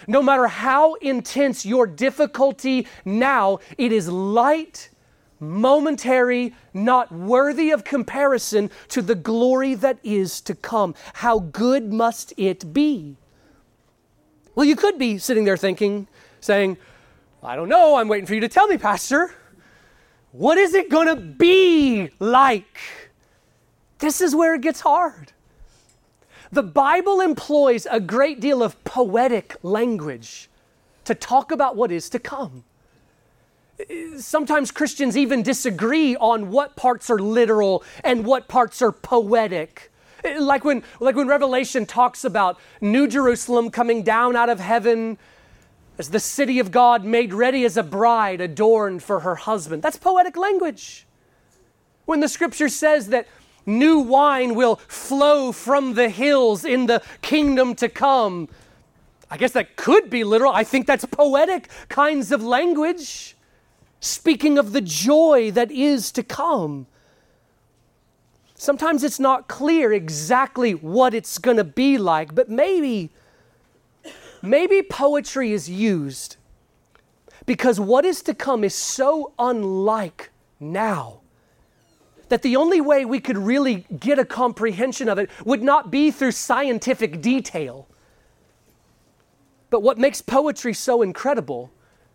No 0.07 0.23
matter 0.23 0.47
how 0.47 0.95
intense 0.95 1.65
your 1.65 1.87
difficulty 1.87 2.87
now, 3.05 3.59
it 3.79 3.93
is 3.93 4.09
light 4.09 4.91
momentary, 5.41 6.55
not 6.73 7.13
worthy 7.13 7.71
of 7.71 7.85
comparison 7.85 8.71
to 8.89 9.03
the 9.03 9.15
glory 9.15 9.75
that 9.75 9.99
is 10.03 10.41
to 10.43 10.55
come. 10.55 10.95
How 11.15 11.39
good 11.39 11.93
must 11.93 12.33
it 12.37 12.73
be? 12.73 13.17
Well, 14.55 14.67
you 14.67 14.77
could 14.77 14.99
be 14.99 15.19
sitting 15.19 15.45
there 15.45 15.57
thinking, 15.57 16.07
saying, 16.41 16.79
I 17.43 17.57
don't 17.57 17.69
know, 17.69 17.97
I'm 17.97 18.09
waiting 18.09 18.27
for 18.27 18.35
you 18.35 18.41
to 18.41 18.49
tell 18.49 18.67
me, 18.67 18.79
Pastor. 18.79 19.35
What 20.33 20.59
is 20.59 20.75
it 20.75 20.91
going 20.91 21.09
to 21.09 21.17
be 21.17 22.11
like? 22.19 22.79
This 23.99 24.21
is 24.21 24.35
where 24.35 24.55
it 24.55 24.61
gets 24.61 24.81
hard. 24.81 25.33
The 26.51 26.63
Bible 26.63 27.21
employs 27.21 27.87
a 27.91 28.01
great 28.01 28.41
deal 28.41 28.63
of 28.63 28.83
poetic 28.85 29.57
language 29.63 30.49
to 31.05 31.15
talk 31.15 31.51
about 31.51 31.77
what 31.77 31.91
is 31.91 32.09
to 32.11 32.19
come 32.19 32.65
sometimes 34.19 34.71
Christians 34.71 35.17
even 35.17 35.43
disagree 35.43 36.17
on 36.17 36.51
what 36.51 36.77
parts 36.77 37.11
are 37.11 37.19
literal 37.19 37.83
and 38.03 38.25
what 38.25 38.49
parts 38.49 38.81
are 38.83 38.93
poetic. 38.93 39.91
Like 40.39 40.65
when, 40.65 40.83
like 41.01 41.17
when 41.17 41.29
Revelation 41.29 41.85
talks 41.85 42.25
about 42.25 42.59
New 42.81 43.07
Jerusalem 43.07 43.71
coming 43.71 44.03
down 44.03 44.37
out 44.37 44.49
of 44.49 44.59
heaven 44.59 45.19
as 45.99 46.11
the 46.11 46.21
city 46.21 46.59
of 46.59 46.71
God 46.71 47.05
made 47.05 47.33
ready 47.35 47.65
as 47.65 47.77
a 47.77 47.83
bride 47.83 48.41
adorned 48.41 49.03
for 49.03 49.21
her 49.21 49.35
husband. 49.35 49.83
That's 49.83 49.99
poetic 49.99 50.37
language. 50.37 51.07
When 52.07 52.21
the 52.21 52.29
scripture 52.29 52.69
says 52.69 53.09
that 53.09 53.29
new 53.67 53.99
wine 53.99 54.55
will 54.55 54.77
flow 54.89 55.53
from 55.53 55.95
the 55.95 56.09
hills 56.09 56.65
in 56.65 56.87
the 56.87 57.03
kingdom 57.23 57.75
to 57.77 57.89
come, 57.89 58.49
I 59.31 59.37
guess 59.37 59.53
that 59.53 59.77
could 59.77 60.11
be 60.11 60.25
literal. 60.25 60.53
I 60.53 60.65
think 60.65 60.87
that's 60.87 61.05
poetic 61.05 61.69
kinds 61.89 62.33
of 62.33 62.43
language 62.43 63.34
speaking 64.05 64.59
of 64.59 64.73
the 64.73 64.81
joy 64.81 65.51
that 65.51 65.71
is 65.71 66.13
to 66.13 66.23
come. 66.23 66.87
Sometimes 68.55 69.03
it's 69.03 69.19
not 69.19 69.49
clear 69.49 69.93
exactly 69.93 70.73
what 70.73 71.15
it's 71.15 71.39
going 71.39 71.57
to 71.57 71.65
be 71.65 71.99
like, 71.99 72.35
but 72.35 72.49
maybe 72.49 73.11
maybe 74.43 74.83
poetry 74.83 75.53
is 75.53 75.71
used 75.71 76.37
because 77.47 77.81
what 77.81 78.05
is 78.05 78.21
to 78.23 78.35
come 78.35 78.63
is 78.63 78.75
so 78.75 79.33
unlike 79.39 80.31
now 80.61 81.21
that 82.29 82.43
the 82.43 82.57
only 82.57 82.83
way 82.83 83.07
we 83.07 83.21
could 83.21 83.39
really 83.39 83.87
get 83.99 84.19
a 84.19 84.25
comprehension 84.25 85.09
of 85.09 85.19
it 85.19 85.31
would 85.47 85.63
not 85.63 85.91
be 85.91 86.11
through 86.11 86.33
scientific 86.33 87.23
detail. 87.23 87.89
But 89.71 89.81
what 89.81 89.97
makes 89.99 90.21
poetry 90.21 90.75
so 90.75 91.01
incredible 91.01 91.71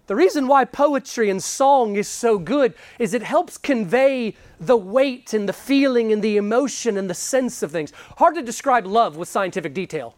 the 0.10 0.16
reason 0.16 0.48
why 0.48 0.66
poetry 0.66 1.30
and 1.30 1.42
song 1.42 1.96
is 1.96 2.08
so 2.08 2.40
good 2.40 2.74
is 2.98 3.14
it 3.14 3.22
helps 3.22 3.60
convey 3.60 4.34
the 4.60 4.76
weight 4.76 5.36
and 5.36 5.48
the 5.48 5.54
feeling 5.54 6.12
and 6.12 6.24
the 6.24 6.36
emotion 6.36 6.98
and 6.98 7.08
the 7.08 7.14
sense 7.14 7.62
of 7.62 7.72
things. 7.72 7.94
Hard 8.18 8.34
to 8.34 8.42
describe 8.42 8.88
love 8.88 9.18
with 9.18 9.30
scientific 9.30 9.76
detail, 9.76 10.16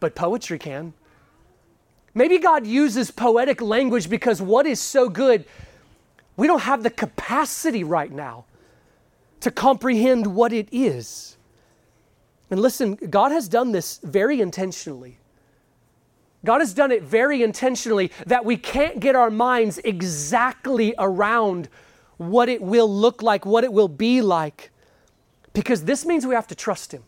but 0.00 0.14
poetry 0.14 0.58
can. 0.58 0.94
Maybe 2.14 2.38
God 2.38 2.66
uses 2.66 3.10
poetic 3.10 3.60
language 3.60 4.08
because 4.08 4.40
what 4.40 4.64
is 4.64 4.80
so 4.80 5.10
good, 5.10 5.44
we 6.38 6.46
don't 6.46 6.62
have 6.62 6.82
the 6.82 6.88
capacity 6.88 7.84
right 7.84 8.10
now 8.10 8.46
to 9.40 9.50
comprehend 9.50 10.26
what 10.26 10.54
it 10.54 10.70
is. 10.72 11.36
And 12.50 12.58
listen, 12.58 12.94
God 12.94 13.30
has 13.30 13.46
done 13.46 13.72
this 13.72 13.98
very 14.02 14.40
intentionally. 14.40 15.18
God 16.44 16.60
has 16.60 16.74
done 16.74 16.90
it 16.90 17.02
very 17.02 17.42
intentionally 17.42 18.10
that 18.26 18.44
we 18.44 18.56
can't 18.56 18.98
get 18.98 19.14
our 19.14 19.30
minds 19.30 19.78
exactly 19.78 20.94
around 20.98 21.68
what 22.16 22.48
it 22.48 22.60
will 22.60 22.92
look 22.92 23.22
like, 23.22 23.46
what 23.46 23.64
it 23.64 23.72
will 23.72 23.88
be 23.88 24.20
like, 24.20 24.70
because 25.52 25.84
this 25.84 26.04
means 26.04 26.26
we 26.26 26.34
have 26.34 26.48
to 26.48 26.54
trust 26.54 26.92
Him. 26.92 27.04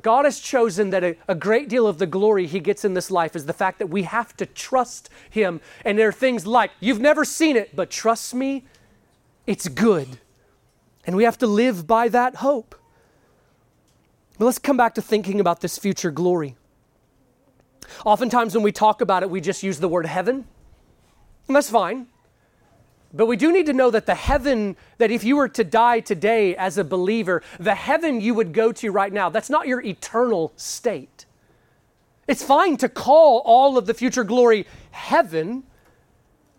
God 0.00 0.24
has 0.24 0.38
chosen 0.38 0.90
that 0.90 1.04
a, 1.04 1.16
a, 1.28 1.34
great 1.34 1.68
deal 1.68 1.86
of 1.86 1.98
the 1.98 2.06
glory 2.06 2.46
He 2.46 2.60
gets 2.60 2.84
in 2.84 2.94
this 2.94 3.10
life 3.10 3.36
is 3.36 3.46
the 3.46 3.52
fact 3.52 3.78
that 3.78 3.88
we 3.88 4.04
have 4.04 4.34
to 4.36 4.46
trust 4.46 5.10
Him. 5.28 5.60
And 5.84 5.98
there 5.98 6.08
are 6.08 6.12
things 6.12 6.46
like, 6.46 6.70
you've 6.80 7.00
never 7.00 7.24
seen 7.24 7.56
it, 7.56 7.74
but 7.74 7.90
trust 7.90 8.32
me, 8.32 8.64
it's 9.46 9.68
good. 9.68 10.18
And 11.04 11.16
we 11.16 11.24
have 11.24 11.36
to 11.38 11.46
live 11.46 11.86
by 11.86 12.08
that 12.08 12.36
hope. 12.36 12.74
But 14.38 14.46
let's 14.46 14.58
come 14.58 14.76
back 14.76 14.94
to 14.94 15.02
thinking 15.02 15.40
about 15.40 15.60
this 15.60 15.76
future 15.76 16.10
glory. 16.10 16.56
Oftentimes, 18.04 18.54
when 18.54 18.62
we 18.62 18.72
talk 18.72 19.00
about 19.00 19.22
it, 19.22 19.30
we 19.30 19.40
just 19.40 19.62
use 19.62 19.78
the 19.78 19.88
word 19.88 20.06
heaven, 20.06 20.46
and 21.46 21.56
that's 21.56 21.70
fine. 21.70 22.06
But 23.14 23.26
we 23.26 23.36
do 23.36 23.52
need 23.52 23.66
to 23.66 23.74
know 23.74 23.90
that 23.90 24.06
the 24.06 24.14
heaven, 24.14 24.76
that 24.96 25.10
if 25.10 25.22
you 25.22 25.36
were 25.36 25.48
to 25.48 25.64
die 25.64 26.00
today 26.00 26.56
as 26.56 26.78
a 26.78 26.84
believer, 26.84 27.42
the 27.60 27.74
heaven 27.74 28.20
you 28.22 28.32
would 28.34 28.54
go 28.54 28.72
to 28.72 28.90
right 28.90 29.12
now, 29.12 29.28
that's 29.28 29.50
not 29.50 29.68
your 29.68 29.82
eternal 29.82 30.52
state. 30.56 31.26
It's 32.26 32.42
fine 32.42 32.78
to 32.78 32.88
call 32.88 33.42
all 33.44 33.76
of 33.76 33.86
the 33.86 33.92
future 33.92 34.24
glory 34.24 34.66
heaven, 34.92 35.64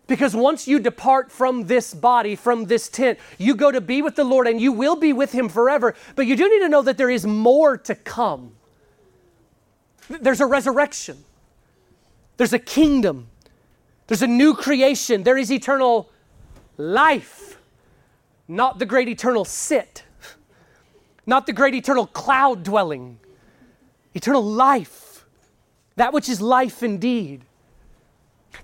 because 0.06 0.36
once 0.36 0.68
you 0.68 0.78
depart 0.78 1.32
from 1.32 1.66
this 1.66 1.94
body, 1.94 2.36
from 2.36 2.66
this 2.66 2.88
tent, 2.88 3.18
you 3.38 3.54
go 3.54 3.72
to 3.72 3.80
be 3.80 4.02
with 4.02 4.14
the 4.14 4.22
Lord 4.22 4.46
and 4.46 4.60
you 4.60 4.70
will 4.70 4.96
be 4.96 5.12
with 5.12 5.32
Him 5.32 5.48
forever. 5.48 5.94
But 6.14 6.26
you 6.26 6.36
do 6.36 6.48
need 6.48 6.60
to 6.60 6.68
know 6.68 6.82
that 6.82 6.98
there 6.98 7.10
is 7.10 7.26
more 7.26 7.78
to 7.78 7.94
come. 7.94 8.54
There's 10.08 10.40
a 10.40 10.46
resurrection, 10.46 11.24
there's 12.36 12.52
a 12.52 12.58
kingdom, 12.58 13.28
there's 14.06 14.22
a 14.22 14.26
new 14.26 14.54
creation, 14.54 15.22
there 15.22 15.38
is 15.38 15.50
eternal 15.50 16.10
life, 16.76 17.58
not 18.46 18.78
the 18.78 18.86
great 18.86 19.08
eternal 19.08 19.44
sit, 19.44 20.04
not 21.26 21.46
the 21.46 21.52
great 21.52 21.74
eternal 21.74 22.06
cloud 22.06 22.62
dwelling, 22.62 23.18
eternal 24.12 24.42
life, 24.42 25.24
that 25.96 26.12
which 26.12 26.28
is 26.28 26.40
life 26.40 26.82
indeed. 26.82 27.42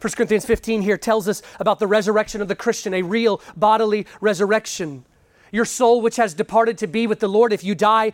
1 0.00 0.12
Corinthians 0.12 0.44
15 0.44 0.82
here 0.82 0.96
tells 0.96 1.26
us 1.26 1.42
about 1.58 1.78
the 1.78 1.86
resurrection 1.86 2.40
of 2.40 2.48
the 2.48 2.54
Christian, 2.54 2.94
a 2.94 3.02
real 3.02 3.40
bodily 3.56 4.06
resurrection. 4.20 5.04
Your 5.52 5.64
soul, 5.64 6.00
which 6.00 6.16
has 6.16 6.34
departed 6.34 6.78
to 6.78 6.86
be 6.86 7.06
with 7.06 7.20
the 7.20 7.28
Lord, 7.28 7.52
if 7.52 7.64
you 7.64 7.74
die 7.74 8.12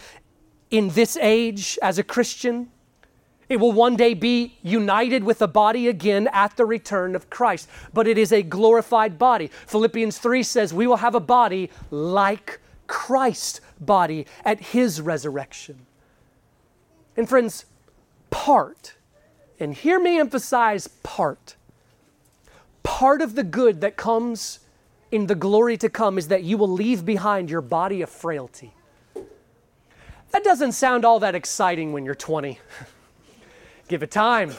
in 0.70 0.90
this 0.90 1.16
age 1.16 1.78
as 1.82 1.98
a 1.98 2.02
Christian, 2.02 2.70
it 3.48 3.58
will 3.58 3.72
one 3.72 3.96
day 3.96 4.14
be 4.14 4.56
united 4.62 5.22
with 5.22 5.38
the 5.38 5.48
body 5.48 5.88
again 5.88 6.28
at 6.32 6.56
the 6.56 6.64
return 6.64 7.14
of 7.14 7.30
Christ, 7.30 7.68
but 7.92 8.08
it 8.08 8.18
is 8.18 8.32
a 8.32 8.42
glorified 8.42 9.18
body. 9.18 9.50
Philippians 9.66 10.18
3 10.18 10.42
says 10.42 10.74
we 10.74 10.86
will 10.86 10.96
have 10.96 11.14
a 11.14 11.20
body 11.20 11.70
like 11.90 12.60
Christ's 12.88 13.60
body 13.80 14.26
at 14.44 14.60
his 14.60 15.00
resurrection. 15.00 15.86
And 17.16 17.28
friends, 17.28 17.66
part, 18.30 18.94
and 19.60 19.74
hear 19.74 20.00
me 20.00 20.18
emphasize 20.18 20.88
part, 20.88 21.54
part 22.82 23.22
of 23.22 23.36
the 23.36 23.44
good 23.44 23.80
that 23.80 23.96
comes 23.96 24.60
in 25.12 25.28
the 25.28 25.34
glory 25.36 25.76
to 25.76 25.88
come 25.88 26.18
is 26.18 26.28
that 26.28 26.42
you 26.42 26.58
will 26.58 26.68
leave 26.68 27.04
behind 27.04 27.48
your 27.48 27.60
body 27.60 28.02
of 28.02 28.10
frailty. 28.10 28.74
That 30.32 30.42
doesn't 30.42 30.72
sound 30.72 31.04
all 31.04 31.20
that 31.20 31.36
exciting 31.36 31.92
when 31.92 32.04
you're 32.04 32.16
20. 32.16 32.58
Give 33.88 34.02
it 34.02 34.10
time. 34.10 34.52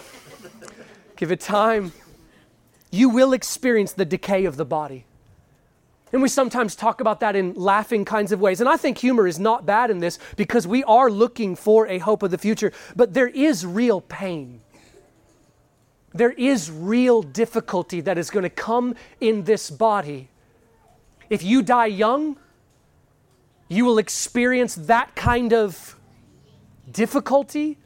Give 1.15 1.31
it 1.31 1.39
time. 1.39 1.91
You 2.91 3.09
will 3.09 3.33
experience 3.33 3.91
the 3.91 4.05
decay 4.05 4.45
of 4.45 4.55
the 4.55 4.65
body. 4.65 5.05
And 6.13 6.21
we 6.21 6.29
sometimes 6.29 6.75
talk 6.75 7.01
about 7.01 7.19
that 7.19 7.35
in 7.35 7.53
laughing 7.55 8.05
kinds 8.05 8.31
of 8.31 8.39
ways. 8.39 8.61
And 8.61 8.69
I 8.69 8.77
think 8.77 8.97
humor 8.97 9.27
is 9.27 9.39
not 9.39 9.65
bad 9.65 9.91
in 9.91 9.99
this 9.99 10.19
because 10.37 10.65
we 10.65 10.83
are 10.85 11.09
looking 11.09 11.55
for 11.55 11.85
a 11.87 11.97
hope 11.97 12.23
of 12.23 12.31
the 12.31 12.37
future. 12.37 12.71
But 12.95 13.13
there 13.13 13.27
is 13.27 13.65
real 13.65 13.99
pain. 13.99 14.61
There 16.13 16.31
is 16.31 16.71
real 16.71 17.21
difficulty 17.21 17.99
that 18.01 18.17
is 18.17 18.29
going 18.29 18.43
to 18.43 18.49
come 18.49 18.95
in 19.19 19.43
this 19.43 19.69
body. 19.69 20.29
If 21.29 21.43
you 21.43 21.61
die 21.61 21.87
young, 21.87 22.37
you 23.67 23.83
will 23.83 23.97
experience 23.97 24.75
that 24.75 25.13
kind 25.15 25.51
of 25.51 25.99
difficulty 26.89 27.77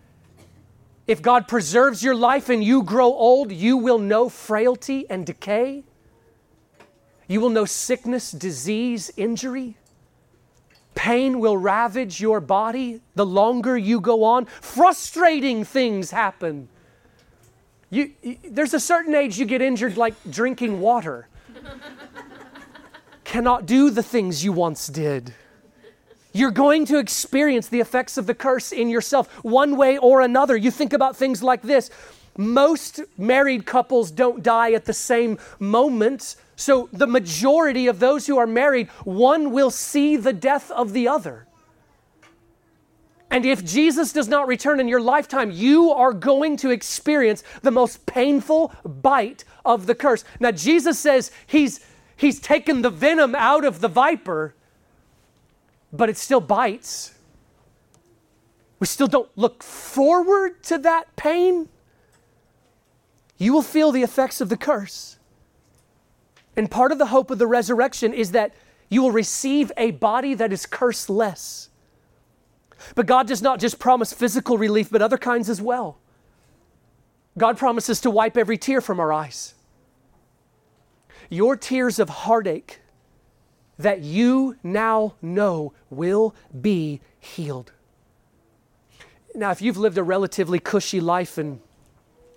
if 1.08 1.22
God 1.22 1.48
preserves 1.48 2.04
your 2.04 2.16
life 2.16 2.50
and 2.50 2.64
you 2.64 2.84
grow 2.84 3.08
old, 3.08 3.52
you 3.52 3.78
will 3.78 4.00
know 4.00 4.30
frailty 4.30 5.10
and 5.10 5.26
decay. 5.26 5.84
You 7.28 7.42
will 7.42 7.50
know 7.50 7.66
sickness, 7.66 8.32
disease, 8.32 9.12
injury. 9.18 9.78
Pain 10.96 11.40
will 11.40 11.58
ravage 11.58 12.20
your 12.20 12.40
body 12.40 13.02
the 13.16 13.26
longer 13.26 13.78
you 13.78 14.02
go 14.02 14.24
on. 14.24 14.46
Frustrating 14.46 15.64
things 15.64 16.12
happen. 16.12 16.68
You, 17.90 18.12
you, 18.22 18.38
there's 18.50 18.74
a 18.74 18.80
certain 18.80 19.16
age 19.16 19.38
you 19.38 19.46
get 19.46 19.62
injured 19.62 19.98
like 19.98 20.14
drinking 20.30 20.80
water. 20.80 21.28
Cannot 23.24 23.66
do 23.66 23.90
the 23.90 24.04
things 24.04 24.44
you 24.44 24.52
once 24.52 24.88
did. 24.88 25.34
You're 26.34 26.52
going 26.52 26.86
to 26.86 26.98
experience 26.98 27.68
the 27.68 27.80
effects 27.80 28.18
of 28.18 28.26
the 28.26 28.34
curse 28.34 28.72
in 28.72 28.90
yourself 28.90 29.28
one 29.44 29.76
way 29.76 29.98
or 29.98 30.22
another. 30.22 30.56
You 30.56 30.72
think 30.72 30.94
about 30.94 31.16
things 31.16 31.44
like 31.44 31.62
this 31.62 31.90
most 32.38 33.02
married 33.18 33.66
couples 33.66 34.10
don't 34.10 34.42
die 34.42 34.72
at 34.72 34.86
the 34.86 34.94
same 34.94 35.38
moment. 35.60 36.36
So, 36.56 36.90
the 36.94 37.08
majority 37.08 37.88
of 37.88 38.00
those 38.00 38.28
who 38.28 38.38
are 38.38 38.48
married, 38.48 38.88
one 39.04 39.52
will 39.52 39.72
see 39.72 40.16
the 40.16 40.34
death 40.34 40.72
of 40.72 40.94
the 40.94 41.08
other. 41.08 41.48
And 43.30 43.46
if 43.46 43.64
Jesus 43.64 44.12
does 44.12 44.28
not 44.28 44.48
return 44.48 44.80
in 44.80 44.88
your 44.88 45.02
lifetime, 45.02 45.52
you 45.52 45.92
are 45.92 46.12
going 46.12 46.58
to 46.58 46.70
experience 46.70 47.44
the 47.62 47.72
most 47.72 48.06
painful 48.06 48.74
bite 48.84 49.46
of 49.64 49.86
the 49.86 49.96
curse. 49.96 50.26
Now, 50.40 50.52
Jesus 50.52 51.00
says 51.00 51.32
he's, 51.48 51.80
he's 52.18 52.40
taken 52.40 52.82
the 52.82 52.90
venom 52.90 53.34
out 53.34 53.64
of 53.64 53.80
the 53.80 53.88
viper, 53.88 54.54
but 55.94 56.10
it 56.10 56.18
still 56.18 56.42
bites. 56.42 57.14
We 58.80 58.88
still 58.88 59.08
don't 59.08 59.30
look 59.36 59.62
forward 59.64 60.64
to 60.64 60.78
that 60.80 61.16
pain. 61.16 61.70
You 63.38 63.54
will 63.54 63.62
feel 63.62 63.92
the 63.92 64.04
effects 64.04 64.42
of 64.42 64.50
the 64.50 64.58
curse. 64.58 65.18
And 66.56 66.70
part 66.70 66.92
of 66.92 66.98
the 66.98 67.08
hope 67.08 67.32
of 67.32 67.38
the 67.38 67.48
resurrection 67.48 68.14
is 68.14 68.32
that 68.32 68.54
you 68.90 69.02
will 69.02 69.12
receive 69.12 69.72
a 69.78 69.92
body 69.92 70.34
that 70.34 70.52
is 70.52 70.66
curseless. 70.66 71.70
But 72.96 73.06
God 73.06 73.28
does 73.28 73.42
not 73.42 73.60
just 73.60 73.80
promise 73.80 74.12
physical 74.12 74.58
relief, 74.58 74.90
but 74.92 75.02
other 75.02 75.18
kinds 75.18 75.50
as 75.50 75.62
well. 75.62 75.98
God 77.38 77.58
promises 77.58 78.02
to 78.02 78.10
wipe 78.10 78.36
every 78.36 78.58
tear 78.58 78.82
from 78.82 79.00
our 79.00 79.14
eyes. 79.14 79.54
Your 81.30 81.56
tears 81.56 82.00
of 82.00 82.10
heartache 82.10 82.81
that 83.82 84.02
you 84.02 84.58
now 84.64 85.16
know 85.22 85.74
will 85.90 86.36
be 86.60 87.02
healed. 87.20 87.72
Now, 89.34 89.52
if 89.52 89.62
you've 89.62 89.78
lived 89.78 89.98
a 89.98 90.04
relatively 90.04 90.60
cushy 90.60 91.00
life 91.00 91.38
and 91.38 91.62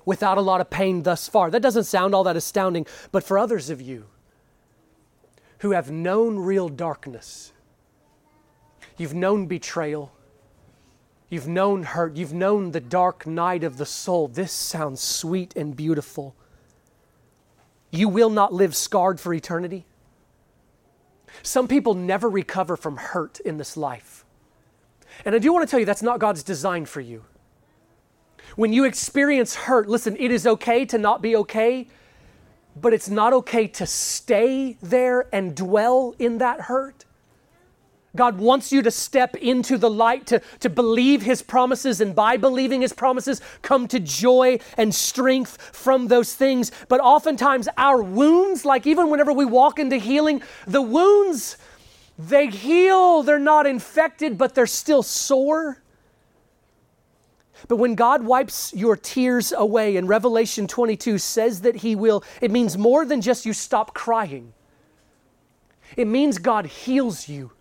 without 0.04 0.38
a 0.38 0.42
lot 0.42 0.60
of 0.60 0.70
pain 0.70 1.02
thus 1.02 1.28
far, 1.28 1.50
that 1.50 1.62
doesn't 1.62 1.84
sound 1.84 2.14
all 2.14 2.24
that 2.24 2.36
astounding, 2.36 2.86
but 3.10 3.24
for 3.24 3.38
others 3.38 3.70
of 3.70 3.80
you 3.80 4.06
who 5.58 5.70
have 5.72 5.90
known 5.90 6.38
real 6.38 6.68
darkness, 6.68 7.52
you've 8.96 9.14
known 9.14 9.46
betrayal, 9.46 10.12
you've 11.30 11.48
known 11.48 11.82
hurt, 11.82 12.16
you've 12.16 12.34
known 12.34 12.70
the 12.70 12.80
dark 12.80 13.26
night 13.26 13.64
of 13.64 13.76
the 13.76 13.86
soul, 13.86 14.28
this 14.28 14.52
sounds 14.52 15.00
sweet 15.00 15.56
and 15.56 15.74
beautiful. 15.74 16.36
You 17.90 18.08
will 18.08 18.30
not 18.30 18.52
live 18.52 18.76
scarred 18.76 19.18
for 19.18 19.32
eternity. 19.32 19.86
Some 21.42 21.68
people 21.68 21.94
never 21.94 22.28
recover 22.28 22.76
from 22.76 22.96
hurt 22.96 23.40
in 23.40 23.56
this 23.56 23.76
life. 23.76 24.24
And 25.24 25.34
I 25.34 25.38
do 25.38 25.52
want 25.52 25.66
to 25.66 25.70
tell 25.70 25.80
you 25.80 25.86
that's 25.86 26.02
not 26.02 26.18
God's 26.18 26.42
design 26.42 26.86
for 26.86 27.00
you. 27.00 27.24
When 28.56 28.72
you 28.72 28.84
experience 28.84 29.54
hurt, 29.54 29.88
listen, 29.88 30.16
it 30.18 30.30
is 30.30 30.46
okay 30.46 30.84
to 30.86 30.98
not 30.98 31.22
be 31.22 31.36
okay, 31.36 31.88
but 32.80 32.92
it's 32.92 33.08
not 33.08 33.32
okay 33.32 33.66
to 33.68 33.86
stay 33.86 34.76
there 34.82 35.26
and 35.32 35.54
dwell 35.54 36.14
in 36.18 36.38
that 36.38 36.62
hurt. 36.62 37.04
God 38.16 38.38
wants 38.38 38.70
you 38.70 38.82
to 38.82 38.90
step 38.90 39.34
into 39.36 39.76
the 39.76 39.90
light, 39.90 40.26
to, 40.26 40.40
to 40.60 40.70
believe 40.70 41.22
His 41.22 41.42
promises, 41.42 42.00
and 42.00 42.14
by 42.14 42.36
believing 42.36 42.80
His 42.80 42.92
promises, 42.92 43.40
come 43.62 43.88
to 43.88 43.98
joy 43.98 44.58
and 44.76 44.94
strength 44.94 45.60
from 45.74 46.08
those 46.08 46.34
things. 46.34 46.70
But 46.88 47.00
oftentimes, 47.00 47.68
our 47.76 48.02
wounds, 48.02 48.64
like 48.64 48.86
even 48.86 49.10
whenever 49.10 49.32
we 49.32 49.44
walk 49.44 49.78
into 49.78 49.96
healing, 49.96 50.42
the 50.66 50.82
wounds, 50.82 51.56
they 52.18 52.46
heal. 52.46 53.22
They're 53.22 53.38
not 53.38 53.66
infected, 53.66 54.38
but 54.38 54.54
they're 54.54 54.66
still 54.66 55.02
sore. 55.02 55.82
But 57.66 57.76
when 57.76 57.94
God 57.94 58.24
wipes 58.24 58.72
your 58.74 58.96
tears 58.96 59.52
away, 59.56 59.96
and 59.96 60.08
Revelation 60.08 60.66
22 60.66 61.18
says 61.18 61.62
that 61.62 61.76
He 61.76 61.96
will, 61.96 62.22
it 62.40 62.50
means 62.50 62.78
more 62.78 63.04
than 63.04 63.20
just 63.20 63.46
you 63.46 63.52
stop 63.52 63.94
crying. 63.94 64.52
It 65.96 66.06
means 66.06 66.38
God 66.38 66.66
heals 66.66 67.28
you 67.28 67.52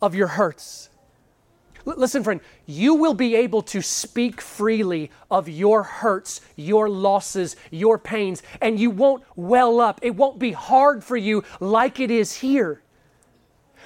of 0.00 0.14
your 0.14 0.28
hurts. 0.28 0.90
L- 1.86 1.94
listen, 1.96 2.24
friend, 2.24 2.40
you 2.66 2.94
will 2.94 3.14
be 3.14 3.34
able 3.36 3.62
to 3.62 3.80
speak 3.80 4.40
freely 4.40 5.10
of 5.30 5.48
your 5.48 5.82
hurts, 5.82 6.40
your 6.56 6.88
losses, 6.88 7.56
your 7.70 7.98
pains, 7.98 8.42
and 8.60 8.78
you 8.78 8.90
won't 8.90 9.22
well 9.36 9.80
up. 9.80 10.00
It 10.02 10.16
won't 10.16 10.38
be 10.38 10.52
hard 10.52 11.04
for 11.04 11.16
you 11.16 11.44
like 11.60 12.00
it 12.00 12.10
is 12.10 12.34
here. 12.34 12.82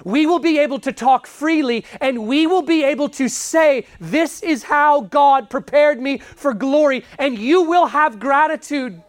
We 0.04 0.26
will 0.26 0.38
be 0.38 0.58
able 0.58 0.78
to 0.80 0.92
talk 0.92 1.26
freely 1.26 1.84
and 2.00 2.26
we 2.26 2.46
will 2.46 2.62
be 2.62 2.84
able 2.84 3.08
to 3.10 3.28
say, 3.28 3.86
This 4.00 4.42
is 4.42 4.62
how 4.62 5.02
God 5.02 5.50
prepared 5.50 6.00
me 6.00 6.18
for 6.18 6.54
glory. 6.54 7.04
And 7.18 7.38
you 7.38 7.62
will 7.62 7.86
have 7.86 8.18
gratitude 8.18 9.02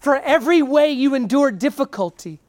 for 0.00 0.16
every 0.16 0.62
way 0.62 0.90
you 0.90 1.14
endured 1.14 1.58
difficulty. 1.58 2.40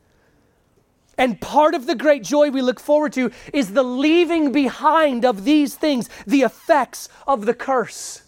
And 1.17 1.39
part 1.39 1.75
of 1.75 1.87
the 1.87 1.95
great 1.95 2.23
joy 2.23 2.49
we 2.49 2.61
look 2.61 2.79
forward 2.79 3.13
to 3.13 3.31
is 3.53 3.73
the 3.73 3.83
leaving 3.83 4.51
behind 4.51 5.25
of 5.25 5.43
these 5.43 5.75
things, 5.75 6.09
the 6.25 6.41
effects 6.41 7.09
of 7.27 7.45
the 7.45 7.53
curse. 7.53 8.23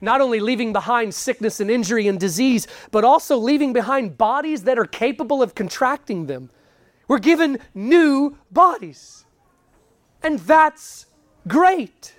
Not 0.00 0.20
only 0.20 0.40
leaving 0.40 0.72
behind 0.72 1.14
sickness 1.14 1.60
and 1.60 1.70
injury 1.70 2.08
and 2.08 2.18
disease, 2.18 2.66
but 2.90 3.04
also 3.04 3.36
leaving 3.36 3.72
behind 3.72 4.18
bodies 4.18 4.64
that 4.64 4.78
are 4.78 4.84
capable 4.84 5.42
of 5.42 5.54
contracting 5.54 6.26
them. 6.26 6.50
We're 7.08 7.18
given 7.18 7.58
new 7.74 8.36
bodies. 8.50 9.24
And 10.22 10.38
that's 10.40 11.06
great. 11.46 12.14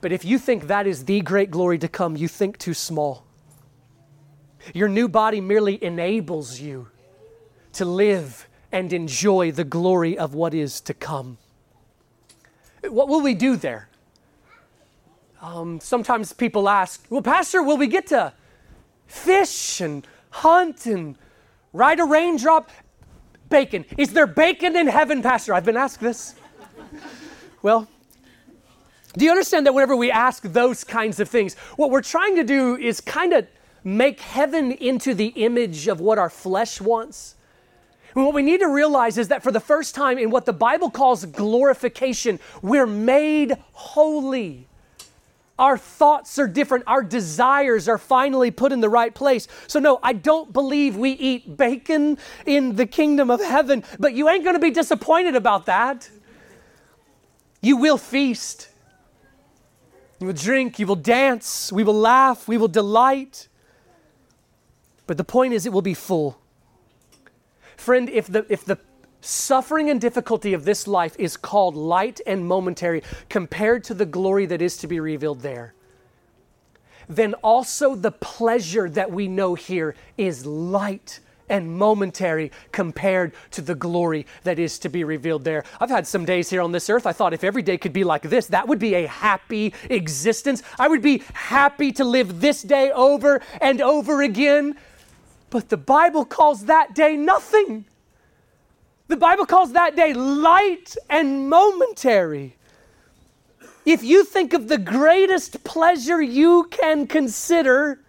But 0.00 0.12
if 0.12 0.24
you 0.24 0.38
think 0.38 0.66
that 0.66 0.86
is 0.86 1.04
the 1.04 1.20
great 1.20 1.50
glory 1.50 1.78
to 1.78 1.88
come, 1.88 2.16
you 2.16 2.28
think 2.28 2.58
too 2.58 2.74
small. 2.74 3.26
Your 4.72 4.88
new 4.88 5.08
body 5.08 5.40
merely 5.40 5.82
enables 5.82 6.60
you 6.60 6.88
to 7.74 7.84
live 7.84 8.48
and 8.72 8.92
enjoy 8.92 9.52
the 9.52 9.64
glory 9.64 10.18
of 10.18 10.34
what 10.34 10.54
is 10.54 10.80
to 10.82 10.94
come. 10.94 11.38
What 12.82 13.08
will 13.08 13.20
we 13.20 13.34
do 13.34 13.56
there? 13.56 13.88
Um, 15.40 15.78
sometimes 15.80 16.32
people 16.32 16.68
ask, 16.68 17.04
Well, 17.10 17.22
Pastor, 17.22 17.62
will 17.62 17.76
we 17.76 17.86
get 17.86 18.08
to 18.08 18.32
fish 19.06 19.80
and 19.80 20.06
hunt 20.30 20.86
and 20.86 21.16
ride 21.72 22.00
a 22.00 22.04
raindrop? 22.04 22.70
Bacon. 23.48 23.84
Is 23.98 24.12
there 24.12 24.26
bacon 24.26 24.74
in 24.74 24.86
heaven, 24.86 25.22
Pastor? 25.22 25.54
I've 25.54 25.64
been 25.64 25.76
asked 25.76 26.00
this. 26.00 26.34
well, 27.62 27.86
do 29.16 29.24
you 29.24 29.30
understand 29.30 29.66
that 29.66 29.74
whenever 29.74 29.94
we 29.94 30.10
ask 30.10 30.42
those 30.42 30.82
kinds 30.82 31.20
of 31.20 31.28
things, 31.28 31.54
what 31.76 31.90
we're 31.90 32.02
trying 32.02 32.34
to 32.36 32.44
do 32.44 32.76
is 32.76 33.00
kind 33.00 33.32
of 33.32 33.46
make 33.84 34.18
heaven 34.18 34.72
into 34.72 35.14
the 35.14 35.26
image 35.28 35.86
of 35.86 36.00
what 36.00 36.18
our 36.18 36.30
flesh 36.30 36.80
wants? 36.80 37.36
And 38.14 38.24
what 38.24 38.34
we 38.34 38.42
need 38.42 38.60
to 38.60 38.68
realize 38.68 39.18
is 39.18 39.28
that 39.28 39.42
for 39.42 39.50
the 39.50 39.60
first 39.60 39.94
time 39.94 40.18
in 40.18 40.30
what 40.30 40.46
the 40.46 40.52
Bible 40.52 40.90
calls 40.90 41.24
glorification, 41.24 42.38
we're 42.62 42.86
made 42.86 43.56
holy. 43.72 44.68
Our 45.58 45.78
thoughts 45.78 46.38
are 46.38 46.48
different. 46.48 46.84
Our 46.86 47.02
desires 47.02 47.88
are 47.88 47.98
finally 47.98 48.50
put 48.50 48.72
in 48.72 48.80
the 48.80 48.88
right 48.88 49.14
place. 49.14 49.46
So, 49.68 49.78
no, 49.78 50.00
I 50.02 50.12
don't 50.12 50.52
believe 50.52 50.96
we 50.96 51.12
eat 51.12 51.56
bacon 51.56 52.18
in 52.44 52.74
the 52.74 52.86
kingdom 52.86 53.30
of 53.30 53.40
heaven, 53.40 53.84
but 54.00 54.14
you 54.14 54.28
ain't 54.28 54.42
going 54.42 54.56
to 54.56 54.60
be 54.60 54.72
disappointed 54.72 55.36
about 55.36 55.66
that. 55.66 56.10
You 57.60 57.76
will 57.76 57.98
feast. 57.98 58.68
You 60.18 60.26
will 60.28 60.34
drink. 60.34 60.78
You 60.78 60.86
will 60.86 60.96
dance. 60.96 61.72
We 61.72 61.84
will 61.84 61.98
laugh. 61.98 62.48
We 62.48 62.58
will 62.58 62.68
delight. 62.68 63.48
But 65.06 65.18
the 65.18 65.24
point 65.24 65.54
is, 65.54 65.66
it 65.66 65.72
will 65.72 65.82
be 65.82 65.94
full. 65.94 66.38
Friend, 67.84 68.08
if 68.08 68.28
the, 68.28 68.46
if 68.48 68.64
the 68.64 68.78
suffering 69.20 69.90
and 69.90 70.00
difficulty 70.00 70.54
of 70.54 70.64
this 70.64 70.86
life 70.88 71.14
is 71.18 71.36
called 71.36 71.76
light 71.76 72.18
and 72.26 72.48
momentary 72.48 73.02
compared 73.28 73.84
to 73.84 73.92
the 73.92 74.06
glory 74.06 74.46
that 74.46 74.62
is 74.62 74.78
to 74.78 74.86
be 74.86 75.00
revealed 75.00 75.42
there, 75.42 75.74
then 77.10 77.34
also 77.34 77.94
the 77.94 78.10
pleasure 78.10 78.88
that 78.88 79.12
we 79.12 79.28
know 79.28 79.54
here 79.54 79.94
is 80.16 80.46
light 80.46 81.20
and 81.50 81.76
momentary 81.76 82.50
compared 82.72 83.34
to 83.50 83.60
the 83.60 83.74
glory 83.74 84.24
that 84.44 84.58
is 84.58 84.78
to 84.78 84.88
be 84.88 85.04
revealed 85.04 85.44
there. 85.44 85.62
I've 85.78 85.90
had 85.90 86.06
some 86.06 86.24
days 86.24 86.48
here 86.48 86.62
on 86.62 86.72
this 86.72 86.88
earth. 86.88 87.06
I 87.06 87.12
thought 87.12 87.34
if 87.34 87.44
every 87.44 87.60
day 87.60 87.76
could 87.76 87.92
be 87.92 88.02
like 88.02 88.22
this, 88.22 88.46
that 88.46 88.66
would 88.66 88.78
be 88.78 88.94
a 88.94 89.06
happy 89.06 89.74
existence. 89.90 90.62
I 90.78 90.88
would 90.88 91.02
be 91.02 91.22
happy 91.34 91.92
to 91.92 92.04
live 92.04 92.40
this 92.40 92.62
day 92.62 92.90
over 92.92 93.42
and 93.60 93.82
over 93.82 94.22
again. 94.22 94.78
But 95.54 95.68
the 95.68 95.76
Bible 95.76 96.24
calls 96.24 96.64
that 96.64 96.96
day 96.96 97.16
nothing. 97.16 97.84
The 99.06 99.16
Bible 99.16 99.46
calls 99.46 99.70
that 99.70 99.94
day 99.94 100.12
light 100.12 100.96
and 101.08 101.48
momentary. 101.48 102.56
If 103.86 104.02
you 104.02 104.24
think 104.24 104.52
of 104.52 104.66
the 104.66 104.78
greatest 104.78 105.62
pleasure 105.62 106.20
you 106.20 106.64
can 106.72 107.06
consider, 107.06 108.00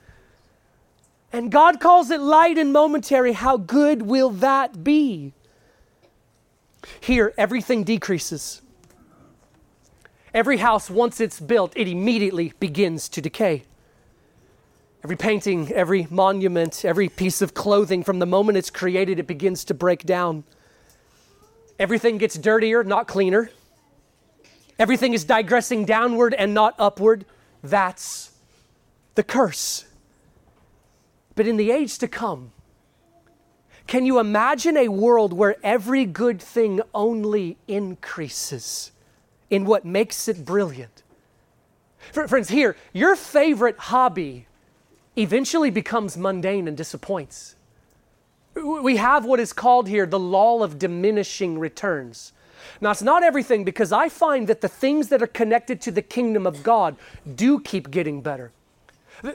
and 1.31 1.51
God 1.51 1.79
calls 1.79 2.09
it 2.09 2.19
light 2.19 2.57
and 2.57 2.73
momentary, 2.73 3.33
how 3.33 3.57
good 3.57 4.01
will 4.01 4.31
that 4.31 4.83
be? 4.83 5.31
Here, 6.99 7.31
everything 7.37 7.83
decreases. 7.83 8.63
Every 10.33 10.57
house, 10.57 10.89
once 10.89 11.21
it's 11.21 11.39
built, 11.39 11.73
it 11.75 11.87
immediately 11.87 12.53
begins 12.59 13.07
to 13.09 13.21
decay. 13.21 13.65
Every 15.05 15.17
painting, 15.17 15.71
every 15.71 16.07
monument, 16.09 16.83
every 16.83 17.09
piece 17.09 17.43
of 17.43 17.53
clothing, 17.53 18.03
from 18.03 18.17
the 18.17 18.25
moment 18.25 18.57
it's 18.57 18.71
created, 18.71 19.19
it 19.19 19.27
begins 19.27 19.63
to 19.65 19.75
break 19.75 20.03
down. 20.03 20.43
Everything 21.77 22.17
gets 22.17 22.35
dirtier, 22.35 22.83
not 22.83 23.07
cleaner. 23.07 23.51
Everything 24.79 25.13
is 25.13 25.23
digressing 25.23 25.85
downward 25.85 26.33
and 26.33 26.55
not 26.55 26.73
upward. 26.79 27.23
That's 27.61 28.31
the 29.13 29.21
curse. 29.21 29.85
But 31.35 31.45
in 31.45 31.57
the 31.57 31.69
age 31.69 31.99
to 31.99 32.07
come, 32.07 32.51
can 33.85 34.07
you 34.07 34.17
imagine 34.17 34.75
a 34.75 34.87
world 34.87 35.33
where 35.33 35.57
every 35.61 36.05
good 36.05 36.41
thing 36.41 36.81
only 36.95 37.57
increases 37.67 38.91
in 39.51 39.65
what 39.65 39.85
makes 39.85 40.27
it 40.27 40.43
brilliant? 40.43 41.03
Friends, 42.11 42.49
here, 42.49 42.75
your 42.91 43.15
favorite 43.15 43.77
hobby 43.77 44.47
eventually 45.17 45.69
becomes 45.69 46.17
mundane 46.17 46.67
and 46.67 46.75
disappoints. 46.75 47.55
We 48.55 48.97
have 48.97 49.25
what 49.25 49.39
is 49.39 49.53
called 49.53 49.87
here 49.87 50.05
the 50.05 50.19
law 50.19 50.63
of 50.63 50.79
diminishing 50.79 51.59
returns. 51.59 52.31
Now, 52.81 52.91
it's 52.91 53.01
not 53.01 53.23
everything 53.23 53.63
because 53.63 53.91
I 53.91 54.09
find 54.09 54.47
that 54.47 54.61
the 54.61 54.67
things 54.67 55.09
that 55.09 55.21
are 55.21 55.27
connected 55.27 55.81
to 55.81 55.91
the 55.91 56.01
kingdom 56.01 56.47
of 56.47 56.63
God 56.63 56.95
do 57.35 57.59
keep 57.59 57.91
getting 57.91 58.21
better. 58.21 58.51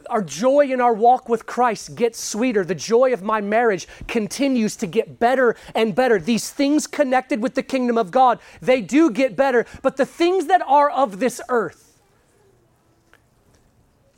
Our 0.08 0.22
joy 0.22 0.70
in 0.70 0.80
our 0.80 0.92
walk 0.92 1.28
with 1.28 1.46
Christ 1.46 1.94
gets 1.94 2.22
sweeter. 2.22 2.64
The 2.64 2.74
joy 2.74 3.12
of 3.12 3.22
my 3.22 3.40
marriage 3.40 3.88
continues 4.08 4.76
to 4.76 4.86
get 4.86 5.18
better 5.18 5.56
and 5.74 5.94
better. 5.94 6.18
These 6.18 6.50
things 6.50 6.86
connected 6.86 7.42
with 7.42 7.54
the 7.54 7.62
kingdom 7.62 7.96
of 7.96 8.10
God, 8.10 8.40
they 8.60 8.80
do 8.80 9.10
get 9.10 9.36
better. 9.36 9.66
But 9.82 9.96
the 9.96 10.06
things 10.06 10.46
that 10.46 10.62
are 10.66 10.90
of 10.90 11.18
this 11.18 11.40
earth, 11.48 11.89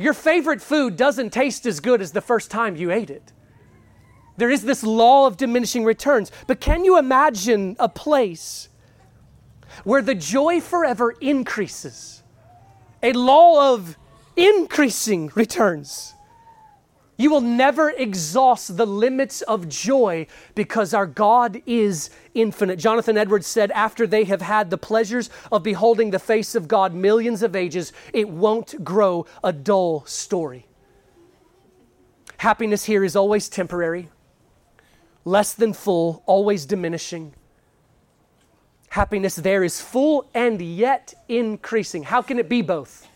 your 0.03 0.15
favorite 0.15 0.61
food 0.61 0.97
doesn't 0.97 1.31
taste 1.31 1.67
as 1.67 1.81
good 1.81 2.01
as 2.01 2.13
the 2.13 2.21
first 2.21 2.51
time 2.51 2.77
you 2.77 2.91
ate 2.91 3.11
it. 3.11 3.33
There 4.37 4.51
is 4.51 4.63
this 4.63 4.83
law 4.83 5.27
of 5.27 5.37
diminishing 5.37 5.85
returns. 5.85 6.33
But 6.47 6.61
can 6.61 6.85
you 6.85 6.99
imagine 6.99 7.77
a 7.79 7.89
place 7.89 8.69
where 9.85 10.03
the 10.03 10.15
joy 10.15 10.61
forever 10.61 11.13
increases? 11.21 12.23
A 13.03 13.13
law 13.13 13.75
of 13.75 13.97
increasing 14.37 15.31
returns. 15.35 16.15
You 17.17 17.31
will 17.31 17.41
never 17.41 17.91
exhaust 17.91 18.77
the 18.77 18.87
limits 18.87 19.43
of 19.43 19.69
joy 19.69 20.27
because 20.55 20.95
our 20.95 21.07
God 21.07 21.63
is 21.67 22.11
infinite. 22.35 22.79
Jonathan 22.79 23.17
Edwards 23.19 23.47
said, 23.47 23.71
after 23.73 24.07
they 24.07 24.25
have 24.25 24.43
had 24.43 24.71
the 24.71 24.79
pleasures 24.79 25.31
of 25.51 25.63
beholding 25.63 26.11
the 26.11 26.19
face 26.19 26.55
of 26.55 26.69
God 26.69 26.95
millions 26.95 27.43
of 27.43 27.55
ages, 27.55 27.93
it 28.13 28.29
won't 28.29 28.83
grow 28.83 29.27
a 29.45 29.53
dull 29.53 30.05
story. 30.07 30.67
Happiness 32.39 32.85
here 32.85 33.05
is 33.05 33.15
always 33.15 33.49
temporary 33.49 34.09
less 35.25 35.55
than 35.55 35.73
full, 35.73 36.23
always 36.27 36.67
diminishing. 36.67 37.33
Happiness 38.89 39.37
there 39.37 39.65
is 39.65 39.81
full 39.81 40.29
and 40.35 40.61
yet 40.61 41.15
increasing. 41.29 42.03
How 42.03 42.23
can 42.23 42.39
it 42.39 42.49
be 42.49 42.63
both? 42.63 43.09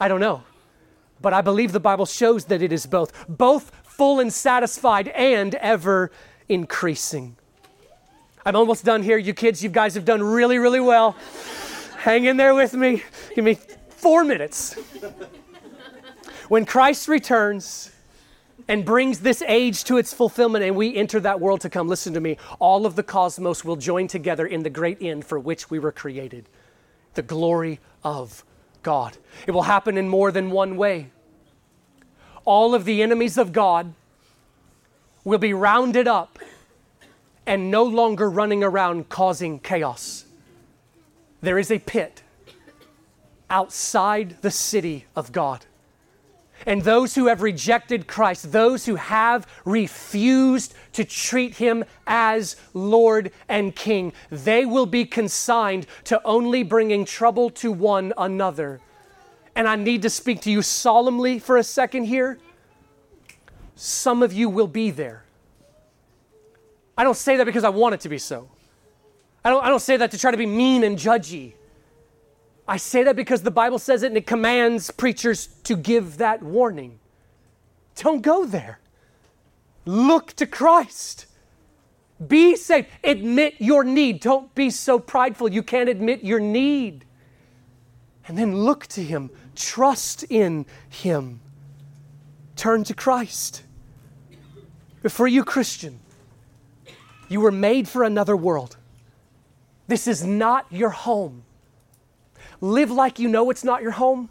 I 0.00 0.08
don't 0.08 0.20
know. 0.20 0.42
But 1.20 1.32
I 1.32 1.40
believe 1.40 1.72
the 1.72 1.80
Bible 1.80 2.06
shows 2.06 2.46
that 2.46 2.62
it 2.62 2.72
is 2.72 2.86
both, 2.86 3.26
both 3.28 3.72
full 3.84 4.20
and 4.20 4.32
satisfied 4.32 5.08
and 5.08 5.54
ever 5.56 6.10
increasing. 6.48 7.36
I'm 8.44 8.54
almost 8.54 8.84
done 8.84 9.02
here. 9.02 9.18
You 9.18 9.34
kids, 9.34 9.62
you 9.62 9.70
guys 9.70 9.94
have 9.94 10.04
done 10.04 10.22
really, 10.22 10.58
really 10.58 10.80
well. 10.80 11.16
Hang 11.98 12.26
in 12.26 12.36
there 12.36 12.54
with 12.54 12.74
me. 12.74 13.02
Give 13.34 13.44
me 13.44 13.58
four 13.88 14.24
minutes. 14.24 14.74
When 16.48 16.64
Christ 16.64 17.08
returns, 17.08 17.90
and 18.68 18.84
brings 18.84 19.20
this 19.20 19.42
age 19.42 19.84
to 19.84 19.96
its 19.96 20.12
fulfillment, 20.12 20.64
and 20.64 20.74
we 20.74 20.96
enter 20.96 21.20
that 21.20 21.40
world 21.40 21.60
to 21.60 21.70
come. 21.70 21.88
Listen 21.88 22.14
to 22.14 22.20
me. 22.20 22.36
All 22.58 22.86
of 22.86 22.96
the 22.96 23.02
cosmos 23.02 23.64
will 23.64 23.76
join 23.76 24.08
together 24.08 24.46
in 24.46 24.62
the 24.62 24.70
great 24.70 25.00
end 25.00 25.24
for 25.24 25.38
which 25.38 25.70
we 25.70 25.78
were 25.78 25.92
created 25.92 26.48
the 27.14 27.22
glory 27.22 27.80
of 28.04 28.44
God. 28.86 29.16
It 29.48 29.50
will 29.50 29.64
happen 29.64 29.98
in 29.98 30.08
more 30.08 30.30
than 30.30 30.52
one 30.52 30.76
way. 30.76 31.10
All 32.44 32.72
of 32.72 32.84
the 32.84 33.02
enemies 33.02 33.36
of 33.36 33.52
God 33.52 33.92
will 35.24 35.40
be 35.40 35.52
rounded 35.52 36.06
up 36.06 36.38
and 37.46 37.68
no 37.68 37.82
longer 37.82 38.30
running 38.30 38.62
around 38.62 39.08
causing 39.08 39.58
chaos. 39.58 40.24
There 41.40 41.58
is 41.58 41.72
a 41.72 41.80
pit 41.80 42.22
outside 43.50 44.40
the 44.42 44.52
city 44.52 45.06
of 45.16 45.32
God 45.32 45.66
And 46.66 46.82
those 46.82 47.14
who 47.14 47.26
have 47.26 47.42
rejected 47.42 48.08
Christ, 48.08 48.50
those 48.50 48.86
who 48.86 48.96
have 48.96 49.46
refused 49.64 50.74
to 50.94 51.04
treat 51.04 51.54
him 51.54 51.84
as 52.08 52.56
Lord 52.74 53.30
and 53.48 53.74
King, 53.74 54.12
they 54.30 54.66
will 54.66 54.86
be 54.86 55.04
consigned 55.04 55.86
to 56.04 56.20
only 56.24 56.64
bringing 56.64 57.04
trouble 57.04 57.50
to 57.50 57.70
one 57.70 58.12
another. 58.18 58.80
And 59.54 59.68
I 59.68 59.76
need 59.76 60.02
to 60.02 60.10
speak 60.10 60.40
to 60.42 60.50
you 60.50 60.60
solemnly 60.60 61.38
for 61.38 61.56
a 61.56 61.62
second 61.62 62.04
here. 62.04 62.38
Some 63.76 64.24
of 64.24 64.32
you 64.32 64.50
will 64.50 64.66
be 64.66 64.90
there. 64.90 65.22
I 66.98 67.04
don't 67.04 67.16
say 67.16 67.36
that 67.36 67.44
because 67.44 67.62
I 67.62 67.68
want 67.68 67.94
it 67.94 68.00
to 68.00 68.08
be 68.08 68.18
so. 68.18 68.48
I 69.44 69.50
don't, 69.50 69.64
I 69.64 69.68
don't 69.68 69.80
say 69.80 69.96
that 69.98 70.10
to 70.10 70.18
try 70.18 70.32
to 70.32 70.36
be 70.36 70.46
mean 70.46 70.82
and 70.82 70.98
judgy. 70.98 71.52
I 72.68 72.76
say 72.76 73.04
that 73.04 73.16
because 73.16 73.42
the 73.42 73.50
Bible 73.50 73.78
says 73.78 74.02
it 74.02 74.08
and 74.08 74.16
it 74.16 74.26
commands 74.26 74.90
preachers 74.90 75.46
to 75.64 75.76
give 75.76 76.18
that 76.18 76.42
warning. 76.42 76.98
Don't 77.94 78.22
go 78.22 78.44
there. 78.44 78.80
Look 79.84 80.32
to 80.34 80.46
Christ. 80.46 81.26
Be 82.26 82.56
saved. 82.56 82.88
Admit 83.04 83.54
your 83.58 83.84
need. 83.84 84.20
Don't 84.20 84.52
be 84.54 84.70
so 84.70 84.98
prideful 84.98 85.48
you 85.48 85.62
can't 85.62 85.88
admit 85.88 86.24
your 86.24 86.40
need. 86.40 87.04
And 88.26 88.36
then 88.36 88.56
look 88.56 88.86
to 88.88 89.02
Him. 89.02 89.30
Trust 89.54 90.24
in 90.24 90.66
Him. 90.88 91.40
Turn 92.56 92.82
to 92.84 92.94
Christ. 92.94 93.62
But 95.02 95.12
for 95.12 95.28
you, 95.28 95.44
Christian, 95.44 96.00
you 97.28 97.40
were 97.40 97.52
made 97.52 97.86
for 97.86 98.02
another 98.02 98.36
world. 98.36 98.76
This 99.86 100.08
is 100.08 100.24
not 100.24 100.66
your 100.70 100.90
home. 100.90 101.44
Live 102.60 102.90
like 102.90 103.18
you 103.18 103.28
know 103.28 103.50
it's 103.50 103.64
not 103.64 103.82
your 103.82 103.92
home. 103.92 104.30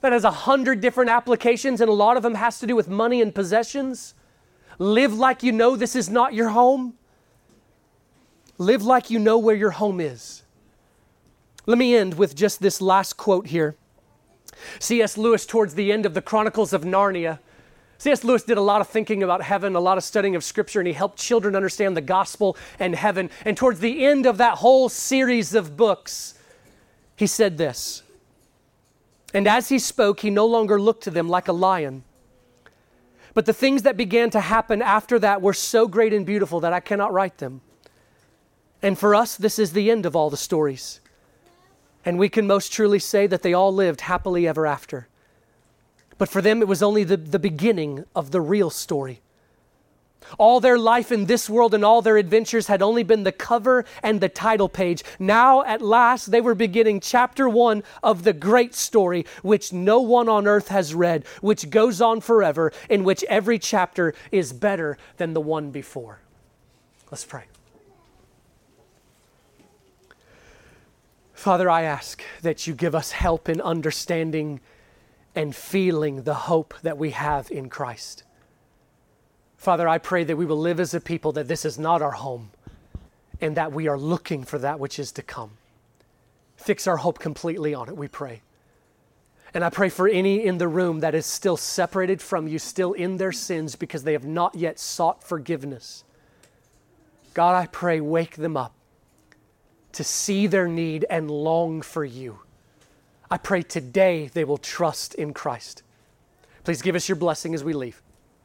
That 0.00 0.12
has 0.12 0.24
a 0.24 0.30
hundred 0.30 0.80
different 0.80 1.10
applications, 1.10 1.80
and 1.80 1.88
a 1.88 1.94
lot 1.94 2.16
of 2.16 2.22
them 2.22 2.34
has 2.34 2.58
to 2.60 2.66
do 2.66 2.76
with 2.76 2.88
money 2.88 3.22
and 3.22 3.34
possessions. 3.34 4.14
Live 4.78 5.14
like 5.14 5.42
you 5.42 5.52
know 5.52 5.76
this 5.76 5.96
is 5.96 6.10
not 6.10 6.34
your 6.34 6.50
home. 6.50 6.94
Live 8.58 8.82
like 8.82 9.10
you 9.10 9.18
know 9.18 9.38
where 9.38 9.56
your 9.56 9.70
home 9.70 10.00
is. 10.00 10.42
Let 11.66 11.78
me 11.78 11.96
end 11.96 12.14
with 12.14 12.36
just 12.36 12.60
this 12.60 12.80
last 12.80 13.16
quote 13.16 13.46
here. 13.46 13.76
C.S. 14.78 15.16
Lewis, 15.16 15.46
towards 15.46 15.74
the 15.74 15.90
end 15.90 16.06
of 16.06 16.14
the 16.14 16.22
Chronicles 16.22 16.72
of 16.72 16.82
Narnia, 16.82 17.38
C.S. 17.98 18.22
Lewis 18.22 18.42
did 18.42 18.58
a 18.58 18.62
lot 18.62 18.80
of 18.80 18.88
thinking 18.88 19.22
about 19.22 19.42
heaven, 19.42 19.74
a 19.74 19.80
lot 19.80 19.96
of 19.96 20.04
studying 20.04 20.36
of 20.36 20.44
Scripture, 20.44 20.80
and 20.80 20.86
he 20.86 20.92
helped 20.92 21.18
children 21.18 21.56
understand 21.56 21.96
the 21.96 22.02
gospel 22.02 22.56
and 22.78 22.94
heaven. 22.94 23.30
And 23.44 23.56
towards 23.56 23.80
the 23.80 24.04
end 24.04 24.26
of 24.26 24.36
that 24.38 24.58
whole 24.58 24.88
series 24.88 25.54
of 25.54 25.76
books, 25.76 26.34
he 27.16 27.26
said 27.26 27.58
this 27.58 28.02
And 29.32 29.46
as 29.46 29.68
he 29.68 29.78
spoke, 29.78 30.20
he 30.20 30.30
no 30.30 30.46
longer 30.46 30.80
looked 30.80 31.04
to 31.04 31.10
them 31.10 31.28
like 31.28 31.48
a 31.48 31.52
lion. 31.52 32.04
But 33.34 33.46
the 33.46 33.52
things 33.52 33.82
that 33.82 33.96
began 33.96 34.30
to 34.30 34.40
happen 34.40 34.80
after 34.80 35.18
that 35.18 35.42
were 35.42 35.52
so 35.52 35.88
great 35.88 36.12
and 36.12 36.24
beautiful 36.24 36.60
that 36.60 36.72
I 36.72 36.80
cannot 36.80 37.12
write 37.12 37.38
them. 37.38 37.62
And 38.80 38.96
for 38.98 39.14
us, 39.14 39.36
this 39.36 39.58
is 39.58 39.72
the 39.72 39.90
end 39.90 40.06
of 40.06 40.14
all 40.14 40.30
the 40.30 40.36
stories. 40.36 41.00
And 42.04 42.18
we 42.18 42.28
can 42.28 42.46
most 42.46 42.72
truly 42.72 42.98
say 42.98 43.26
that 43.26 43.42
they 43.42 43.54
all 43.54 43.74
lived 43.74 44.02
happily 44.02 44.46
ever 44.46 44.66
after. 44.66 45.08
But 46.16 46.28
for 46.28 46.40
them, 46.40 46.60
it 46.60 46.68
was 46.68 46.82
only 46.82 47.02
the, 47.02 47.16
the 47.16 47.38
beginning 47.38 48.04
of 48.14 48.30
the 48.30 48.40
real 48.40 48.70
story. 48.70 49.20
All 50.38 50.60
their 50.60 50.78
life 50.78 51.12
in 51.12 51.26
this 51.26 51.48
world 51.48 51.74
and 51.74 51.84
all 51.84 52.02
their 52.02 52.16
adventures 52.16 52.66
had 52.66 52.82
only 52.82 53.02
been 53.02 53.24
the 53.24 53.32
cover 53.32 53.84
and 54.02 54.20
the 54.20 54.28
title 54.28 54.68
page. 54.68 55.02
Now, 55.18 55.62
at 55.64 55.82
last, 55.82 56.30
they 56.30 56.40
were 56.40 56.54
beginning 56.54 57.00
chapter 57.00 57.48
one 57.48 57.82
of 58.02 58.24
the 58.24 58.32
great 58.32 58.74
story, 58.74 59.26
which 59.42 59.72
no 59.72 60.00
one 60.00 60.28
on 60.28 60.46
earth 60.46 60.68
has 60.68 60.94
read, 60.94 61.24
which 61.40 61.70
goes 61.70 62.00
on 62.00 62.20
forever, 62.20 62.72
in 62.88 63.04
which 63.04 63.24
every 63.24 63.58
chapter 63.58 64.14
is 64.30 64.52
better 64.52 64.96
than 65.16 65.34
the 65.34 65.40
one 65.40 65.70
before. 65.70 66.20
Let's 67.10 67.24
pray. 67.24 67.44
Father, 71.34 71.68
I 71.68 71.82
ask 71.82 72.22
that 72.42 72.66
you 72.66 72.74
give 72.74 72.94
us 72.94 73.12
help 73.12 73.48
in 73.48 73.60
understanding 73.60 74.60
and 75.34 75.54
feeling 75.54 76.22
the 76.22 76.34
hope 76.34 76.74
that 76.82 76.96
we 76.96 77.10
have 77.10 77.50
in 77.50 77.68
Christ. 77.68 78.22
Father, 79.64 79.88
I 79.88 79.96
pray 79.96 80.24
that 80.24 80.36
we 80.36 80.44
will 80.44 80.58
live 80.58 80.78
as 80.78 80.92
a 80.92 81.00
people 81.00 81.32
that 81.32 81.48
this 81.48 81.64
is 81.64 81.78
not 81.78 82.02
our 82.02 82.10
home 82.10 82.50
and 83.40 83.56
that 83.56 83.72
we 83.72 83.88
are 83.88 83.96
looking 83.96 84.44
for 84.44 84.58
that 84.58 84.78
which 84.78 84.98
is 84.98 85.10
to 85.12 85.22
come. 85.22 85.52
Fix 86.54 86.86
our 86.86 86.98
hope 86.98 87.18
completely 87.18 87.72
on 87.72 87.88
it, 87.88 87.96
we 87.96 88.06
pray. 88.06 88.42
And 89.54 89.64
I 89.64 89.70
pray 89.70 89.88
for 89.88 90.06
any 90.06 90.44
in 90.44 90.58
the 90.58 90.68
room 90.68 91.00
that 91.00 91.14
is 91.14 91.24
still 91.24 91.56
separated 91.56 92.20
from 92.20 92.46
you, 92.46 92.58
still 92.58 92.92
in 92.92 93.16
their 93.16 93.32
sins 93.32 93.74
because 93.74 94.04
they 94.04 94.12
have 94.12 94.26
not 94.26 94.54
yet 94.54 94.78
sought 94.78 95.24
forgiveness. 95.24 96.04
God, 97.32 97.54
I 97.54 97.64
pray, 97.66 98.02
wake 98.02 98.36
them 98.36 98.58
up 98.58 98.74
to 99.92 100.04
see 100.04 100.46
their 100.46 100.68
need 100.68 101.06
and 101.08 101.30
long 101.30 101.80
for 101.80 102.04
you. 102.04 102.40
I 103.30 103.38
pray 103.38 103.62
today 103.62 104.28
they 104.34 104.44
will 104.44 104.58
trust 104.58 105.14
in 105.14 105.32
Christ. 105.32 105.82
Please 106.64 106.82
give 106.82 106.94
us 106.94 107.08
your 107.08 107.16
blessing 107.16 107.54
as 107.54 107.64
we 107.64 107.72
leave. 107.72 108.02